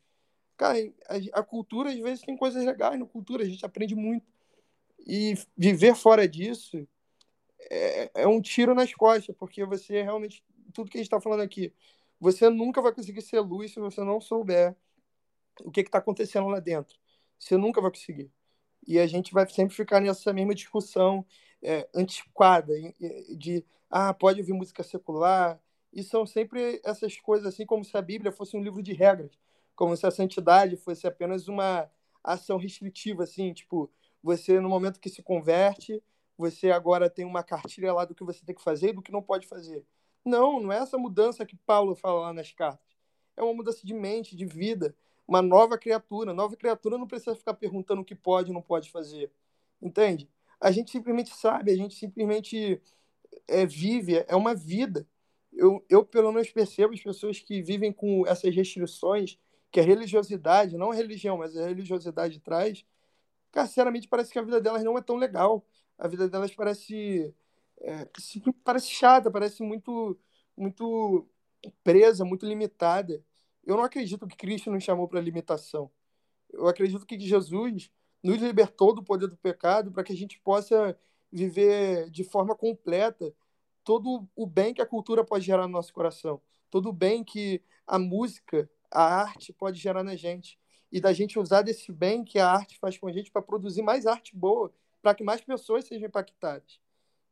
Cara, 0.57 0.77
a, 1.07 1.39
a 1.39 1.43
cultura, 1.43 1.89
às 1.91 1.99
vezes, 1.99 2.21
tem 2.23 2.37
coisas 2.37 2.65
legais 2.65 2.99
na 2.99 3.05
cultura, 3.05 3.43
a 3.43 3.47
gente 3.47 3.65
aprende 3.65 3.95
muito. 3.95 4.25
E 5.07 5.35
viver 5.57 5.95
fora 5.95 6.27
disso 6.27 6.87
é, 7.69 8.11
é 8.23 8.27
um 8.27 8.41
tiro 8.41 8.73
nas 8.75 8.93
costas, 8.93 9.35
porque 9.37 9.63
você 9.65 10.01
realmente, 10.01 10.43
tudo 10.73 10.89
que 10.89 10.97
a 10.97 10.99
gente 10.99 11.07
está 11.07 11.21
falando 11.21 11.41
aqui, 11.41 11.73
você 12.19 12.49
nunca 12.49 12.81
vai 12.81 12.93
conseguir 12.93 13.21
ser 13.21 13.39
luz 13.39 13.73
se 13.73 13.79
você 13.79 14.01
não 14.03 14.19
souber 14.19 14.75
o 15.63 15.71
que 15.71 15.81
está 15.81 15.97
acontecendo 15.99 16.47
lá 16.47 16.59
dentro. 16.59 16.97
Você 17.37 17.57
nunca 17.57 17.81
vai 17.81 17.91
conseguir. 17.91 18.31
E 18.87 18.99
a 18.99 19.07
gente 19.07 19.33
vai 19.33 19.47
sempre 19.49 19.75
ficar 19.75 19.99
nessa 20.01 20.33
mesma 20.33 20.55
discussão 20.55 21.25
é, 21.61 21.87
antiquada 21.93 22.73
de, 23.37 23.65
ah, 23.89 24.13
pode 24.13 24.39
ouvir 24.39 24.53
música 24.53 24.83
secular. 24.83 25.59
E 25.91 26.03
são 26.03 26.25
sempre 26.25 26.79
essas 26.83 27.17
coisas 27.17 27.47
assim, 27.47 27.65
como 27.65 27.83
se 27.83 27.95
a 27.97 28.01
Bíblia 28.01 28.31
fosse 28.31 28.55
um 28.55 28.61
livro 28.61 28.81
de 28.81 28.93
regras, 28.93 29.31
como 29.75 29.95
se 29.95 30.05
a 30.05 30.11
santidade 30.11 30.77
fosse 30.77 31.07
apenas 31.07 31.47
uma 31.47 31.89
ação 32.23 32.57
restritiva, 32.57 33.23
assim, 33.23 33.53
tipo, 33.53 33.89
você 34.21 34.59
no 34.59 34.69
momento 34.69 34.99
que 34.99 35.09
se 35.09 35.23
converte, 35.23 36.03
você 36.37 36.71
agora 36.71 37.09
tem 37.09 37.25
uma 37.25 37.43
cartilha 37.43 37.93
lá 37.93 38.05
do 38.05 38.13
que 38.13 38.23
você 38.23 38.45
tem 38.45 38.55
que 38.55 38.63
fazer 38.63 38.89
e 38.89 38.93
do 38.93 39.01
que 39.01 39.11
não 39.11 39.21
pode 39.21 39.47
fazer. 39.47 39.83
Não, 40.29 40.61
não 40.61 40.71
é 40.71 40.77
essa 40.77 40.97
mudança 40.97 41.45
que 41.45 41.55
Paulo 41.55 41.95
fala 41.95 42.21
lá 42.21 42.33
nas 42.33 42.51
cartas. 42.51 42.85
É 43.35 43.43
uma 43.43 43.53
mudança 43.53 43.85
de 43.85 43.93
mente, 43.93 44.35
de 44.35 44.45
vida, 44.45 44.95
uma 45.27 45.41
nova 45.41 45.77
criatura. 45.77 46.33
Nova 46.33 46.55
criatura 46.55 46.97
não 46.97 47.07
precisa 47.07 47.35
ficar 47.35 47.55
perguntando 47.55 48.01
o 48.01 48.05
que 48.05 48.15
pode 48.15 48.51
e 48.51 48.53
não 48.53 48.61
pode 48.61 48.91
fazer. 48.91 49.31
Entende? 49.81 50.29
A 50.59 50.71
gente 50.71 50.91
simplesmente 50.91 51.33
sabe, 51.35 51.71
a 51.71 51.75
gente 51.75 51.95
simplesmente 51.95 52.81
é, 53.47 53.65
vive, 53.65 54.23
é 54.27 54.35
uma 54.35 54.53
vida. 54.53 55.07
Eu, 55.51 55.83
eu, 55.89 56.05
pelo 56.05 56.31
menos, 56.31 56.51
percebo 56.51 56.93
as 56.93 57.01
pessoas 57.01 57.39
que 57.39 57.61
vivem 57.61 57.91
com 57.91 58.25
essas 58.27 58.53
restrições 58.55 59.37
que 59.71 59.79
a 59.79 59.83
religiosidade, 59.83 60.77
não 60.77 60.91
a 60.91 60.95
religião, 60.95 61.37
mas 61.37 61.55
a 61.55 61.67
religiosidade 61.67 62.39
traz, 62.39 62.85
cara, 63.51 63.67
sinceramente 63.67 64.07
parece 64.07 64.31
que 64.31 64.39
a 64.39 64.41
vida 64.41 64.59
delas 64.59 64.83
não 64.83 64.97
é 64.97 65.01
tão 65.01 65.15
legal. 65.15 65.65
A 65.97 66.07
vida 66.07 66.29
delas 66.29 66.53
parece 66.53 67.33
é, 67.81 68.07
parece 68.63 68.89
chata, 68.89 69.31
parece 69.31 69.63
muito 69.63 70.17
muito 70.55 71.27
presa, 71.83 72.25
muito 72.25 72.45
limitada. 72.45 73.23
Eu 73.65 73.77
não 73.77 73.83
acredito 73.83 74.27
que 74.27 74.35
Cristo 74.35 74.71
nos 74.71 74.83
chamou 74.83 75.07
para 75.07 75.21
limitação. 75.21 75.91
Eu 76.51 76.67
acredito 76.67 77.05
que 77.05 77.19
Jesus 77.19 77.91
nos 78.23 78.37
libertou 78.41 78.93
do 78.93 79.03
poder 79.03 79.27
do 79.27 79.37
pecado 79.37 79.91
para 79.91 80.03
que 80.03 80.11
a 80.13 80.15
gente 80.15 80.39
possa 80.39 80.97
viver 81.31 82.09
de 82.09 82.23
forma 82.23 82.55
completa 82.55 83.33
todo 83.83 84.27
o 84.35 84.45
bem 84.45 84.73
que 84.73 84.81
a 84.81 84.85
cultura 84.85 85.23
pode 85.23 85.45
gerar 85.45 85.67
no 85.67 85.73
nosso 85.73 85.93
coração, 85.93 86.41
todo 86.69 86.89
o 86.89 86.93
bem 86.93 87.23
que 87.23 87.61
a 87.87 87.97
música, 87.97 88.69
a 88.91 89.03
arte 89.21 89.53
pode 89.53 89.79
gerar 89.79 90.03
na 90.03 90.15
gente. 90.15 90.59
E 90.91 90.99
da 90.99 91.13
gente 91.13 91.39
usar 91.39 91.61
desse 91.61 91.91
bem 91.91 92.23
que 92.23 92.39
a 92.39 92.49
arte 92.49 92.77
faz 92.79 92.97
com 92.97 93.07
a 93.07 93.11
gente 93.11 93.31
para 93.31 93.41
produzir 93.41 93.81
mais 93.81 94.05
arte 94.05 94.35
boa, 94.35 94.73
para 95.01 95.15
que 95.15 95.23
mais 95.23 95.41
pessoas 95.41 95.85
sejam 95.85 96.07
impactadas. 96.07 96.79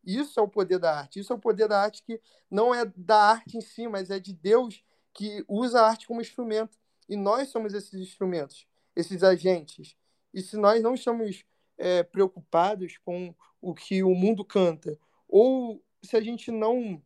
Isso 0.04 0.40
é 0.40 0.44
o 0.44 0.48
poder 0.48 0.80
da 0.80 0.98
arte. 0.98 1.20
Isso 1.20 1.34
é 1.34 1.36
o 1.36 1.40
poder 1.40 1.68
da 1.68 1.82
arte 1.82 2.04
que 2.04 2.20
não 2.50 2.74
é 2.74 2.86
da 2.96 3.18
arte 3.18 3.58
em 3.58 3.62
si, 3.62 3.88
mas 3.88 4.10
é 4.10 4.20
de 4.20 4.34
Deus 4.34 4.84
que 5.14 5.44
usa 5.48 5.82
a 5.82 5.88
arte 5.88 6.08
como 6.08 6.22
instrumento. 6.22 6.78
E 7.10 7.16
nós 7.16 7.50
somos 7.50 7.74
esses 7.74 7.94
instrumentos, 7.94 8.68
esses 8.96 9.24
agentes. 9.24 9.96
E 10.34 10.42
se 10.42 10.58
nós 10.58 10.82
não 10.84 10.94
estamos 10.94 11.46
é, 11.78 12.04
preocupados 12.04 12.98
com 12.98 13.34
o 13.62 13.74
que 13.74 14.04
o 14.04 14.14
mundo 14.14 14.44
canta, 14.44 15.00
ou 15.28 15.84
se 16.04 16.16
a 16.16 16.22
gente 16.22 16.52
não. 16.52 17.02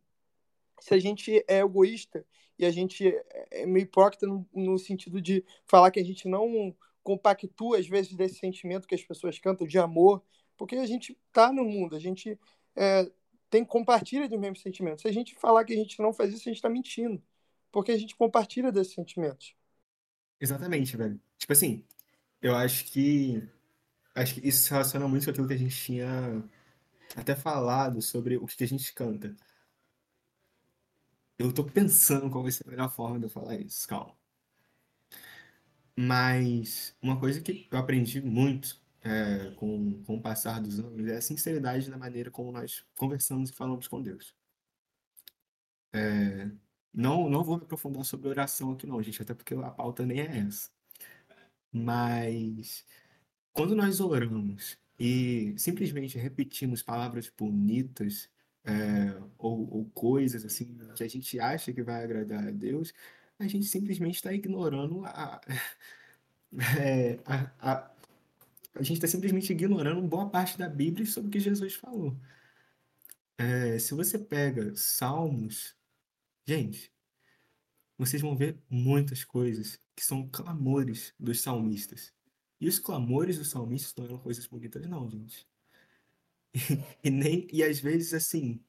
Se 0.80 0.94
a 0.94 0.98
gente 0.98 1.44
é 1.48 1.58
egoísta 1.60 2.26
e 2.58 2.64
a 2.64 2.70
gente 2.70 3.06
é 3.50 3.66
meio 3.66 3.84
hipócrita 3.84 4.26
no, 4.26 4.46
no 4.52 4.78
sentido 4.78 5.20
de 5.20 5.44
falar 5.64 5.90
que 5.90 6.00
a 6.00 6.04
gente 6.04 6.26
não 6.28 6.74
compactua, 7.02 7.78
às 7.78 7.86
vezes, 7.86 8.14
desse 8.14 8.36
sentimento 8.36 8.86
que 8.86 8.94
as 8.94 9.02
pessoas 9.02 9.38
cantam 9.38 9.66
de 9.66 9.78
amor, 9.78 10.22
porque 10.56 10.76
a 10.76 10.86
gente 10.86 11.18
está 11.28 11.52
no 11.52 11.64
mundo, 11.64 11.96
a 11.96 11.98
gente 11.98 12.38
é, 12.76 13.10
tem 13.50 13.64
compartilha 13.64 14.28
dos 14.28 14.38
mesmos 14.38 14.62
sentimentos. 14.62 15.02
Se 15.02 15.08
a 15.08 15.12
gente 15.12 15.34
falar 15.34 15.64
que 15.64 15.72
a 15.72 15.76
gente 15.76 16.00
não 16.00 16.12
faz 16.12 16.32
isso, 16.32 16.42
a 16.48 16.50
gente 16.50 16.56
está 16.56 16.68
mentindo, 16.68 17.22
porque 17.70 17.92
a 17.92 17.98
gente 17.98 18.16
compartilha 18.16 18.72
desses 18.72 18.94
sentimentos. 18.94 19.54
Exatamente, 20.40 20.96
velho. 20.96 21.20
Tipo 21.38 21.52
assim, 21.52 21.84
eu 22.40 22.54
acho 22.56 22.86
que 22.86 23.42
acho 24.14 24.34
que 24.34 24.46
isso 24.48 24.64
se 24.64 24.70
relaciona 24.70 25.08
muito 25.08 25.24
com 25.24 25.30
aquilo 25.30 25.48
que 25.48 25.54
a 25.54 25.58
gente 25.58 25.76
tinha 25.76 26.42
até 27.16 27.34
falado 27.34 28.02
sobre 28.02 28.36
o 28.36 28.46
que 28.46 28.64
a 28.64 28.68
gente 28.68 28.92
canta. 28.94 29.36
Eu 31.38 31.52
tô 31.52 31.64
pensando 31.64 32.30
qual 32.30 32.42
vai 32.42 32.52
ser 32.52 32.66
a 32.66 32.70
melhor 32.70 32.90
forma 32.90 33.18
de 33.18 33.26
eu 33.26 33.30
falar 33.30 33.56
isso, 33.56 33.86
calma. 33.88 34.16
Mas 35.96 36.96
uma 37.02 37.18
coisa 37.20 37.40
que 37.40 37.68
eu 37.70 37.78
aprendi 37.78 38.20
muito 38.20 38.81
é, 39.02 39.50
com, 39.56 40.02
com 40.04 40.16
o 40.16 40.22
passar 40.22 40.60
dos 40.60 40.78
anos 40.78 41.06
é 41.08 41.16
a 41.16 41.22
sinceridade 41.22 41.90
na 41.90 41.98
maneira 41.98 42.30
como 42.30 42.52
nós 42.52 42.84
conversamos 42.96 43.50
e 43.50 43.52
falamos 43.52 43.88
com 43.88 44.00
Deus. 44.00 44.34
É, 45.92 46.50
não, 46.92 47.28
não 47.28 47.44
vou 47.44 47.58
me 47.58 47.64
aprofundar 47.64 48.04
sobre 48.04 48.28
oração 48.28 48.72
aqui 48.72 48.86
não, 48.86 49.02
gente, 49.02 49.20
até 49.22 49.34
porque 49.34 49.54
a 49.54 49.70
pauta 49.70 50.06
nem 50.06 50.20
é 50.20 50.38
essa. 50.38 50.70
Mas 51.72 52.84
quando 53.52 53.74
nós 53.74 54.00
oramos 54.00 54.78
e 54.98 55.54
simplesmente 55.58 56.18
repetimos 56.18 56.82
palavras 56.82 57.30
bonitas 57.36 58.30
é, 58.64 59.20
ou, 59.38 59.68
ou 59.72 59.90
coisas 59.90 60.44
assim 60.44 60.78
que 60.94 61.02
a 61.02 61.08
gente 61.08 61.40
acha 61.40 61.72
que 61.72 61.82
vai 61.82 62.04
agradar 62.04 62.46
a 62.46 62.50
Deus, 62.50 62.92
a 63.38 63.48
gente 63.48 63.66
simplesmente 63.66 64.16
está 64.16 64.32
ignorando 64.32 65.04
a, 65.04 65.40
é, 66.78 67.18
a, 67.26 67.50
a, 67.72 67.91
a 68.74 68.82
gente 68.82 68.96
está 68.96 69.06
simplesmente 69.06 69.52
ignorando 69.52 70.06
boa 70.06 70.28
parte 70.28 70.58
da 70.58 70.68
Bíblia 70.68 71.06
sobre 71.06 71.28
o 71.28 71.30
que 71.30 71.40
Jesus 71.40 71.74
falou. 71.74 72.16
É, 73.36 73.78
se 73.78 73.94
você 73.94 74.18
pega 74.18 74.74
Salmos, 74.76 75.74
gente, 76.46 76.92
vocês 77.98 78.22
vão 78.22 78.36
ver 78.36 78.58
muitas 78.68 79.24
coisas 79.24 79.78
que 79.94 80.04
são 80.04 80.28
clamores 80.28 81.14
dos 81.18 81.40
salmistas. 81.40 82.12
E 82.60 82.68
os 82.68 82.78
clamores 82.78 83.38
dos 83.38 83.50
salmistas 83.50 83.94
não 83.96 84.04
eram 84.04 84.18
coisas 84.18 84.46
bonitas, 84.46 84.86
não, 84.86 85.08
gente. 85.10 85.46
E, 87.02 87.10
nem, 87.10 87.48
e 87.52 87.62
às 87.62 87.80
vezes, 87.80 88.14
assim, 88.14 88.62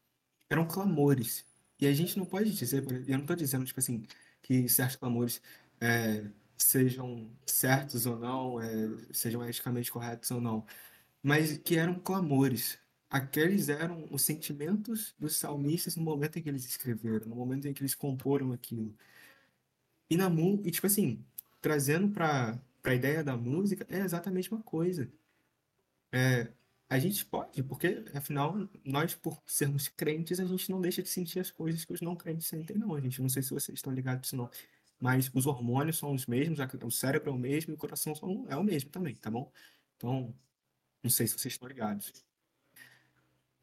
eram 0.50 0.68
clamores. 0.68 1.46
E 1.80 1.86
a 1.86 1.94
gente 1.94 2.18
não 2.18 2.26
pode 2.26 2.52
dizer, 2.52 2.84
eu 3.08 3.18
não 3.18 3.22
estou 3.22 3.36
dizendo, 3.36 3.66
tipo 3.66 3.80
assim, 3.80 4.06
que 4.42 4.68
certos 4.70 4.96
clamores 4.96 5.42
é, 5.80 6.26
sejam 6.58 7.30
certos 7.46 8.06
ou 8.06 8.18
não, 8.20 8.62
é, 8.62 8.70
sejam 9.12 9.48
eticamente 9.48 9.92
corretos 9.92 10.32
ou 10.32 10.42
não, 10.42 10.66
mas 11.22 11.58
que 11.58 11.78
eram 11.78 12.00
clamores. 12.00 12.80
Aqueles 13.10 13.70
eram 13.70 14.08
os 14.12 14.24
sentimentos 14.24 15.16
dos 15.20 15.36
salmistas 15.38 15.96
no 15.96 16.04
momento 16.04 16.38
em 16.40 16.44
que 16.44 16.50
eles 16.50 16.66
escreveram, 16.66 17.28
no 17.28 17.36
momento 17.36 17.68
em 17.68 17.74
que 17.74 17.82
eles 17.82 17.96
comporam 17.96 18.52
aquilo. 18.54 18.96
E 20.10 20.18
na 20.18 20.30
e 20.64 20.72
tipo 20.72 20.88
assim, 20.88 21.26
trazendo 21.62 22.10
para 22.10 22.60
a 22.84 22.94
ideia 22.94 23.24
da 23.24 23.36
música, 23.38 23.86
é 23.90 24.00
exatamente 24.00 24.52
uma 24.52 24.62
coisa. 24.62 25.10
É, 26.12 26.52
a 26.90 27.00
gente 27.00 27.26
pode, 27.26 27.64
porque 27.64 28.04
afinal, 28.14 28.70
nós, 28.86 29.16
por 29.16 29.42
sermos 29.48 29.88
crentes, 29.88 30.40
a 30.40 30.46
gente 30.46 30.70
não 30.70 30.80
deixa 30.82 31.02
de 31.02 31.10
sentir 31.10 31.40
as 31.40 31.50
coisas 31.50 31.84
que 31.86 31.94
os 31.94 32.02
não 32.02 32.16
crentes 32.16 32.48
sentem, 32.48 32.78
não. 32.78 32.94
A 32.94 33.02
gente 33.02 33.22
não 33.22 33.30
sei 33.30 33.42
se 33.42 33.50
vocês 33.50 33.78
estão 33.78 33.92
ligados 33.94 34.32
não. 34.34 34.50
Mas 35.00 35.30
os 35.34 35.46
hormônios 35.46 35.98
são 35.98 36.14
os 36.14 36.26
mesmos, 36.26 36.60
o 36.60 36.92
cérebro 36.92 37.30
é 37.30 37.34
o 37.34 37.38
mesmo 37.38 37.74
e 37.74 37.76
o 37.76 37.78
coração 37.78 38.14
é 38.50 38.56
o 38.56 38.64
mesmo 38.64 38.90
também, 38.90 39.16
tá 39.16 39.30
bom? 39.30 39.52
Então, 39.98 40.34
não 41.04 41.10
sei 41.10 41.28
se 41.28 41.38
vocês 41.38 41.54
estão 41.54 41.68
ligados. 41.68 42.26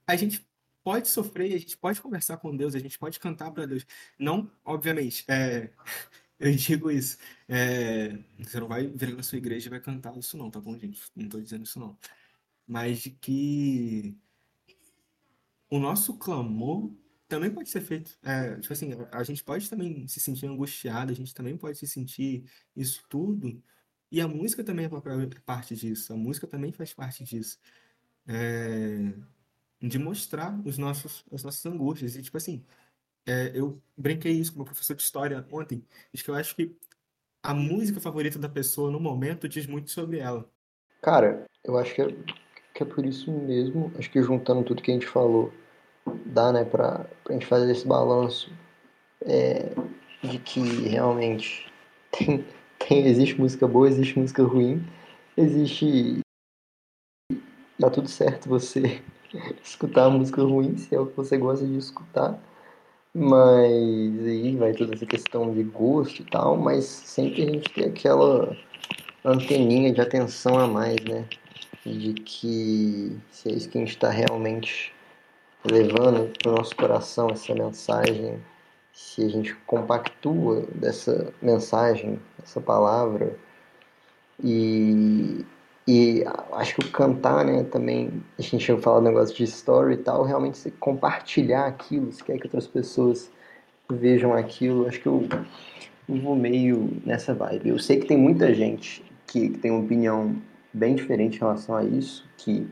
A 0.06 0.16
gente 0.16 0.46
pode 0.82 1.08
sofrer, 1.08 1.54
a 1.54 1.58
gente 1.58 1.76
pode 1.76 2.00
conversar 2.00 2.36
com 2.38 2.56
Deus, 2.56 2.74
a 2.74 2.78
gente 2.78 2.98
pode 2.98 3.18
cantar 3.18 3.50
para 3.50 3.66
Deus. 3.66 3.86
Não, 4.18 4.50
obviamente, 4.64 5.24
é, 5.28 5.72
eu 6.38 6.54
digo 6.54 6.90
isso. 6.90 7.16
É, 7.48 8.18
você 8.38 8.60
não 8.60 8.68
vai 8.68 8.86
vir 8.86 9.16
na 9.16 9.22
sua 9.22 9.38
igreja 9.38 9.68
e 9.68 9.70
vai 9.70 9.80
cantar 9.80 10.16
isso, 10.18 10.36
não, 10.36 10.50
tá 10.50 10.60
bom, 10.60 10.76
gente? 10.78 11.00
Não 11.16 11.24
estou 11.24 11.40
dizendo 11.40 11.64
isso, 11.64 11.78
não. 11.78 11.96
Mas 12.66 13.00
de 13.00 13.10
que 13.10 14.16
o 15.68 15.78
nosso 15.78 16.18
clamor 16.18 16.92
também 17.30 17.50
pode 17.50 17.70
ser 17.70 17.80
feito. 17.80 18.18
É, 18.22 18.56
tipo 18.56 18.72
assim, 18.72 18.90
a 19.10 19.22
gente 19.22 19.42
pode 19.42 19.70
também 19.70 20.06
se 20.08 20.20
sentir 20.20 20.46
angustiado, 20.46 21.12
a 21.12 21.14
gente 21.14 21.32
também 21.32 21.56
pode 21.56 21.78
se 21.78 21.86
sentir 21.86 22.44
isso 22.76 23.02
tudo. 23.08 23.62
E 24.10 24.20
a 24.20 24.26
música 24.26 24.64
também 24.64 24.86
é 24.86 25.40
parte 25.46 25.76
disso. 25.76 26.12
A 26.12 26.16
música 26.16 26.46
também 26.46 26.72
faz 26.72 26.92
parte 26.92 27.22
disso. 27.24 27.58
É, 28.26 29.14
de 29.80 29.98
mostrar 29.98 30.60
os 30.66 30.76
nossos, 30.76 31.24
as 31.32 31.44
nossas 31.44 31.64
angústias. 31.64 32.16
E, 32.16 32.22
tipo 32.22 32.36
assim, 32.36 32.64
é, 33.24 33.52
eu 33.54 33.80
brinquei 33.96 34.32
isso 34.32 34.52
com 34.52 34.58
meu 34.58 34.66
professor 34.66 34.96
de 34.96 35.02
história 35.02 35.46
ontem. 35.52 35.84
Diz 36.12 36.22
que 36.22 36.30
eu 36.30 36.34
acho 36.34 36.54
que 36.56 36.76
a 37.42 37.54
música 37.54 38.00
favorita 38.00 38.38
da 38.38 38.48
pessoa 38.48 38.90
no 38.90 38.98
momento 38.98 39.48
diz 39.48 39.66
muito 39.66 39.90
sobre 39.90 40.18
ela. 40.18 40.50
Cara, 41.00 41.46
eu 41.64 41.78
acho 41.78 41.94
que 41.94 42.02
é, 42.02 42.08
que 42.74 42.82
é 42.82 42.86
por 42.86 43.06
isso 43.06 43.30
mesmo, 43.32 43.92
acho 43.96 44.10
que 44.10 44.20
juntando 44.20 44.64
tudo 44.64 44.82
que 44.82 44.90
a 44.90 44.94
gente 44.94 45.06
falou, 45.06 45.52
dá, 46.26 46.52
né, 46.52 46.64
pra, 46.64 47.06
pra 47.24 47.32
gente 47.34 47.46
fazer 47.46 47.70
esse 47.70 47.86
balanço 47.86 48.50
é, 49.22 49.72
de 50.22 50.38
que 50.38 50.60
realmente 50.88 51.70
tem, 52.10 52.44
tem, 52.78 53.06
existe 53.06 53.40
música 53.40 53.66
boa, 53.66 53.88
existe 53.88 54.18
música 54.18 54.42
ruim, 54.42 54.84
existe. 55.36 56.20
Tá 57.78 57.88
tudo 57.88 58.08
certo 58.08 58.48
você 58.48 59.00
escutar 59.62 60.10
música 60.10 60.42
ruim, 60.42 60.76
se 60.76 60.94
é 60.94 61.00
o 61.00 61.06
que 61.06 61.16
você 61.16 61.36
gosta 61.38 61.66
de 61.66 61.78
escutar. 61.78 62.38
Mas 63.12 64.24
aí 64.24 64.56
vai 64.56 64.72
toda 64.72 64.94
essa 64.94 65.04
questão 65.04 65.52
de 65.52 65.64
gosto 65.64 66.22
e 66.22 66.24
tal, 66.26 66.56
mas 66.56 66.84
sempre 66.84 67.42
a 67.42 67.46
gente 67.46 67.68
tem 67.72 67.86
aquela 67.86 68.56
anteninha 69.24 69.92
de 69.92 70.00
atenção 70.00 70.58
a 70.58 70.68
mais, 70.68 70.96
né? 71.04 71.26
De 71.84 72.12
que 72.14 73.18
se 73.32 73.48
é 73.48 73.52
isso 73.52 73.68
que 73.68 73.78
a 73.78 73.80
gente 73.80 73.90
está 73.90 74.10
realmente 74.10 74.94
levando 75.64 76.32
para 76.38 76.52
o 76.52 76.56
nosso 76.56 76.74
coração 76.76 77.30
essa 77.30 77.54
mensagem, 77.54 78.40
se 78.92 79.24
a 79.24 79.28
gente 79.28 79.54
compactua 79.66 80.64
dessa 80.74 81.32
mensagem, 81.42 82.20
essa 82.42 82.60
palavra, 82.60 83.36
e 84.42 85.44
E 85.86 86.24
acho 86.52 86.76
que 86.76 86.86
o 86.86 86.90
cantar, 86.92 87.44
né, 87.44 87.64
também, 87.64 88.22
a 88.38 88.42
gente 88.42 88.64
tinha 88.64 88.78
falado 88.78 89.02
negócio 89.02 89.34
de 89.34 89.44
story 89.44 89.94
e 89.94 89.96
tal, 89.96 90.22
realmente 90.22 90.58
você 90.58 90.70
compartilhar 90.70 91.66
aquilo, 91.66 92.12
se 92.12 92.22
quer 92.22 92.38
que 92.38 92.46
outras 92.46 92.66
pessoas 92.66 93.30
vejam 93.90 94.32
aquilo, 94.32 94.86
acho 94.86 95.00
que 95.00 95.08
eu, 95.08 95.26
eu 96.08 96.16
vou 96.20 96.36
meio 96.36 97.02
nessa 97.04 97.34
vibe. 97.34 97.70
Eu 97.70 97.78
sei 97.78 97.98
que 97.98 98.06
tem 98.06 98.16
muita 98.16 98.54
gente 98.54 99.02
que, 99.26 99.48
que 99.50 99.58
tem 99.58 99.70
uma 99.70 99.80
opinião 99.82 100.36
bem 100.72 100.94
diferente 100.94 101.36
em 101.36 101.40
relação 101.40 101.74
a 101.74 101.82
isso, 101.82 102.24
que 102.36 102.68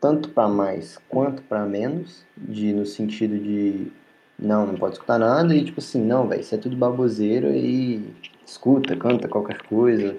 tanto 0.00 0.30
para 0.30 0.48
mais 0.48 0.98
quanto 1.08 1.42
para 1.42 1.66
menos, 1.66 2.24
de 2.36 2.72
no 2.72 2.86
sentido 2.86 3.38
de 3.38 3.92
não, 4.38 4.66
não 4.66 4.74
pode 4.74 4.94
escutar 4.94 5.18
nada 5.18 5.54
e 5.54 5.64
tipo 5.64 5.80
assim, 5.80 6.02
não, 6.02 6.26
velho, 6.26 6.40
isso 6.40 6.54
é 6.54 6.58
tudo 6.58 6.76
baboseira 6.76 7.50
e 7.54 8.02
escuta, 8.46 8.96
canta 8.96 9.28
qualquer 9.28 9.60
coisa. 9.62 10.16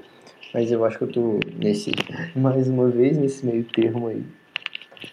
Mas 0.53 0.71
eu 0.71 0.85
acho 0.85 0.97
que 0.97 1.05
eu 1.05 1.11
tô 1.11 1.39
nesse, 1.57 1.91
mais 2.35 2.67
uma 2.67 2.89
vez, 2.89 3.17
nesse 3.17 3.45
meio 3.45 3.63
termo 3.63 4.07
aí. 4.07 4.23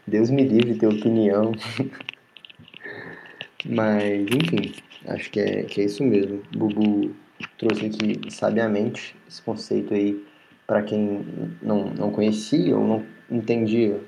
Deus 0.07 0.31
me 0.31 0.45
livre 0.45 0.75
de 0.75 0.81
ter 0.81 0.87
opinião. 0.87 1.53
Mas, 3.65 4.27
enfim, 4.27 4.75
acho 5.07 5.31
que 5.31 5.41
é, 5.41 5.63
que 5.63 5.81
é 5.81 5.85
isso 5.85 6.05
mesmo. 6.05 6.43
Bubu 6.55 7.15
trouxe 7.57 7.87
aqui 7.87 8.21
sabiamente 8.31 9.17
esse 9.29 9.41
conceito 9.43 9.95
aí 9.95 10.23
para 10.67 10.83
quem 10.83 11.25
não, 11.63 11.87
não 11.91 12.11
conhecia 12.11 12.77
ou 12.77 12.87
não 12.87 13.07
entendia 13.31 13.99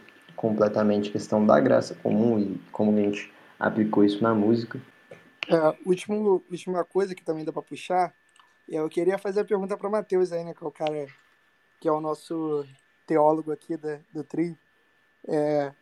completamente 0.40 1.10
questão 1.10 1.44
da 1.44 1.60
graça 1.60 1.94
comum 1.96 2.38
e 2.38 2.58
como 2.72 2.90
a 2.92 3.02
gente 3.02 3.30
aplicou 3.58 4.02
isso 4.02 4.22
na 4.22 4.34
música. 4.34 4.80
É, 5.46 5.78
último, 5.84 6.42
última 6.50 6.82
coisa 6.82 7.14
que 7.14 7.22
também 7.22 7.44
dá 7.44 7.52
para 7.52 7.60
puxar, 7.60 8.14
eu 8.66 8.88
queria 8.88 9.18
fazer 9.18 9.40
a 9.40 9.44
pergunta 9.44 9.76
para 9.76 9.86
o 9.86 9.92
Matheus 9.92 10.32
aí, 10.32 10.42
né, 10.42 10.54
que 10.54 10.64
é 10.64 10.66
o 10.66 10.72
cara 10.72 11.06
que 11.78 11.86
é 11.86 11.92
o 11.92 12.00
nosso 12.00 12.64
teólogo 13.06 13.52
aqui 13.52 13.76
da, 13.76 14.00
do 14.14 14.24
trio. 14.24 14.56
É, 15.28 15.74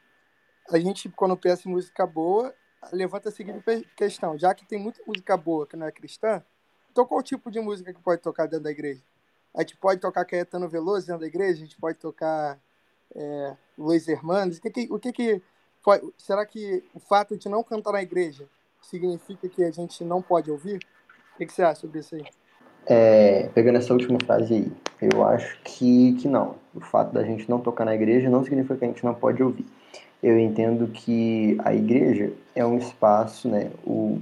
a 0.69 0.79
gente, 0.81 1.09
quando 1.09 1.37
pensa 1.37 1.69
em 1.69 1.71
música 1.71 2.05
boa, 2.05 2.53
levanta 2.93 3.29
a 3.29 3.33
seguinte 3.33 3.63
questão, 3.97 4.37
já 4.37 4.53
que 4.57 4.67
tem 4.67 4.81
muita 4.81 5.01
música 5.07 5.37
boa 5.37 5.69
que 5.69 5.77
não 5.77 5.87
é 5.87 5.93
cristã, 5.93 6.43
então 6.91 7.07
qual 7.07 7.23
tipo 7.23 7.49
de 7.49 7.61
música 7.61 7.95
que 7.95 8.03
pode 8.03 8.23
tocar 8.23 8.47
dentro 8.47 8.65
da 8.65 8.73
igreja? 8.73 9.05
A 9.55 9.61
gente 9.61 9.77
pode 9.77 10.01
tocar 10.01 10.25
Caetano 10.25 10.69
Veloso 10.69 11.07
dentro 11.07 11.21
da 11.21 11.29
igreja, 11.29 11.63
a 11.63 11.65
gente 11.65 11.77
pode 11.77 11.97
tocar 11.99 12.59
é, 13.15 13.57
Luiz 13.77 14.07
Hermanos, 14.09 14.59
o 14.59 14.61
que 14.61 14.71
que, 14.71 14.89
o 14.91 14.99
que, 14.99 15.13
que 15.13 15.43
pode, 15.83 16.07
será 16.17 16.45
que 16.45 16.85
o 16.95 17.01
fato 17.01 17.37
de 17.37 17.49
não 17.49 17.63
cantar 17.63 17.93
na 17.93 18.03
igreja 18.03 18.47
significa 18.83 19.49
que 19.49 19.65
a 19.65 19.71
gente 19.71 20.05
não 20.05 20.23
pode 20.23 20.51
ouvir? 20.51 20.81
O 21.35 21.39
que, 21.39 21.47
que 21.47 21.53
você 21.53 21.63
acha 21.63 21.81
sobre 21.81 22.01
isso 22.01 22.15
aí? 22.15 22.25
É, 22.87 23.49
pegando 23.55 23.77
essa 23.79 23.93
última 23.93 24.19
frase 24.25 24.55
aí, 24.55 24.73
eu 25.01 25.25
acho 25.25 25.61
que, 25.63 26.15
que 26.15 26.27
não. 26.27 26.57
O 26.75 26.81
fato 26.81 27.13
da 27.13 27.23
gente 27.23 27.49
não 27.49 27.61
tocar 27.61 27.85
na 27.85 27.95
igreja 27.95 28.31
não 28.31 28.43
significa 28.43 28.77
que 28.77 28.85
a 28.85 28.89
gente 28.89 29.05
não 29.05 29.15
pode 29.15 29.43
ouvir. 29.43 29.67
Eu 30.23 30.39
entendo 30.39 30.89
que 30.89 31.57
a 31.65 31.75
igreja 31.75 32.33
é 32.55 32.65
um 32.65 32.79
espaço, 32.79 33.49
né? 33.49 33.71
O, 33.85 34.21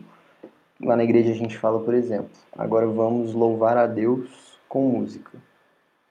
lá 0.82 0.96
na 0.96 1.04
igreja 1.04 1.30
a 1.30 1.34
gente 1.34 1.56
fala, 1.56 1.80
por 1.80 1.94
exemplo, 1.94 2.28
agora 2.52 2.86
vamos 2.86 3.32
louvar 3.32 3.76
a 3.76 3.86
Deus 3.86 4.58
com 4.68 4.82
música. 4.82 5.30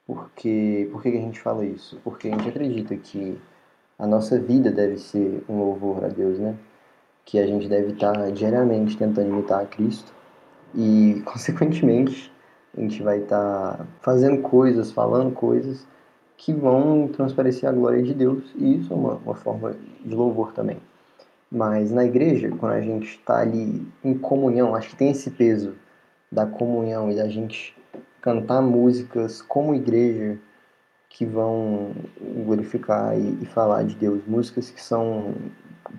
Porque, 0.06 0.88
por 0.92 1.02
que 1.02 1.08
a 1.08 1.12
gente 1.12 1.40
fala 1.40 1.64
isso? 1.64 2.00
Porque 2.04 2.28
a 2.28 2.30
gente 2.30 2.48
acredita 2.48 2.96
que 2.96 3.38
a 3.98 4.06
nossa 4.06 4.38
vida 4.38 4.70
deve 4.70 4.98
ser 4.98 5.42
um 5.48 5.58
louvor 5.58 6.04
a 6.04 6.08
Deus, 6.08 6.38
né? 6.38 6.54
Que 7.24 7.38
a 7.38 7.46
gente 7.46 7.68
deve 7.68 7.92
estar 7.92 8.30
diariamente 8.30 8.96
tentando 8.96 9.28
imitar 9.30 9.62
a 9.62 9.66
Cristo 9.66 10.12
e, 10.74 11.22
consequentemente, 11.26 12.32
a 12.76 12.80
gente 12.80 13.02
vai 13.02 13.18
estar 13.18 13.86
fazendo 14.00 14.42
coisas, 14.42 14.92
falando 14.92 15.32
coisas 15.32 15.86
que 16.36 16.52
vão 16.52 17.08
transparecer 17.08 17.68
a 17.68 17.72
glória 17.72 18.02
de 18.02 18.14
Deus 18.14 18.44
e 18.56 18.76
isso 18.76 18.92
é 18.92 18.96
uma, 18.96 19.14
uma 19.14 19.34
forma 19.34 19.74
de 20.04 20.14
louvor 20.14 20.52
também. 20.52 20.78
Mas 21.50 21.90
na 21.90 22.04
igreja, 22.04 22.50
quando 22.50 22.72
a 22.72 22.80
gente 22.80 23.16
está 23.16 23.38
ali 23.38 23.86
em 24.04 24.14
comunhão, 24.16 24.74
acho 24.74 24.90
que 24.90 24.96
tem 24.96 25.10
esse 25.10 25.30
peso 25.30 25.74
da 26.30 26.44
comunhão 26.44 27.10
e 27.10 27.16
da 27.16 27.28
gente 27.28 27.74
cantar 28.26 28.60
músicas 28.60 29.40
como 29.40 29.72
igreja 29.72 30.36
que 31.08 31.24
vão 31.24 31.92
glorificar 32.44 33.16
e, 33.16 33.38
e 33.40 33.46
falar 33.46 33.84
de 33.84 33.94
Deus, 33.94 34.20
músicas 34.26 34.68
que 34.68 34.82
são 34.82 35.32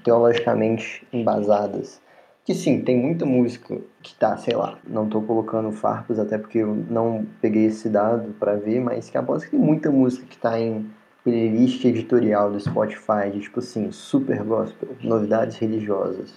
teologicamente 0.04 1.08
embasadas. 1.14 2.02
Que 2.44 2.54
sim, 2.54 2.82
tem 2.82 2.98
muita 2.98 3.26
música 3.26 3.80
que 4.04 4.14
tá, 4.14 4.36
sei 4.36 4.58
lá, 4.58 4.78
não 4.86 5.08
tô 5.08 5.22
colocando 5.22 5.72
farpas 5.72 6.20
até 6.20 6.38
porque 6.38 6.58
eu 6.58 6.76
não 6.90 7.26
peguei 7.42 7.68
esse 7.68 7.88
dado 7.88 8.34
para 8.34 8.58
ver, 8.58 8.82
mas 8.82 9.10
que 9.10 9.18
aposto 9.18 9.46
que 9.46 9.52
tem 9.52 9.60
muita 9.60 9.90
música 9.90 10.26
que 10.26 10.38
tá 10.38 10.60
em 10.60 10.92
playlist 11.24 11.86
editorial 11.86 12.52
do 12.52 12.60
Spotify, 12.60 13.32
de 13.32 13.40
tipo 13.40 13.60
assim, 13.60 13.90
super 13.90 14.44
gospel, 14.44 14.90
novidades 15.02 15.56
religiosas. 15.56 16.34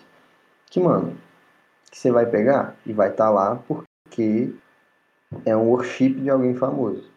Que, 0.70 0.78
mano, 0.78 1.16
que 1.90 1.98
você 1.98 2.12
vai 2.12 2.26
pegar 2.26 2.76
e 2.86 2.92
vai 2.92 3.08
estar 3.08 3.24
tá 3.24 3.30
lá 3.30 3.56
porque 3.66 4.54
é 5.44 5.56
um 5.56 5.68
worship 5.68 6.14
de 6.14 6.30
alguém 6.30 6.54
famoso. 6.54 7.08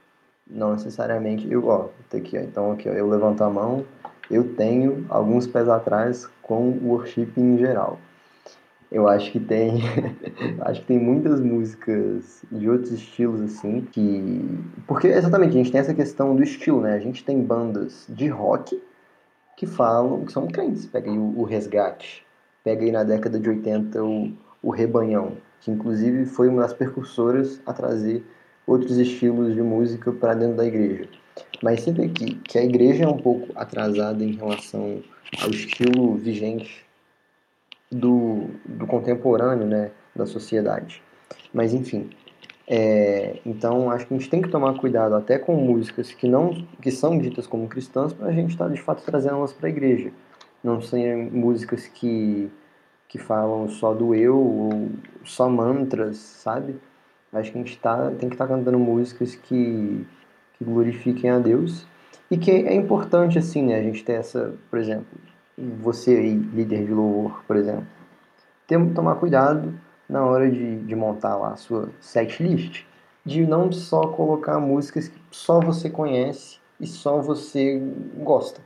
Não 0.47 0.73
necessariamente 0.73 1.51
eu, 1.51 1.67
ó, 1.67 1.89
tá 2.09 2.17
aqui, 2.17 2.37
ó, 2.37 2.41
então 2.41 2.71
aqui, 2.71 2.89
ó, 2.89 2.93
eu 2.93 3.09
levanto 3.09 3.43
a 3.43 3.49
mão, 3.49 3.85
eu 4.29 4.55
tenho 4.55 5.05
alguns 5.09 5.47
pés 5.47 5.67
atrás 5.69 6.29
com 6.41 6.69
o 6.69 6.89
worship 6.89 7.31
em 7.37 7.57
geral. 7.57 7.99
Eu 8.91 9.07
acho 9.07 9.31
que 9.31 9.39
tem, 9.39 9.81
acho 10.61 10.81
que 10.81 10.87
tem 10.87 10.99
muitas 10.99 11.39
músicas 11.39 12.43
de 12.51 12.69
outros 12.69 12.91
estilos 12.91 13.41
assim 13.41 13.81
que, 13.81 14.47
porque 14.85 15.07
exatamente 15.07 15.51
a 15.51 15.57
gente 15.57 15.71
tem 15.71 15.81
essa 15.81 15.93
questão 15.93 16.35
do 16.35 16.43
estilo, 16.43 16.81
né? 16.81 16.93
A 16.93 16.99
gente 16.99 17.23
tem 17.23 17.41
bandas 17.41 18.05
de 18.07 18.27
rock 18.27 18.79
que 19.57 19.65
falam 19.65 20.25
que 20.25 20.31
são 20.31 20.47
crentes. 20.47 20.85
Pega 20.85 21.09
aí 21.09 21.17
o, 21.17 21.39
o 21.39 21.43
Resgate, 21.43 22.23
pega 22.63 22.83
aí 22.83 22.91
na 22.91 23.03
década 23.03 23.39
de 23.39 23.49
80 23.49 24.03
o, 24.03 24.31
o 24.61 24.69
Rebanhão, 24.69 25.37
que 25.63 25.71
inclusive 25.71 26.25
foi 26.25 26.49
uma 26.49 26.61
das 26.61 26.73
percursoras 26.73 27.61
a 27.65 27.73
trazer 27.73 28.23
outros 28.67 28.97
estilos 28.97 29.53
de 29.53 29.61
música 29.61 30.11
para 30.11 30.33
dentro 30.33 30.57
da 30.57 30.65
igreja. 30.65 31.07
Mas 31.61 31.81
sempre 31.81 32.09
que, 32.09 32.35
que 32.35 32.57
a 32.57 32.63
igreja 32.63 33.05
é 33.05 33.07
um 33.07 33.17
pouco 33.17 33.47
atrasada 33.55 34.23
em 34.23 34.33
relação 34.33 35.01
ao 35.41 35.49
estilo 35.49 36.15
vigente 36.15 36.85
do, 37.91 38.49
do 38.65 38.85
contemporâneo, 38.85 39.65
né, 39.65 39.91
da 40.15 40.25
sociedade. 40.25 41.01
Mas 41.53 41.73
enfim, 41.73 42.09
é, 42.67 43.39
então 43.45 43.89
acho 43.89 44.05
que 44.05 44.13
a 44.13 44.17
gente 44.17 44.29
tem 44.29 44.41
que 44.41 44.49
tomar 44.49 44.77
cuidado 44.79 45.15
até 45.15 45.37
com 45.37 45.55
músicas 45.55 46.11
que 46.11 46.27
não 46.27 46.65
que 46.81 46.91
são 46.91 47.17
ditas 47.17 47.47
como 47.47 47.67
cristãs 47.67 48.13
para 48.13 48.27
a 48.27 48.31
gente 48.31 48.51
estar 48.51 48.67
tá, 48.67 48.73
de 48.73 48.81
fato 48.81 49.03
trazendo 49.03 49.35
elas 49.35 49.53
para 49.53 49.67
a 49.67 49.69
igreja, 49.69 50.11
não 50.63 50.81
serem 50.81 51.29
músicas 51.29 51.87
que 51.87 52.51
que 53.13 53.19
falam 53.19 53.69
só 53.69 53.93
do 53.93 54.15
eu 54.15 54.35
ou 54.35 54.89
só 55.23 55.47
mantras, 55.47 56.17
sabe? 56.17 56.81
Acho 57.31 57.51
que 57.51 57.59
a 57.59 57.61
gente 57.61 57.77
tá, 57.77 58.09
tem 58.09 58.27
que 58.27 58.33
estar 58.33 58.47
tá 58.47 58.55
cantando 58.55 58.79
músicas 58.79 59.35
que, 59.35 60.03
que 60.57 60.65
glorifiquem 60.65 61.29
a 61.29 61.37
Deus 61.37 61.85
e 62.31 62.39
que 62.39 62.49
é 62.49 62.73
importante, 62.73 63.37
assim, 63.37 63.61
né? 63.61 63.75
A 63.77 63.83
gente 63.83 64.03
ter 64.03 64.13
essa, 64.13 64.55
por 64.67 64.79
exemplo, 64.79 65.15
você 65.55 66.15
aí, 66.15 66.33
líder 66.33 66.87
de 66.87 66.91
louvor, 66.91 67.43
por 67.45 67.55
exemplo, 67.55 67.85
tem 68.65 68.83
que 68.83 68.95
tomar 68.95 69.13
cuidado 69.17 69.79
na 70.09 70.25
hora 70.25 70.49
de, 70.49 70.77
de 70.77 70.95
montar 70.95 71.35
lá 71.35 71.49
a 71.49 71.55
sua 71.55 71.91
set 72.01 72.41
list, 72.41 72.83
de 73.23 73.45
não 73.45 73.71
só 73.71 74.07
colocar 74.07 74.59
músicas 74.59 75.07
que 75.07 75.21
só 75.29 75.59
você 75.59 75.87
conhece 75.87 76.57
e 76.79 76.87
só 76.87 77.21
você 77.21 77.79
gosta. 78.17 78.59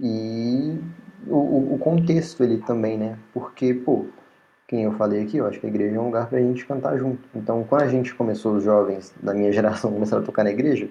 E 0.00 0.78
o, 1.26 1.74
o 1.74 1.78
contexto 1.78 2.42
ele 2.42 2.58
também, 2.58 2.98
né? 2.98 3.18
Porque, 3.32 3.74
pô, 3.74 4.06
quem 4.66 4.84
eu 4.84 4.92
falei 4.92 5.22
aqui, 5.22 5.36
eu 5.36 5.46
acho 5.46 5.60
que 5.60 5.66
a 5.66 5.68
igreja 5.68 5.96
é 5.96 6.00
um 6.00 6.06
lugar 6.06 6.28
pra 6.28 6.40
gente 6.40 6.64
cantar 6.66 6.98
junto. 6.98 7.20
Então, 7.34 7.64
quando 7.64 7.82
a 7.82 7.88
gente 7.88 8.14
começou, 8.14 8.54
os 8.54 8.64
jovens 8.64 9.12
da 9.22 9.34
minha 9.34 9.50
geração 9.52 9.92
começaram 9.92 10.22
a 10.22 10.26
tocar 10.26 10.44
na 10.44 10.50
igreja, 10.50 10.88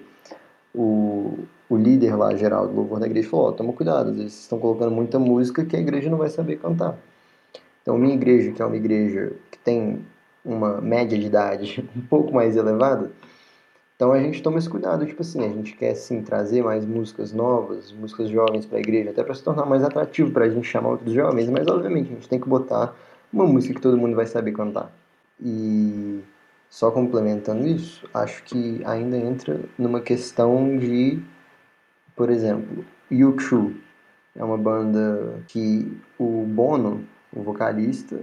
o, 0.74 1.38
o 1.68 1.76
líder 1.76 2.16
lá, 2.16 2.34
geral 2.34 2.68
do 2.68 2.74
louvor 2.74 3.00
da 3.00 3.06
igreja, 3.06 3.28
falou, 3.28 3.46
ó, 3.46 3.48
oh, 3.50 3.52
toma 3.52 3.72
cuidado, 3.72 4.10
às 4.10 4.16
vezes 4.16 4.32
vocês 4.32 4.42
estão 4.42 4.58
colocando 4.58 4.90
muita 4.90 5.18
música 5.18 5.64
que 5.64 5.76
a 5.76 5.80
igreja 5.80 6.10
não 6.10 6.18
vai 6.18 6.30
saber 6.30 6.56
cantar. 6.56 6.96
Então, 7.82 7.98
minha 7.98 8.14
igreja, 8.14 8.52
que 8.52 8.62
é 8.62 8.64
uma 8.64 8.76
igreja 8.76 9.32
que 9.50 9.58
tem 9.58 10.04
uma 10.44 10.80
média 10.80 11.18
de 11.18 11.26
idade 11.26 11.88
um 11.96 12.00
pouco 12.02 12.32
mais 12.32 12.56
elevada, 12.56 13.10
então 14.04 14.12
a 14.12 14.20
gente 14.20 14.42
toma 14.42 14.58
esse 14.58 14.68
cuidado, 14.68 15.06
tipo 15.06 15.22
assim, 15.22 15.42
a 15.42 15.48
gente 15.48 15.72
quer 15.72 15.94
sim 15.94 16.20
trazer 16.20 16.62
mais 16.62 16.84
músicas 16.84 17.32
novas, 17.32 17.90
músicas 17.90 18.28
jovens 18.28 18.66
para 18.66 18.76
a 18.76 18.80
igreja, 18.82 19.08
até 19.08 19.24
para 19.24 19.32
se 19.32 19.42
tornar 19.42 19.64
mais 19.64 19.82
atrativo 19.82 20.30
para 20.30 20.44
a 20.44 20.50
gente 20.50 20.68
chamar 20.68 20.90
outros 20.90 21.14
jovens, 21.14 21.48
mas 21.48 21.66
obviamente 21.66 22.10
a 22.10 22.14
gente 22.14 22.28
tem 22.28 22.38
que 22.38 22.46
botar 22.46 22.94
uma 23.32 23.46
música 23.46 23.72
que 23.72 23.80
todo 23.80 23.96
mundo 23.96 24.14
vai 24.14 24.26
saber 24.26 24.52
cantar. 24.52 24.92
E 25.42 26.20
só 26.68 26.90
complementando 26.90 27.66
isso, 27.66 28.06
acho 28.12 28.44
que 28.44 28.82
ainda 28.84 29.16
entra 29.16 29.58
numa 29.78 30.02
questão 30.02 30.76
de, 30.76 31.22
por 32.14 32.28
exemplo, 32.28 32.84
U2 33.10 33.74
é 34.36 34.44
uma 34.44 34.58
banda 34.58 35.42
que 35.48 35.90
o 36.18 36.44
Bono, 36.46 37.04
o 37.34 37.42
vocalista, 37.42 38.20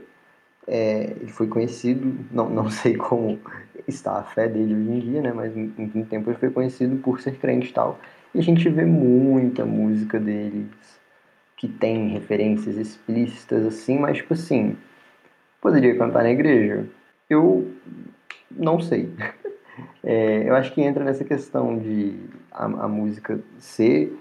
é, 0.68 1.16
ele 1.20 1.32
foi 1.32 1.48
conhecido, 1.48 2.14
não, 2.32 2.50
não 2.50 2.70
sei 2.72 2.96
como 2.96 3.40
está 3.88 4.20
a 4.20 4.24
fé 4.24 4.48
dele 4.48 4.76
hoje 4.76 4.92
em 4.92 5.00
dia, 5.00 5.22
né? 5.22 5.34
Mas 5.34 5.56
em 5.56 5.74
um 5.96 6.04
tempo 6.06 6.30
ele 6.30 6.38
foi 6.38 6.50
conhecido 6.50 6.98
por 6.98 7.20
ser 7.20 7.38
crente 7.38 7.70
e 7.70 7.74
tal. 7.74 8.00
E 8.34 8.40
a 8.40 8.44
gente 8.44 8.68
vê 8.70 8.86
muita 8.86 9.66
música 9.66 10.20
deles 10.20 10.70
que 11.58 11.68
tem 11.68 12.10
referências 12.10 12.78
explícitas 12.78 13.66
assim, 13.66 14.00
mas 14.00 14.18
tipo 14.18 14.34
assim, 14.34 14.78
poderia 15.62 15.96
cantar 15.98 16.24
na 16.24 16.32
igreja? 16.32 16.88
Eu 17.30 17.72
não 18.50 18.80
sei. 18.80 19.12
É, 20.04 20.50
eu 20.50 20.56
acho 20.56 20.74
que 20.74 20.82
entra 20.82 21.04
nessa 21.04 21.24
questão 21.24 21.78
de 21.78 22.20
a, 22.52 22.66
a 22.66 22.88
música 22.88 23.40
ser 23.58 24.16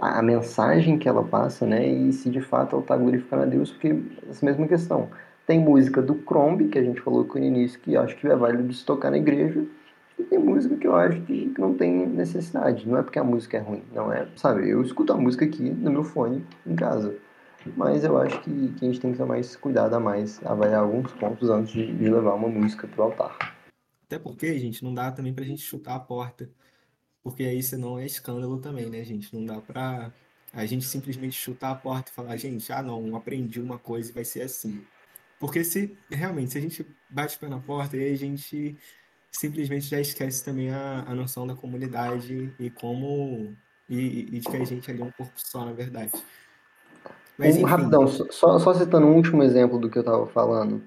a, 0.00 0.18
a, 0.18 0.22
mensagem 0.22 0.98
que 0.98 1.08
ela 1.08 1.22
passa, 1.22 1.66
né? 1.66 1.86
E 1.86 2.12
se 2.12 2.30
de 2.30 2.40
fato 2.40 2.74
ela 2.74 2.82
está 2.82 2.96
glorificando 2.96 3.42
a 3.42 3.46
Deus, 3.46 3.70
porque 3.70 3.96
essa 4.28 4.44
mesma 4.44 4.66
questão. 4.66 5.10
Tem 5.46 5.58
música 5.58 6.00
do 6.00 6.14
Crombie, 6.14 6.68
que 6.68 6.78
a 6.78 6.82
gente 6.82 7.00
falou 7.00 7.24
com 7.24 7.38
o 7.38 7.42
início, 7.42 7.78
que 7.80 7.96
acho 7.96 8.16
que 8.16 8.26
é 8.26 8.34
válido 8.34 8.68
de 8.68 8.74
se 8.74 8.84
tocar 8.84 9.10
na 9.10 9.18
igreja. 9.18 9.64
E 10.18 10.22
tem 10.22 10.38
música 10.38 10.76
que 10.76 10.86
eu 10.86 10.94
acho 10.96 11.20
que, 11.22 11.52
não 11.58 11.74
tem 11.74 12.06
necessidade. 12.06 12.88
Não 12.88 12.98
é 12.98 13.02
porque 13.02 13.18
a 13.18 13.24
música 13.24 13.58
é 13.58 13.60
ruim, 13.60 13.82
não 13.92 14.12
é. 14.12 14.26
Sabe, 14.36 14.68
eu 14.68 14.82
escuto 14.82 15.12
a 15.12 15.16
música 15.16 15.44
aqui 15.44 15.62
no 15.62 15.90
meu 15.90 16.04
fone, 16.04 16.46
em 16.66 16.74
casa. 16.74 17.14
Mas 17.76 18.04
eu 18.04 18.16
acho 18.18 18.40
que, 18.42 18.68
que 18.74 18.84
a 18.84 18.88
gente 18.88 19.00
tem 19.00 19.12
que 19.12 19.18
ter 19.18 19.24
mais 19.24 19.56
cuidado 19.56 19.94
a 19.94 20.00
mais, 20.00 20.44
avaliar 20.46 20.80
alguns 20.80 21.12
pontos 21.12 21.50
antes 21.50 21.72
de, 21.72 21.94
de 21.94 22.08
levar 22.08 22.34
uma 22.34 22.48
música 22.48 22.86
para 22.86 23.00
o 23.00 23.04
altar. 23.04 23.56
Até 24.06 24.18
porque, 24.18 24.58
gente, 24.58 24.84
não 24.84 24.94
dá 24.94 25.10
também 25.10 25.34
pra 25.34 25.44
gente 25.44 25.62
chutar 25.62 25.96
a 25.96 26.00
porta. 26.00 26.48
Porque 27.22 27.42
aí 27.42 27.62
senão 27.62 27.98
é 27.98 28.04
escândalo 28.04 28.58
também, 28.58 28.88
né, 28.88 29.02
gente? 29.02 29.34
Não 29.34 29.44
dá 29.44 29.60
pra 29.60 30.12
a 30.52 30.64
gente 30.66 30.84
simplesmente 30.84 31.34
chutar 31.34 31.70
a 31.70 31.74
porta 31.74 32.10
e 32.10 32.14
falar, 32.14 32.36
gente, 32.36 32.70
ah 32.72 32.82
não, 32.82 33.16
aprendi 33.16 33.60
uma 33.60 33.78
coisa 33.78 34.10
e 34.10 34.14
vai 34.14 34.24
ser 34.24 34.42
assim. 34.42 34.84
Porque 35.38 35.64
se 35.64 35.96
realmente, 36.10 36.52
se 36.52 36.58
a 36.58 36.60
gente 36.60 36.86
bate 37.10 37.36
o 37.36 37.40
pé 37.40 37.48
na 37.48 37.58
porta, 37.58 37.96
aí 37.96 38.12
a 38.12 38.16
gente 38.16 38.76
simplesmente 39.30 39.86
já 39.86 40.00
esquece 40.00 40.44
também 40.44 40.70
a, 40.70 41.04
a 41.06 41.14
noção 41.14 41.46
da 41.46 41.54
comunidade 41.54 42.52
e 42.58 42.70
como. 42.70 43.54
E, 43.88 44.36
e 44.36 44.40
de 44.40 44.48
que 44.48 44.56
a 44.56 44.64
gente 44.64 44.90
ali 44.90 45.02
é 45.02 45.04
um 45.04 45.10
corpo 45.10 45.32
só, 45.36 45.64
na 45.64 45.72
verdade. 45.72 46.12
Mas, 47.36 47.56
um, 47.56 47.64
rapidão, 47.64 48.06
só, 48.06 48.58
só 48.58 48.74
citando 48.74 49.06
um 49.06 49.14
último 49.14 49.42
exemplo 49.42 49.78
do 49.78 49.90
que 49.90 49.98
eu 49.98 50.02
estava 50.02 50.26
falando. 50.26 50.82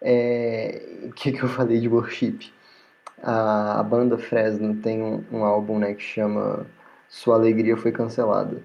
É, 0.00 0.82
o 1.04 1.12
que, 1.12 1.32
que 1.32 1.42
eu 1.42 1.48
falei 1.48 1.80
de 1.80 1.88
worship? 1.88 2.52
A, 3.22 3.80
a 3.80 3.82
banda 3.82 4.16
Fresno 4.16 4.74
tem 4.76 5.02
um, 5.02 5.22
um, 5.30 5.44
álbum 5.44 5.78
né, 5.78 5.92
que 5.94 6.02
chama 6.02 6.66
Sua 7.08 7.34
Alegria 7.34 7.76
Foi 7.76 7.92
Cancelada. 7.92 8.62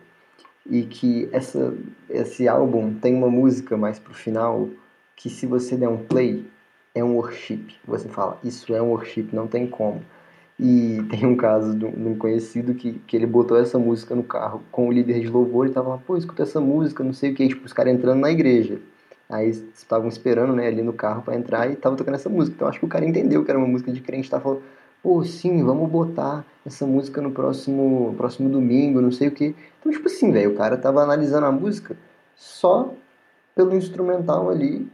E 0.67 0.83
que 0.83 1.27
essa, 1.31 1.75
esse 2.09 2.47
álbum 2.47 2.93
tem 2.93 3.13
uma 3.13 3.29
música 3.29 3.75
mais 3.75 3.99
pro 3.99 4.13
final 4.13 4.69
que 5.15 5.29
se 5.29 5.45
você 5.45 5.75
der 5.75 5.87
um 5.87 5.97
play, 5.97 6.45
é 6.93 7.03
um 7.03 7.15
worship. 7.15 7.75
Você 7.85 8.07
fala, 8.07 8.39
isso 8.43 8.73
é 8.73 8.81
um 8.81 8.89
worship, 8.89 9.29
não 9.33 9.47
tem 9.47 9.67
como. 9.67 10.01
E 10.59 11.03
tem 11.11 11.25
um 11.25 11.35
caso 11.35 11.77
de 11.77 11.85
um 11.85 12.17
conhecido 12.17 12.73
que, 12.73 12.93
que 13.05 13.15
ele 13.15 13.25
botou 13.25 13.57
essa 13.57 13.77
música 13.77 14.15
no 14.15 14.23
carro 14.23 14.63
com 14.71 14.87
o 14.87 14.91
líder 14.91 15.19
de 15.19 15.27
louvor 15.27 15.67
e 15.67 15.71
tava 15.71 15.89
lá, 15.89 15.97
pô, 15.97 16.17
escuta 16.17 16.43
essa 16.43 16.61
música, 16.61 17.03
não 17.03 17.13
sei 17.13 17.31
o 17.31 17.35
que, 17.35 17.47
tipo, 17.47 17.65
os 17.65 17.73
caras 17.73 17.93
entrando 17.93 18.19
na 18.19 18.31
igreja. 18.31 18.79
Aí 19.29 19.49
estavam 19.49 20.07
esperando, 20.07 20.53
né, 20.53 20.67
ali 20.67 20.81
no 20.83 20.93
carro 20.93 21.23
para 21.23 21.35
entrar 21.35 21.69
e 21.69 21.75
tava 21.75 21.95
tocando 21.95 22.15
essa 22.15 22.29
música. 22.29 22.55
Então 22.55 22.67
acho 22.67 22.79
que 22.79 22.85
o 22.85 22.89
cara 22.89 23.05
entendeu 23.05 23.43
que 23.43 23.51
era 23.51 23.57
uma 23.57 23.67
música 23.67 23.91
de 23.91 23.99
crente, 23.99 24.29
tava 24.29 24.43
falando, 24.43 24.63
pô, 25.01 25.23
sim, 25.23 25.63
vamos 25.63 25.89
botar 25.89 26.45
essa 26.65 26.85
música 26.85 27.21
no 27.21 27.31
próximo, 27.31 28.13
próximo 28.17 28.49
domingo, 28.49 29.01
não 29.01 29.11
sei 29.11 29.27
o 29.27 29.31
que. 29.31 29.55
Então, 29.79 29.91
tipo 29.91 30.07
assim, 30.07 30.31
velho, 30.31 30.51
o 30.51 30.55
cara 30.55 30.77
tava 30.77 31.01
analisando 31.01 31.45
a 31.45 31.51
música 31.51 31.97
só 32.35 32.93
pelo 33.55 33.75
instrumental 33.75 34.49
ali, 34.49 34.87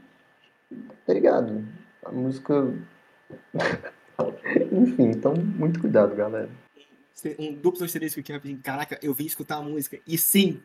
tá 1.05 1.13
ligado? 1.13 1.65
A 2.05 2.11
música. 2.11 2.53
Enfim, 4.71 5.11
então, 5.11 5.33
muito 5.35 5.79
cuidado, 5.79 6.15
galera. 6.15 6.49
Um 7.37 7.53
duplo 7.53 7.83
asterisco 7.83 8.19
aqui 8.19 8.31
rapidinho. 8.31 8.61
Caraca, 8.63 8.99
eu 9.01 9.13
vim 9.13 9.25
escutar 9.25 9.57
a 9.57 9.61
música 9.61 9.99
e 10.07 10.17
sim, 10.17 10.61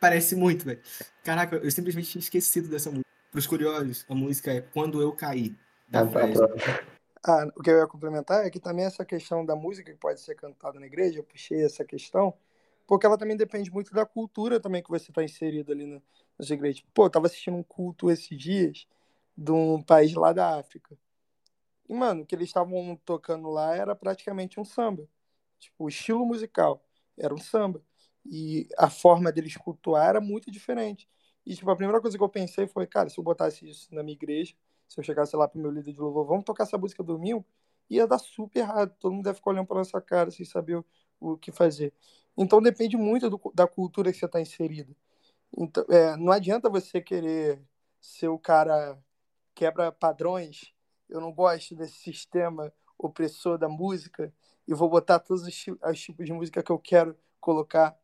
parece 0.00 0.34
muito, 0.34 0.64
velho. 0.64 0.80
Caraca, 1.22 1.56
eu 1.56 1.70
simplesmente 1.70 2.10
tinha 2.10 2.20
esquecido 2.20 2.68
dessa 2.68 2.90
música. 2.90 3.08
Para 3.30 3.38
os 3.38 3.46
curiosos, 3.46 4.04
a 4.08 4.14
música 4.14 4.52
é 4.52 4.60
Quando 4.60 5.00
Eu 5.00 5.12
Caí, 5.12 5.54
da 5.88 6.00
ah, 6.00 6.06
tá, 6.06 6.20
Ah, 7.24 7.46
o 7.56 7.62
que 7.62 7.70
eu 7.70 7.78
ia 7.78 7.86
complementar 7.86 8.44
é 8.44 8.50
que 8.50 8.58
também 8.58 8.84
essa 8.84 9.04
questão 9.04 9.46
da 9.46 9.54
música 9.54 9.92
que 9.92 9.98
pode 9.98 10.20
ser 10.20 10.34
cantada 10.34 10.80
na 10.80 10.86
igreja, 10.86 11.20
eu 11.20 11.22
puxei 11.22 11.64
essa 11.64 11.84
questão, 11.84 12.34
porque 12.88 13.06
ela 13.06 13.16
também 13.16 13.36
depende 13.36 13.70
muito 13.70 13.94
da 13.94 14.04
cultura 14.04 14.58
também 14.58 14.82
que 14.82 14.90
você 14.90 15.12
está 15.12 15.22
inserido 15.22 15.70
ali 15.70 15.86
na, 15.86 16.00
nas 16.36 16.50
igrejas. 16.50 16.82
Pô, 16.92 17.06
eu 17.06 17.10
tava 17.10 17.26
assistindo 17.26 17.56
um 17.56 17.62
culto 17.62 18.10
esses 18.10 18.36
dias 18.36 18.88
de 19.40 19.52
um 19.52 19.82
país 19.82 20.12
lá 20.14 20.34
da 20.34 20.58
África. 20.58 20.98
E, 21.88 21.94
mano, 21.94 22.22
o 22.22 22.26
que 22.26 22.34
eles 22.34 22.48
estavam 22.48 22.94
tocando 23.06 23.48
lá 23.48 23.74
era 23.74 23.96
praticamente 23.96 24.60
um 24.60 24.64
samba. 24.64 25.08
Tipo, 25.58 25.84
o 25.84 25.88
estilo 25.88 26.26
musical 26.26 26.84
era 27.18 27.34
um 27.34 27.38
samba. 27.38 27.82
E 28.26 28.68
a 28.78 28.90
forma 28.90 29.32
deles 29.32 29.56
cultuar 29.56 30.08
era 30.08 30.20
muito 30.20 30.50
diferente. 30.50 31.08
E, 31.46 31.56
tipo, 31.56 31.70
a 31.70 31.76
primeira 31.76 32.00
coisa 32.02 32.18
que 32.18 32.22
eu 32.22 32.28
pensei 32.28 32.66
foi, 32.68 32.86
cara, 32.86 33.08
se 33.08 33.18
eu 33.18 33.24
botasse 33.24 33.68
isso 33.68 33.94
na 33.94 34.02
minha 34.02 34.14
igreja, 34.14 34.54
se 34.86 35.00
eu 35.00 35.04
chegasse 35.04 35.34
lá 35.36 35.48
pro 35.48 35.60
meu 35.60 35.70
líder 35.70 35.92
de 35.94 36.00
louvor, 36.00 36.26
vamos 36.26 36.44
tocar 36.44 36.64
essa 36.64 36.76
música 36.76 37.02
domingo, 37.02 37.44
ia 37.88 38.06
dar 38.06 38.18
super 38.18 38.60
errado. 38.60 38.94
Todo 39.00 39.12
mundo 39.12 39.24
deve 39.24 39.36
ficar 39.36 39.50
olhando 39.52 39.66
pra 39.66 39.78
nossa 39.78 40.00
cara 40.02 40.30
sem 40.30 40.44
saber 40.44 40.84
o, 41.18 41.38
que 41.38 41.50
fazer. 41.50 41.94
Então 42.36 42.60
depende 42.60 42.96
muito 42.96 43.30
do, 43.30 43.40
da 43.54 43.66
cultura 43.66 44.12
que 44.12 44.18
você 44.18 44.26
está 44.26 44.40
inserido. 44.40 44.94
Então, 45.56 45.84
é, 45.90 46.16
não 46.16 46.32
adianta 46.32 46.68
você 46.70 47.00
querer 47.00 47.62
ser 48.00 48.28
o 48.28 48.38
cara 48.38 48.98
quebra 49.60 49.92
padrões. 49.92 50.72
Eu 51.08 51.20
não 51.20 51.32
gosto 51.32 51.74
desse 51.74 51.98
sistema 51.98 52.72
opressor 52.98 53.58
da 53.58 53.68
música 53.68 54.32
e 54.66 54.74
vou 54.74 54.88
botar 54.88 55.18
todos 55.18 55.42
os, 55.42 55.66
os 55.68 56.00
tipos 56.00 56.26
de 56.26 56.32
música 56.32 56.62
que 56.62 56.70
eu 56.70 56.78
quero 56.78 57.16
colocar 57.40 57.96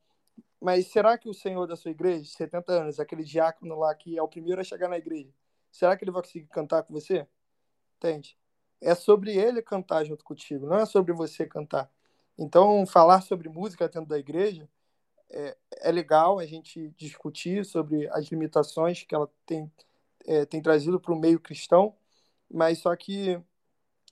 mas 0.60 0.86
será 0.88 1.18
que 1.18 1.28
o 1.28 1.34
senhor 1.34 1.66
da 1.66 1.76
sua 1.76 1.90
igreja, 1.90 2.24
70 2.24 2.72
anos, 2.72 2.98
aquele 2.98 3.22
diácono 3.22 3.78
lá 3.78 3.94
que 3.94 4.18
é 4.18 4.22
o 4.22 4.28
primeiro 4.28 4.60
a 4.60 4.64
chegar 4.64 4.88
na 4.88 4.96
igreja, 4.96 5.30
será 5.70 5.96
que 5.96 6.02
ele 6.02 6.10
vai 6.10 6.22
conseguir 6.22 6.46
cantar 6.46 6.82
com 6.82 6.92
você? 6.92 7.26
Entende? 7.96 8.36
É 8.80 8.94
sobre 8.94 9.36
ele 9.36 9.62
cantar 9.62 10.04
junto 10.04 10.24
contigo, 10.24 10.66
não 10.66 10.76
é 10.78 10.86
sobre 10.86 11.12
você 11.12 11.46
cantar. 11.46 11.90
Então, 12.38 12.86
falar 12.86 13.22
sobre 13.22 13.48
música 13.48 13.88
dentro 13.88 14.08
da 14.08 14.18
igreja 14.18 14.68
é, 15.30 15.56
é 15.82 15.92
legal 15.92 16.38
a 16.38 16.46
gente 16.46 16.88
discutir 16.96 17.64
sobre 17.64 18.08
as 18.08 18.26
limitações 18.26 19.02
que 19.02 19.14
ela 19.14 19.30
tem, 19.44 19.70
é, 20.26 20.44
tem 20.44 20.60
trazido 20.60 21.00
para 21.00 21.12
o 21.12 21.18
meio 21.18 21.40
cristão, 21.40 21.94
mas 22.50 22.78
só 22.78 22.94
que 22.96 23.40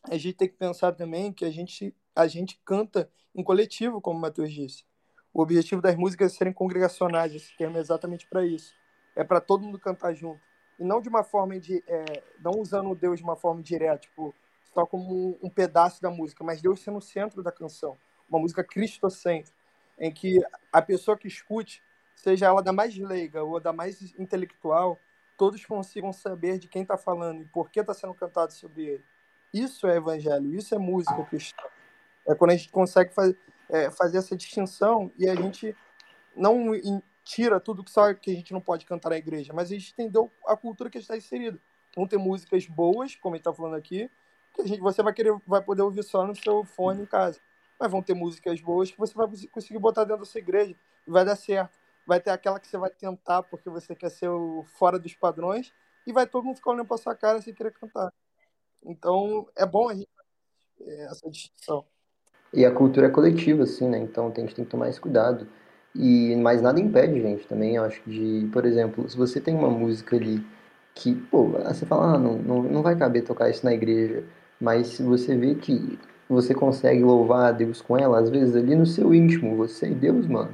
a 0.05 0.17
gente 0.17 0.35
tem 0.35 0.49
que 0.49 0.57
pensar 0.57 0.93
também 0.93 1.33
que 1.33 1.45
a 1.45 1.51
gente, 1.51 1.95
a 2.15 2.27
gente 2.27 2.61
canta 2.65 3.11
em 3.35 3.43
coletivo, 3.43 4.01
como 4.01 4.19
o 4.19 4.21
Matheus 4.21 4.53
disse. 4.53 4.85
O 5.33 5.43
objetivo 5.43 5.83
das 5.83 5.97
músicas 5.97 6.33
é 6.33 6.37
serem 6.37 6.53
congregacionais, 6.53 7.35
esse 7.35 7.57
termo 7.57 7.77
é 7.77 7.81
exatamente 7.81 8.27
para 8.29 8.45
isso. 8.47 8.73
É 9.17 9.25
para 9.25 9.41
todo 9.41 9.65
mundo 9.65 9.79
cantar 9.79 10.15
junto. 10.15 10.41
E 10.79 10.85
não 10.85 11.01
de 11.01 11.09
uma 11.09 11.25
forma 11.25 11.59
de. 11.59 11.83
É, 11.87 12.23
não 12.41 12.53
usando 12.53 12.95
Deus 12.95 13.19
de 13.19 13.25
uma 13.25 13.37
forma 13.37 13.63
direta, 13.63 13.99
tipo, 13.99 14.35
só 14.73 14.85
como 14.85 15.39
um, 15.43 15.51
pedaço 15.51 16.03
da 16.03 16.11
música, 16.11 16.43
mas 16.45 16.61
Deus 16.61 16.81
sendo 16.81 16.99
o 16.99 17.03
centro 17.03 17.43
da 17.43 17.53
canção. 17.53 17.97
Uma 18.29 18.41
música 18.41 18.65
cristocêntrica, 18.65 19.57
em 19.99 20.13
que 20.13 20.41
a 20.73 20.83
pessoa 20.83 21.17
que 21.17 21.29
escute, 21.29 21.83
seja 22.17 22.47
ela 22.47 22.63
da 22.63 22.73
mais 22.73 22.97
leiga 22.97 23.43
ou 23.43 23.61
da 23.61 23.73
mais 23.73 24.01
intelectual, 24.19 24.99
todos 25.37 25.65
consigam 25.65 26.13
saber 26.13 26.59
de 26.59 26.69
quem 26.69 26.83
está 26.83 26.97
falando 26.97 27.43
e 27.43 27.45
por 27.45 27.71
que 27.71 27.81
está 27.81 27.95
sendo 27.95 28.15
cantado 28.15 28.53
sobre 28.53 28.87
ele. 28.87 29.05
Isso 29.53 29.87
é 29.87 29.97
evangelho, 29.97 30.55
isso 30.55 30.75
é 30.75 30.79
música 30.79 31.23
cristã. 31.25 31.63
É 32.27 32.35
quando 32.35 32.53
a 32.53 32.57
gente 32.57 32.71
consegue 32.71 33.13
fazer, 33.15 33.39
é, 33.69 33.91
fazer 33.91 34.19
essa 34.19 34.37
distinção 34.37 35.13
e 35.17 35.29
a 35.29 35.35
gente 35.35 35.77
não 36.35 36.73
tira 37.23 37.61
tudo 37.61 37.85
que 37.85 37.91
só 37.91 38.13
que 38.15 38.31
a 38.31 38.35
gente 38.35 38.53
não 38.53 38.61
pode 38.61 38.85
cantar 38.85 39.11
na 39.11 39.17
igreja, 39.17 39.53
mas 39.53 39.71
a 39.71 39.75
gente 39.75 39.93
entendeu 39.93 40.31
a 40.47 40.57
cultura 40.57 40.91
que 40.91 40.99
está 40.99 41.17
inserida. 41.17 41.59
Vão 41.97 42.07
ter 42.07 42.19
músicas 42.19 42.67
boas, 42.67 43.15
como 43.15 43.35
ele 43.35 43.41
está 43.41 43.53
falando 43.53 43.77
aqui, 43.77 44.11
que 44.53 44.63
a 44.63 44.67
gente, 44.67 44.81
você 44.81 45.03
vai 45.03 45.13
querer, 45.13 45.35
vai 45.47 45.63
poder 45.63 45.83
ouvir 45.83 46.03
só 46.03 46.27
no 46.27 46.35
seu 46.35 46.65
fone 46.65 47.03
em 47.03 47.07
casa. 47.07 47.41
Mas 47.79 47.91
vão 47.91 48.03
ter 48.03 48.15
músicas 48.15 48.61
boas 48.61 48.91
que 48.91 48.99
você 48.99 49.15
vai 49.15 49.29
conseguir 49.51 49.79
botar 49.79 50.05
dentro 50.05 50.21
da 50.21 50.27
sua 50.27 50.41
igreja 50.41 50.75
e 51.07 51.11
vai 51.11 51.25
dar 51.25 51.37
certo. 51.37 51.79
Vai 52.07 52.21
ter 52.21 52.31
aquela 52.31 52.61
que 52.61 52.69
você 52.69 52.77
vai 52.77 52.91
tentar 52.91 53.43
porque 53.45 53.71
você 53.71 53.95
quer 53.95 54.11
ser 54.11 54.29
o 54.29 54.65
fora 54.79 54.99
dos 54.99 55.15
padrões 55.15 55.73
e 56.07 56.13
vai 56.13 56.27
todo 56.27 56.45
mundo 56.45 56.57
ficar 56.57 56.73
olhando 56.73 56.87
para 56.87 56.99
sua 56.99 57.15
cara 57.15 57.41
sem 57.41 57.55
querer 57.55 57.73
cantar. 57.73 58.13
Então 58.85 59.49
é 59.57 59.65
bom 59.65 59.89
a 59.89 59.95
gente 59.95 60.09
é, 60.81 61.05
essa 61.07 61.31
distinção. 61.31 61.85
E 62.53 62.65
a 62.65 62.71
cultura 62.71 63.07
é 63.07 63.11
coletiva, 63.11 63.65
assim, 63.65 63.89
né? 63.89 63.99
Então 63.99 64.27
a 64.27 64.41
gente 64.41 64.55
tem 64.55 64.65
que 64.65 64.71
tomar 64.71 64.89
esse 64.89 65.01
cuidado. 65.01 65.47
E 65.95 66.35
mais 66.37 66.61
nada 66.61 66.81
impede, 66.81 67.21
gente, 67.21 67.47
também, 67.47 67.77
eu 67.77 67.85
acho, 67.85 68.03
de, 68.09 68.49
por 68.53 68.65
exemplo, 68.65 69.09
se 69.09 69.17
você 69.17 69.41
tem 69.41 69.55
uma 69.55 69.71
música 69.71 70.17
ali 70.17 70.45
que, 70.93 71.15
pô, 71.15 71.49
você 71.49 71.87
fala, 71.87 72.15
ah, 72.15 72.19
não, 72.19 72.37
não, 72.37 72.63
não 72.63 72.83
vai 72.83 72.97
caber 72.97 73.25
tocar 73.25 73.49
isso 73.49 73.65
na 73.65 73.73
igreja, 73.73 74.25
mas 74.61 74.89
se 74.89 75.03
você 75.03 75.37
vê 75.37 75.55
que 75.55 75.99
você 76.29 76.53
consegue 76.53 77.03
louvar 77.03 77.49
a 77.49 77.53
Deus 77.53 77.81
com 77.81 77.97
ela, 77.97 78.19
às 78.19 78.29
vezes 78.29 78.57
ali 78.57 78.75
no 78.75 78.87
seu 78.87 79.15
íntimo, 79.15 79.57
você 79.57 79.89
e 79.89 79.95
Deus, 79.95 80.27
mano, 80.27 80.53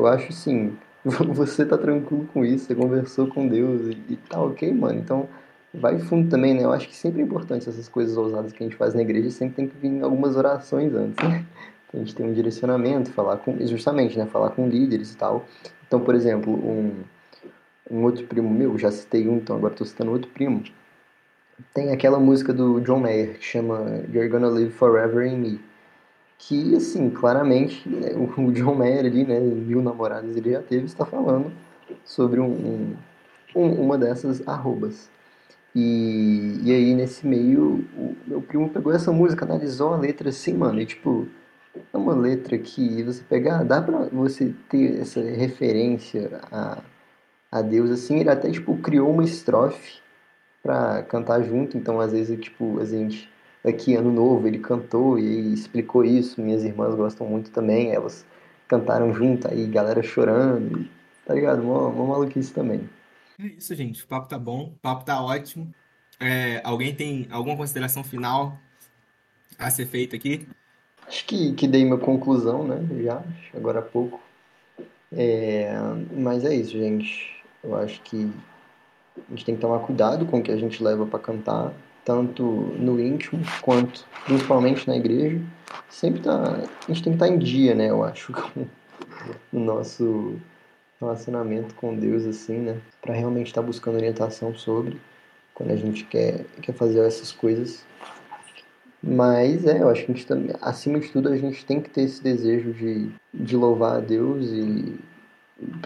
eu 0.00 0.06
acho 0.06 0.28
assim, 0.28 0.76
você 1.04 1.64
tá 1.64 1.78
tranquilo 1.78 2.28
com 2.32 2.44
isso, 2.44 2.66
você 2.66 2.74
conversou 2.74 3.26
com 3.26 3.46
Deus 3.46 3.88
e, 3.88 4.12
e 4.12 4.16
tá 4.16 4.40
ok, 4.40 4.72
mano, 4.72 4.98
então 4.98 5.28
vai 5.72 5.98
fundo 5.98 6.28
também, 6.28 6.54
né? 6.54 6.64
Eu 6.64 6.72
acho 6.72 6.88
que 6.88 6.96
sempre 6.96 7.20
é 7.20 7.24
importante 7.24 7.68
essas 7.68 7.88
coisas 7.88 8.16
ousadas 8.16 8.52
que 8.52 8.62
a 8.62 8.66
gente 8.66 8.76
faz 8.76 8.94
na 8.94 9.02
igreja, 9.02 9.30
sempre 9.30 9.56
tem 9.56 9.68
que 9.68 9.76
vir 9.76 10.02
algumas 10.02 10.36
orações 10.36 10.92
antes, 10.94 11.16
né? 11.28 11.44
a 11.92 11.96
gente 11.98 12.14
tem 12.14 12.24
um 12.24 12.32
direcionamento, 12.32 13.10
falar 13.10 13.38
com, 13.38 13.56
justamente, 13.66 14.16
né, 14.16 14.26
falar 14.26 14.50
com 14.50 14.68
líderes 14.68 15.12
e 15.12 15.16
tal. 15.16 15.44
Então, 15.86 16.00
por 16.00 16.14
exemplo, 16.14 16.52
um, 16.52 17.02
um 17.90 18.04
outro 18.04 18.24
primo 18.26 18.48
meu, 18.48 18.78
já 18.78 18.92
citei 18.92 19.28
um, 19.28 19.36
então 19.38 19.56
agora 19.56 19.74
estou 19.74 19.86
citando 19.86 20.12
outro 20.12 20.30
primo, 20.30 20.62
tem 21.74 21.92
aquela 21.92 22.18
música 22.18 22.52
do 22.52 22.80
John 22.80 23.00
Mayer 23.00 23.38
que 23.38 23.44
chama 23.44 24.02
You're 24.12 24.28
Gonna 24.28 24.48
Live 24.48 24.72
Forever 24.72 25.26
in 25.26 25.36
Me. 25.36 25.60
Que, 26.40 26.74
assim, 26.74 27.10
claramente, 27.10 27.88
né, 27.88 28.10
o 28.16 28.52
John 28.52 28.74
Mayer 28.74 29.04
ali, 29.06 29.24
né, 29.24 29.38
mil 29.38 29.82
namoradas 29.82 30.36
ele 30.36 30.52
já 30.52 30.62
teve, 30.62 30.86
está 30.86 31.04
falando 31.04 31.52
sobre 32.04 32.40
um, 32.40 32.96
um, 33.54 33.72
uma 33.72 33.98
dessas 33.98 34.46
arrobas. 34.48 35.10
E, 35.74 36.58
e 36.64 36.72
aí, 36.72 36.94
nesse 36.94 37.26
meio, 37.26 37.84
o 37.96 38.16
meu 38.26 38.42
primo 38.42 38.68
pegou 38.68 38.92
essa 38.92 39.12
música, 39.12 39.44
analisou 39.44 39.94
a 39.94 39.96
letra 39.96 40.30
assim, 40.30 40.54
mano, 40.54 40.80
e 40.80 40.86
tipo, 40.86 41.28
é 41.92 41.96
uma 41.96 42.14
letra 42.14 42.58
que 42.58 43.02
você 43.02 43.22
pegar, 43.22 43.62
dá 43.62 43.80
pra 43.80 44.08
você 44.12 44.52
ter 44.68 45.00
essa 45.00 45.20
referência 45.20 46.40
a, 46.50 46.82
a 47.52 47.62
Deus, 47.62 47.90
assim, 47.90 48.18
ele 48.18 48.30
até, 48.30 48.50
tipo, 48.50 48.76
criou 48.78 49.10
uma 49.12 49.22
estrofe 49.22 50.00
pra 50.62 51.02
cantar 51.04 51.42
junto, 51.42 51.76
então 51.76 52.00
às 52.00 52.12
vezes, 52.12 52.38
tipo, 52.40 52.80
a 52.80 52.84
gente, 52.84 53.30
daqui 53.64 53.94
ano 53.94 54.12
novo, 54.12 54.46
ele 54.46 54.58
cantou 54.58 55.18
e 55.18 55.52
explicou 55.52 56.04
isso, 56.04 56.40
minhas 56.40 56.64
irmãs 56.64 56.94
gostam 56.94 57.26
muito 57.26 57.50
também, 57.50 57.92
elas 57.92 58.24
cantaram 58.68 59.12
junto, 59.12 59.48
aí 59.48 59.66
galera 59.66 60.02
chorando, 60.02 60.88
tá 61.24 61.34
ligado? 61.34 61.62
Uma, 61.62 61.88
uma 61.88 62.06
maluquice 62.06 62.52
também. 62.52 62.88
É 63.38 63.46
isso, 63.46 63.74
gente. 63.74 64.04
O 64.04 64.06
papo 64.06 64.28
tá 64.28 64.38
bom, 64.38 64.72
o 64.74 64.78
papo 64.80 65.04
tá 65.04 65.22
ótimo. 65.22 65.72
É, 66.20 66.60
alguém 66.64 66.94
tem 66.94 67.26
alguma 67.30 67.56
consideração 67.56 68.04
final 68.04 68.58
a 69.58 69.70
ser 69.70 69.86
feita 69.86 70.16
aqui? 70.16 70.46
Acho 71.06 71.24
que, 71.24 71.52
que 71.54 71.66
dei 71.66 71.84
minha 71.84 71.98
conclusão, 71.98 72.62
né? 72.64 72.76
Já, 73.02 73.22
agora 73.54 73.80
há 73.80 73.82
pouco. 73.82 74.20
É, 75.12 75.72
mas 76.12 76.44
é 76.44 76.54
isso, 76.54 76.72
gente. 76.72 77.42
Eu 77.62 77.76
acho 77.76 78.00
que 78.02 78.30
a 79.16 79.30
gente 79.30 79.44
tem 79.44 79.54
que 79.54 79.60
tomar 79.60 79.80
cuidado 79.80 80.24
com 80.26 80.38
o 80.38 80.42
que 80.42 80.52
a 80.52 80.56
gente 80.56 80.82
leva 80.82 81.06
para 81.06 81.18
cantar, 81.18 81.72
tanto 82.04 82.42
no 82.44 83.00
íntimo 83.00 83.42
quanto 83.62 84.04
principalmente 84.24 84.86
na 84.86 84.96
igreja. 84.96 85.40
Sempre 85.88 86.22
tá, 86.22 86.56
a 86.56 86.92
gente 86.92 87.02
tem 87.02 87.12
que 87.12 87.16
estar 87.16 87.26
tá 87.26 87.28
em 87.28 87.38
dia, 87.38 87.74
né? 87.74 87.90
Eu 87.90 88.02
acho, 88.04 88.32
com 88.32 88.66
o 89.52 89.58
nosso 89.58 90.36
relacionamento 91.00 91.74
com 91.74 91.94
Deus, 91.94 92.26
assim, 92.26 92.58
né? 92.58 92.76
Para 93.00 93.14
realmente 93.14 93.48
estar 93.48 93.60
tá 93.60 93.66
buscando 93.66 93.96
orientação 93.96 94.54
sobre 94.54 95.00
quando 95.54 95.70
a 95.70 95.76
gente 95.76 96.04
quer, 96.04 96.44
quer 96.62 96.72
fazer 96.72 97.00
essas 97.00 97.32
coisas. 97.32 97.84
Mas 99.02 99.66
é, 99.66 99.80
eu 99.80 99.88
acho 99.88 100.04
que 100.04 100.12
a 100.12 100.14
gente 100.14 100.26
também, 100.26 100.54
acima 100.60 101.00
de 101.00 101.08
tudo, 101.08 101.28
a 101.28 101.36
gente 101.36 101.64
tem 101.64 101.80
que 101.80 101.88
ter 101.88 102.02
esse 102.02 102.22
desejo 102.22 102.72
de, 102.72 103.10
de 103.32 103.56
louvar 103.56 103.96
a 103.96 104.00
Deus 104.00 104.46
e 104.50 104.98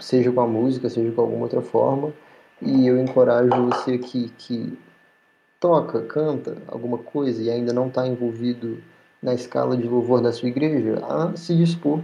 seja 0.01 0.31
com 0.31 0.41
a 0.41 0.47
música, 0.47 0.89
seja 0.89 1.11
com 1.11 1.21
alguma 1.21 1.43
outra 1.43 1.61
forma. 1.61 2.13
E 2.61 2.87
eu 2.87 2.99
encorajo 2.99 3.49
você 3.69 3.97
que, 3.97 4.29
que 4.37 4.77
toca, 5.59 6.01
canta 6.03 6.61
alguma 6.67 6.97
coisa 6.97 7.41
e 7.41 7.49
ainda 7.49 7.73
não 7.73 7.87
está 7.87 8.07
envolvido 8.07 8.81
na 9.21 9.33
escala 9.33 9.75
de 9.75 9.87
louvor 9.87 10.21
da 10.21 10.31
sua 10.31 10.49
igreja, 10.49 11.03
a 11.05 11.35
se 11.35 11.55
dispor 11.55 12.01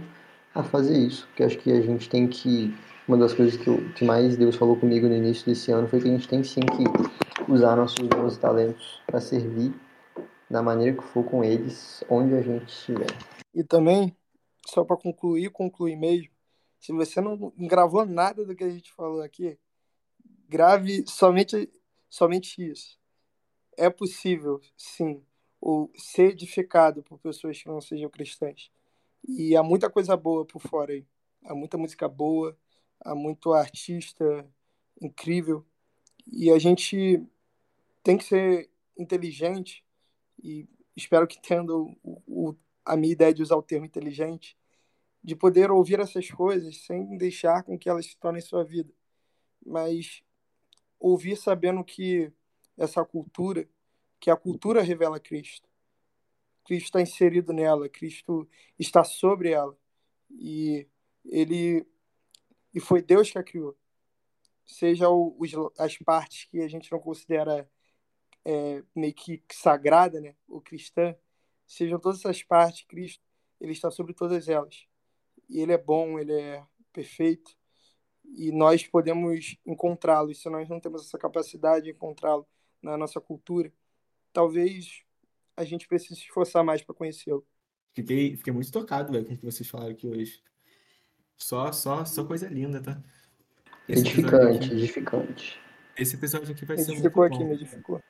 a 0.54 0.62
fazer 0.62 0.98
isso. 0.98 1.26
Porque 1.28 1.44
acho 1.44 1.58
que 1.58 1.70
a 1.72 1.80
gente 1.80 2.08
tem 2.08 2.26
que. 2.26 2.74
Uma 3.06 3.16
das 3.16 3.34
coisas 3.34 3.56
que, 3.56 3.68
eu, 3.68 3.78
que 3.94 4.04
mais 4.04 4.36
Deus 4.36 4.54
falou 4.54 4.76
comigo 4.76 5.08
no 5.08 5.14
início 5.14 5.44
desse 5.44 5.72
ano 5.72 5.88
foi 5.88 6.00
que 6.00 6.08
a 6.08 6.12
gente 6.12 6.28
tem 6.28 6.44
sim 6.44 6.60
que 6.60 6.84
usar 7.50 7.74
nossos 7.76 8.06
dons 8.08 8.36
e 8.36 8.38
talentos 8.38 9.00
para 9.06 9.20
servir 9.20 9.74
da 10.48 10.62
maneira 10.62 10.96
que 10.96 11.02
for 11.02 11.24
com 11.24 11.42
eles, 11.42 12.04
onde 12.08 12.34
a 12.34 12.42
gente 12.42 12.68
estiver. 12.68 13.10
E 13.52 13.64
também, 13.64 14.16
só 14.66 14.84
para 14.84 14.96
concluir, 14.96 15.50
concluir 15.50 15.96
mesmo, 15.96 16.30
se 16.78 16.92
você 16.92 17.20
não 17.20 17.52
gravou 17.58 18.04
nada 18.04 18.44
do 18.44 18.54
que 18.54 18.64
a 18.64 18.70
gente 18.70 18.92
falou 18.92 19.22
aqui, 19.22 19.58
grave 20.48 21.04
somente, 21.06 21.70
somente 22.08 22.62
isso. 22.70 22.98
É 23.76 23.88
possível, 23.88 24.60
sim, 24.76 25.22
o 25.60 25.88
ser 25.96 26.32
edificado 26.32 27.02
por 27.02 27.18
pessoas 27.18 27.62
que 27.62 27.68
não 27.68 27.80
sejam 27.80 28.10
cristãs. 28.10 28.70
E 29.26 29.56
há 29.56 29.62
muita 29.62 29.88
coisa 29.88 30.16
boa 30.16 30.44
por 30.44 30.60
fora 30.60 30.92
aí. 30.92 31.06
Há 31.44 31.54
muita 31.54 31.78
música 31.78 32.08
boa, 32.08 32.56
há 33.00 33.14
muito 33.14 33.52
artista 33.52 34.46
incrível. 35.00 35.64
E 36.26 36.50
a 36.50 36.58
gente 36.58 37.24
tem 38.02 38.16
que 38.16 38.24
ser 38.24 38.70
inteligente 38.98 39.84
e 40.42 40.68
espero 40.96 41.26
que 41.26 41.40
tendo 41.40 41.96
o, 42.02 42.22
o, 42.26 42.56
a 42.84 42.96
minha 42.96 43.12
ideia 43.12 43.32
de 43.32 43.42
usar 43.42 43.56
o 43.56 43.62
termo 43.62 43.86
inteligente, 43.86 44.56
de 45.22 45.36
poder 45.36 45.70
ouvir 45.70 46.00
essas 46.00 46.30
coisas 46.30 46.84
sem 46.84 47.16
deixar 47.16 47.62
com 47.62 47.78
que 47.78 47.88
elas 47.88 48.06
se 48.06 48.16
tornem 48.16 48.40
sua 48.40 48.64
vida, 48.64 48.92
mas 49.64 50.22
ouvir 50.98 51.36
sabendo 51.36 51.84
que 51.84 52.32
essa 52.76 53.04
cultura, 53.04 53.68
que 54.20 54.30
a 54.30 54.36
cultura 54.36 54.82
revela 54.82 55.20
Cristo. 55.20 55.68
Cristo 56.64 56.86
está 56.86 57.00
inserido 57.00 57.52
nela, 57.52 57.88
Cristo 57.88 58.48
está 58.78 59.04
sobre 59.04 59.50
ela. 59.50 59.76
E 60.30 60.86
ele 61.24 61.86
e 62.74 62.80
foi 62.80 63.02
Deus 63.02 63.30
que 63.30 63.38
a 63.38 63.42
criou. 63.42 63.76
Seja 64.64 65.08
os, 65.10 65.52
as 65.78 65.98
partes 65.98 66.44
que 66.44 66.60
a 66.60 66.68
gente 66.68 66.90
não 66.90 66.98
considera 66.98 67.68
é, 68.44 68.82
meio 68.94 69.12
que 69.12 69.42
sagrada, 69.52 70.20
né, 70.20 70.34
ou 70.48 70.60
cristã, 70.60 71.14
sejam 71.66 71.98
todas 71.98 72.20
essas 72.20 72.42
partes, 72.42 72.84
Cristo, 72.86 73.22
ele 73.60 73.72
está 73.72 73.90
sobre 73.90 74.14
todas 74.14 74.48
elas. 74.48 74.86
E 75.48 75.60
ele 75.60 75.72
é 75.72 75.78
bom, 75.78 76.18
ele 76.18 76.32
é 76.32 76.64
perfeito, 76.92 77.54
e 78.24 78.50
nós 78.52 78.86
podemos 78.86 79.56
encontrá-lo. 79.66 80.34
Se 80.34 80.48
nós 80.48 80.68
não 80.68 80.80
temos 80.80 81.06
essa 81.06 81.18
capacidade 81.18 81.84
de 81.84 81.90
encontrá-lo 81.90 82.46
na 82.82 82.96
nossa 82.96 83.20
cultura, 83.20 83.72
talvez 84.32 85.02
a 85.56 85.64
gente 85.64 85.86
precise 85.86 86.16
se 86.16 86.26
esforçar 86.26 86.64
mais 86.64 86.82
para 86.82 86.94
conhecê-lo. 86.94 87.46
Fiquei, 87.94 88.36
fiquei 88.36 88.52
muito 88.52 88.72
tocado, 88.72 89.12
com 89.12 89.34
o 89.34 89.36
que 89.36 89.44
vocês 89.44 89.68
falaram 89.68 89.92
aqui 89.92 90.06
hoje. 90.06 90.42
Só, 91.36 91.70
só, 91.72 92.04
só 92.04 92.24
coisa 92.24 92.48
linda, 92.48 92.80
tá? 92.80 93.02
Esse 93.88 94.02
edificante, 94.02 94.66
aqui, 94.66 94.74
edificante. 94.74 95.60
Esse 95.96 96.16
episódio 96.16 96.52
aqui 96.52 96.64
vai 96.64 96.76
me 96.76 96.84
ser 96.84 96.92
muito 96.92 97.10
bom. 97.10 97.22
aqui, 97.22 97.44
me 97.44 97.54
edificou. 97.54 98.02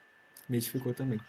Me 0.49 0.57
edificou 0.59 0.95
também. 0.95 1.21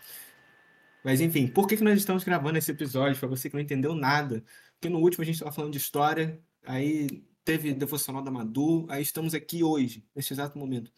Mas 1.03 1.19
enfim, 1.19 1.47
por 1.47 1.67
que, 1.67 1.75
que 1.75 1.83
nós 1.83 1.97
estamos 1.97 2.23
gravando 2.23 2.57
esse 2.57 2.71
episódio? 2.71 3.19
Para 3.19 3.27
você 3.27 3.49
que 3.49 3.55
não 3.55 3.61
entendeu 3.61 3.95
nada. 3.95 4.43
Porque 4.75 4.89
no 4.89 4.99
último 4.99 5.23
a 5.23 5.25
gente 5.25 5.35
estava 5.35 5.51
falando 5.51 5.71
de 5.71 5.77
história, 5.77 6.39
aí 6.65 7.25
teve 7.43 7.73
devocional 7.73 8.21
da 8.21 8.31
Madu, 8.31 8.85
aí 8.89 9.01
estamos 9.01 9.33
aqui 9.33 9.63
hoje, 9.63 10.05
neste 10.15 10.33
exato 10.33 10.57
momento. 10.57 10.91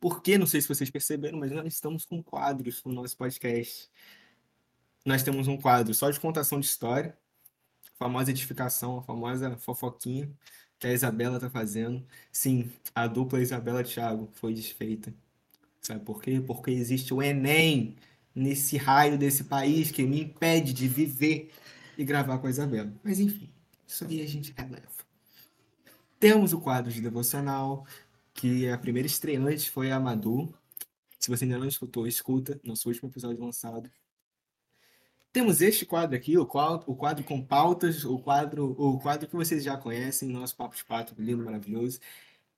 Porque, 0.00 0.38
não 0.38 0.46
sei 0.46 0.60
se 0.60 0.68
vocês 0.68 0.90
perceberam, 0.90 1.38
mas 1.38 1.50
nós 1.50 1.72
estamos 1.72 2.04
com 2.04 2.22
quadros 2.22 2.82
no 2.84 2.92
nosso 2.92 3.16
podcast. 3.16 3.90
Nós 5.04 5.22
temos 5.22 5.48
um 5.48 5.56
quadro 5.56 5.94
só 5.94 6.10
de 6.10 6.20
contação 6.20 6.60
de 6.60 6.66
história, 6.66 7.16
a 7.94 7.96
famosa 7.96 8.30
edificação, 8.30 8.98
a 8.98 9.02
famosa 9.02 9.56
fofoquinha 9.56 10.30
que 10.78 10.86
a 10.86 10.92
Isabela 10.92 11.36
está 11.36 11.48
fazendo. 11.48 12.06
Sim, 12.30 12.70
a 12.94 13.06
dupla 13.06 13.40
Isabela 13.40 13.82
Thiago 13.82 14.28
foi 14.32 14.52
desfeita. 14.54 15.14
Sabe 15.80 16.04
por 16.04 16.22
quê? 16.22 16.42
Porque 16.46 16.70
existe 16.70 17.12
o 17.12 17.22
Enem 17.22 17.96
nesse 18.34 18.76
raio 18.76 19.16
desse 19.18 19.44
país 19.44 19.90
que 19.90 20.02
me 20.02 20.22
impede 20.22 20.72
de 20.72 20.88
viver 20.88 21.52
e 21.96 22.04
gravar 22.04 22.38
com 22.38 22.46
a 22.46 22.50
Isabela. 22.50 22.92
Mas 23.02 23.18
enfim, 23.20 23.50
isso 23.86 24.04
aí 24.04 24.22
a 24.22 24.26
gente 24.26 24.52
releva. 24.56 24.88
Temos 26.18 26.52
o 26.52 26.60
quadro 26.60 26.90
de 26.90 27.00
devocional, 27.00 27.86
que 28.34 28.68
a 28.68 28.76
primeira 28.76 29.06
estreante 29.06 29.70
foi 29.70 29.90
a 29.90 30.00
Madu. 30.00 30.52
Se 31.18 31.30
você 31.30 31.44
ainda 31.44 31.56
não 31.56 31.66
escutou, 31.66 32.06
escuta, 32.06 32.60
nosso 32.64 32.88
último 32.88 33.08
episódio 33.08 33.42
lançado. 33.42 33.90
Temos 35.32 35.60
este 35.62 35.86
quadro 35.86 36.16
aqui, 36.16 36.36
o 36.36 36.44
quadro, 36.44 36.84
o 36.86 36.94
quadro 36.94 37.24
com 37.24 37.42
pautas, 37.42 38.04
o 38.04 38.18
quadro, 38.18 38.74
o 38.78 39.00
quadro 39.00 39.26
que 39.26 39.34
vocês 39.34 39.64
já 39.64 39.76
conhecem, 39.76 40.28
nosso 40.28 40.54
Papo 40.54 40.76
de 40.76 40.84
Pato, 40.84 41.14
lindo, 41.18 41.44
maravilhoso. 41.44 41.98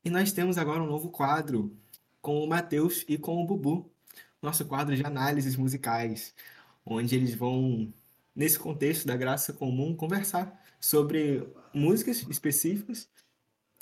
E 0.05 0.11
nós 0.11 0.33
temos 0.33 0.59
agora 0.59 0.83
um 0.83 0.87
novo 0.87 1.11
quadro 1.11 1.75
com 2.21 2.43
o 2.43 2.47
Matheus 2.49 3.05
e 3.09 3.17
com 3.17 3.43
o 3.43 3.47
Bubu, 3.47 3.91
nosso 4.43 4.65
quadro 4.65 4.97
de 4.97 5.05
análises 5.05 5.57
musicais, 5.57 6.35
onde 6.85 7.15
eles 7.15 7.35
vão, 7.35 7.93
nesse 8.35 8.59
contexto 8.59 9.07
da 9.07 9.17
graça 9.17 9.53
comum, 9.53 9.95
conversar 9.95 10.63
sobre 10.81 11.49
músicas 11.73 12.27
específicas 12.29 13.09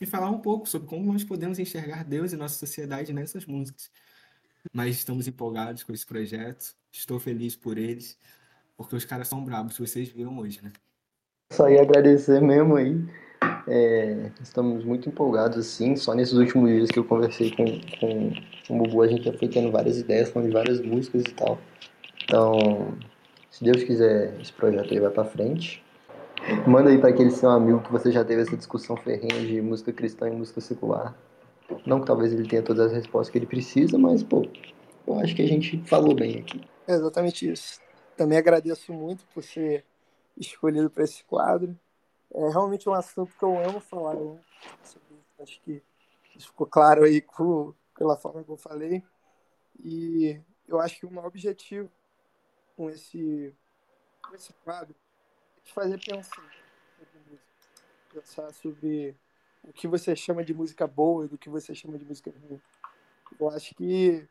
e 0.00 0.06
falar 0.06 0.30
um 0.30 0.40
pouco 0.40 0.68
sobre 0.68 0.88
como 0.88 1.12
nós 1.12 1.24
podemos 1.24 1.58
enxergar 1.58 2.04
Deus 2.04 2.32
e 2.32 2.36
nossa 2.36 2.56
sociedade 2.56 3.12
nessas 3.12 3.46
músicas. 3.46 3.90
Mas 4.72 4.96
estamos 4.96 5.28
empolgados 5.28 5.82
com 5.82 5.92
esse 5.92 6.06
projeto, 6.06 6.74
estou 6.90 7.20
feliz 7.20 7.54
por 7.54 7.78
eles, 7.78 8.18
porque 8.76 8.96
os 8.96 9.04
caras 9.04 9.28
são 9.28 9.44
bravos, 9.44 9.78
vocês 9.78 10.08
viram 10.08 10.38
hoje, 10.38 10.60
né? 10.62 10.72
Só 11.52 11.68
ia 11.68 11.82
agradecer 11.82 12.40
mesmo 12.40 12.76
aí. 12.76 12.96
É, 13.66 14.30
estamos 14.42 14.84
muito 14.84 15.08
empolgados, 15.08 15.58
assim. 15.58 15.96
Só 15.96 16.14
nesses 16.14 16.34
últimos 16.34 16.70
dias 16.70 16.90
que 16.90 16.98
eu 16.98 17.04
conversei 17.04 17.50
com, 17.50 17.64
com, 18.00 18.32
com 18.66 18.78
o 18.80 18.82
Bubu, 18.82 19.02
a 19.02 19.08
gente 19.08 19.24
já 19.24 19.32
foi 19.32 19.48
tendo 19.48 19.70
várias 19.70 19.98
ideias, 19.98 20.30
falando 20.30 20.48
de 20.48 20.54
várias 20.54 20.80
músicas 20.80 21.22
e 21.22 21.34
tal. 21.34 21.58
Então, 22.24 22.96
se 23.50 23.62
Deus 23.62 23.84
quiser, 23.84 24.40
esse 24.40 24.52
projeto 24.52 24.92
aí 24.92 24.98
vai 24.98 25.10
pra 25.10 25.24
frente. 25.24 25.83
Manda 26.66 26.90
aí 26.90 26.98
para 26.98 27.10
aquele 27.10 27.30
seu 27.30 27.48
amigo 27.48 27.80
que 27.80 27.90
você 27.90 28.10
já 28.12 28.24
teve 28.24 28.42
essa 28.42 28.56
discussão 28.56 28.96
ferrenha 28.96 29.46
de 29.46 29.60
música 29.62 29.92
cristã 29.92 30.28
e 30.28 30.32
música 30.32 30.60
secular. 30.60 31.14
Não 31.86 32.00
que 32.00 32.06
talvez 32.06 32.32
ele 32.32 32.46
tenha 32.46 32.62
todas 32.62 32.86
as 32.86 32.92
respostas 32.92 33.30
que 33.30 33.38
ele 33.38 33.46
precisa, 33.46 33.98
mas, 33.98 34.22
pô, 34.22 34.46
eu 35.06 35.18
acho 35.20 35.34
que 35.34 35.42
a 35.42 35.46
gente 35.46 35.82
falou 35.88 36.14
bem 36.14 36.40
aqui. 36.40 36.60
É 36.86 36.92
exatamente 36.92 37.50
isso. 37.50 37.80
Também 38.16 38.38
agradeço 38.38 38.92
muito 38.92 39.24
por 39.32 39.42
ser 39.42 39.84
escolhido 40.36 40.90
para 40.90 41.04
esse 41.04 41.24
quadro. 41.24 41.78
É 42.32 42.48
realmente 42.48 42.88
um 42.88 42.94
assunto 42.94 43.32
que 43.38 43.44
eu 43.44 43.56
amo 43.58 43.80
falar. 43.80 44.14
Eu 44.14 44.38
acho 45.40 45.60
que 45.62 45.82
ficou 46.38 46.66
claro 46.66 47.04
aí 47.04 47.20
com, 47.20 47.72
pela 47.96 48.16
forma 48.16 48.44
que 48.44 48.50
eu 48.50 48.56
falei. 48.56 49.02
E 49.82 50.38
eu 50.68 50.80
acho 50.80 50.98
que 51.00 51.06
o 51.06 51.10
maior 51.10 51.28
objetivo 51.28 51.90
com 52.76 52.90
esse, 52.90 53.54
com 54.22 54.34
esse 54.34 54.52
quadro 54.64 54.94
te 55.64 55.72
fazer 55.72 55.98
pensar 55.98 56.42
sobre 56.96 57.18
música. 57.28 57.44
Pensar 58.12 58.52
sobre 58.52 59.16
o 59.62 59.72
que 59.72 59.88
você 59.88 60.14
chama 60.14 60.44
de 60.44 60.54
música 60.54 60.86
boa 60.86 61.24
e 61.24 61.28
do 61.28 61.38
que 61.38 61.48
você 61.48 61.74
chama 61.74 61.98
de 61.98 62.04
música 62.04 62.30
ruim. 62.30 62.60
Eu 63.40 63.48
acho 63.50 63.74
que, 63.74 64.28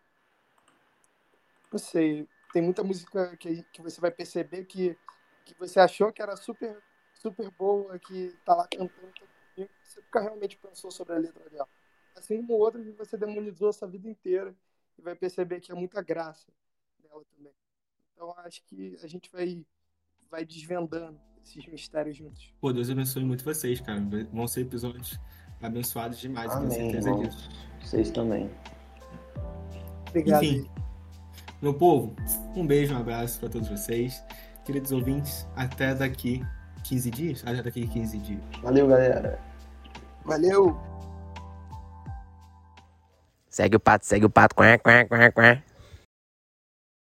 não 1.71 1.79
sei, 1.79 2.27
tem 2.53 2.61
muita 2.61 2.83
música 2.83 3.35
que, 3.37 3.63
que 3.63 3.81
você 3.81 3.99
vai 3.99 4.11
perceber 4.11 4.65
que, 4.65 4.97
que 5.43 5.53
você 5.55 5.79
achou 5.79 6.13
que 6.13 6.21
era 6.21 6.35
super, 6.35 6.81
super 7.13 7.49
boa, 7.51 7.97
que 7.99 8.35
tá 8.45 8.55
lá 8.55 8.67
cantando 8.67 9.11
dia, 9.55 9.69
você 9.83 10.01
nunca 10.01 10.19
realmente 10.19 10.57
pensou 10.57 10.91
sobre 10.91 11.15
a 11.15 11.17
letra 11.17 11.49
dela. 11.49 11.69
Assim 12.15 12.37
como 12.37 12.53
outra 12.53 12.81
que 12.81 12.91
você 12.91 13.17
demonizou 13.17 13.69
essa 13.69 13.87
vida 13.87 14.07
inteira 14.07 14.55
e 14.97 15.01
vai 15.01 15.15
perceber 15.15 15.59
que 15.59 15.71
é 15.71 15.75
muita 15.75 16.01
graça 16.01 16.51
dela 16.99 17.23
também. 17.35 17.53
Então 18.13 18.33
acho 18.39 18.63
que 18.63 18.97
a 19.01 19.07
gente 19.07 19.31
vai, 19.31 19.65
vai 20.33 20.43
desvendando 20.43 21.15
esses 21.45 21.63
mistérios 21.67 22.17
juntos. 22.17 22.51
Pô, 22.59 22.73
Deus 22.73 22.89
abençoe 22.89 23.23
muito 23.23 23.45
vocês, 23.45 23.79
cara. 23.79 24.01
Vão 24.31 24.47
ser 24.47 24.61
episódios 24.61 25.19
abençoados 25.61 26.17
demais, 26.17 26.51
Amém, 26.51 26.69
tenho 26.69 26.91
certeza 26.91 27.15
disso. 27.17 27.49
Vocês 27.79 28.09
também. 28.09 28.49
Obrigado. 30.09 30.43
Enfim, 30.43 30.67
meu 31.61 31.75
povo, 31.75 32.15
um 32.55 32.65
beijo, 32.65 32.95
um 32.95 32.97
abraço 32.97 33.39
para 33.39 33.49
todos 33.49 33.69
vocês. 33.69 34.23
Queridos 34.65 34.91
ouvintes, 34.91 35.47
até 35.55 35.93
daqui 35.93 36.43
15 36.83 37.11
dias? 37.11 37.43
Até 37.45 37.61
daqui 37.61 37.87
15 37.87 38.17
dias. 38.17 38.41
Valeu, 38.63 38.87
galera. 38.87 39.39
Valeu! 40.25 40.75
Segue 43.49 43.75
o 43.75 43.79
pato, 43.79 44.03
segue 44.03 44.25
o 44.25 44.31
pato. 44.31 44.55
Quá, 44.55 44.79
quá, 44.79 45.05
quá, 45.05 45.31
quá. 45.31 45.63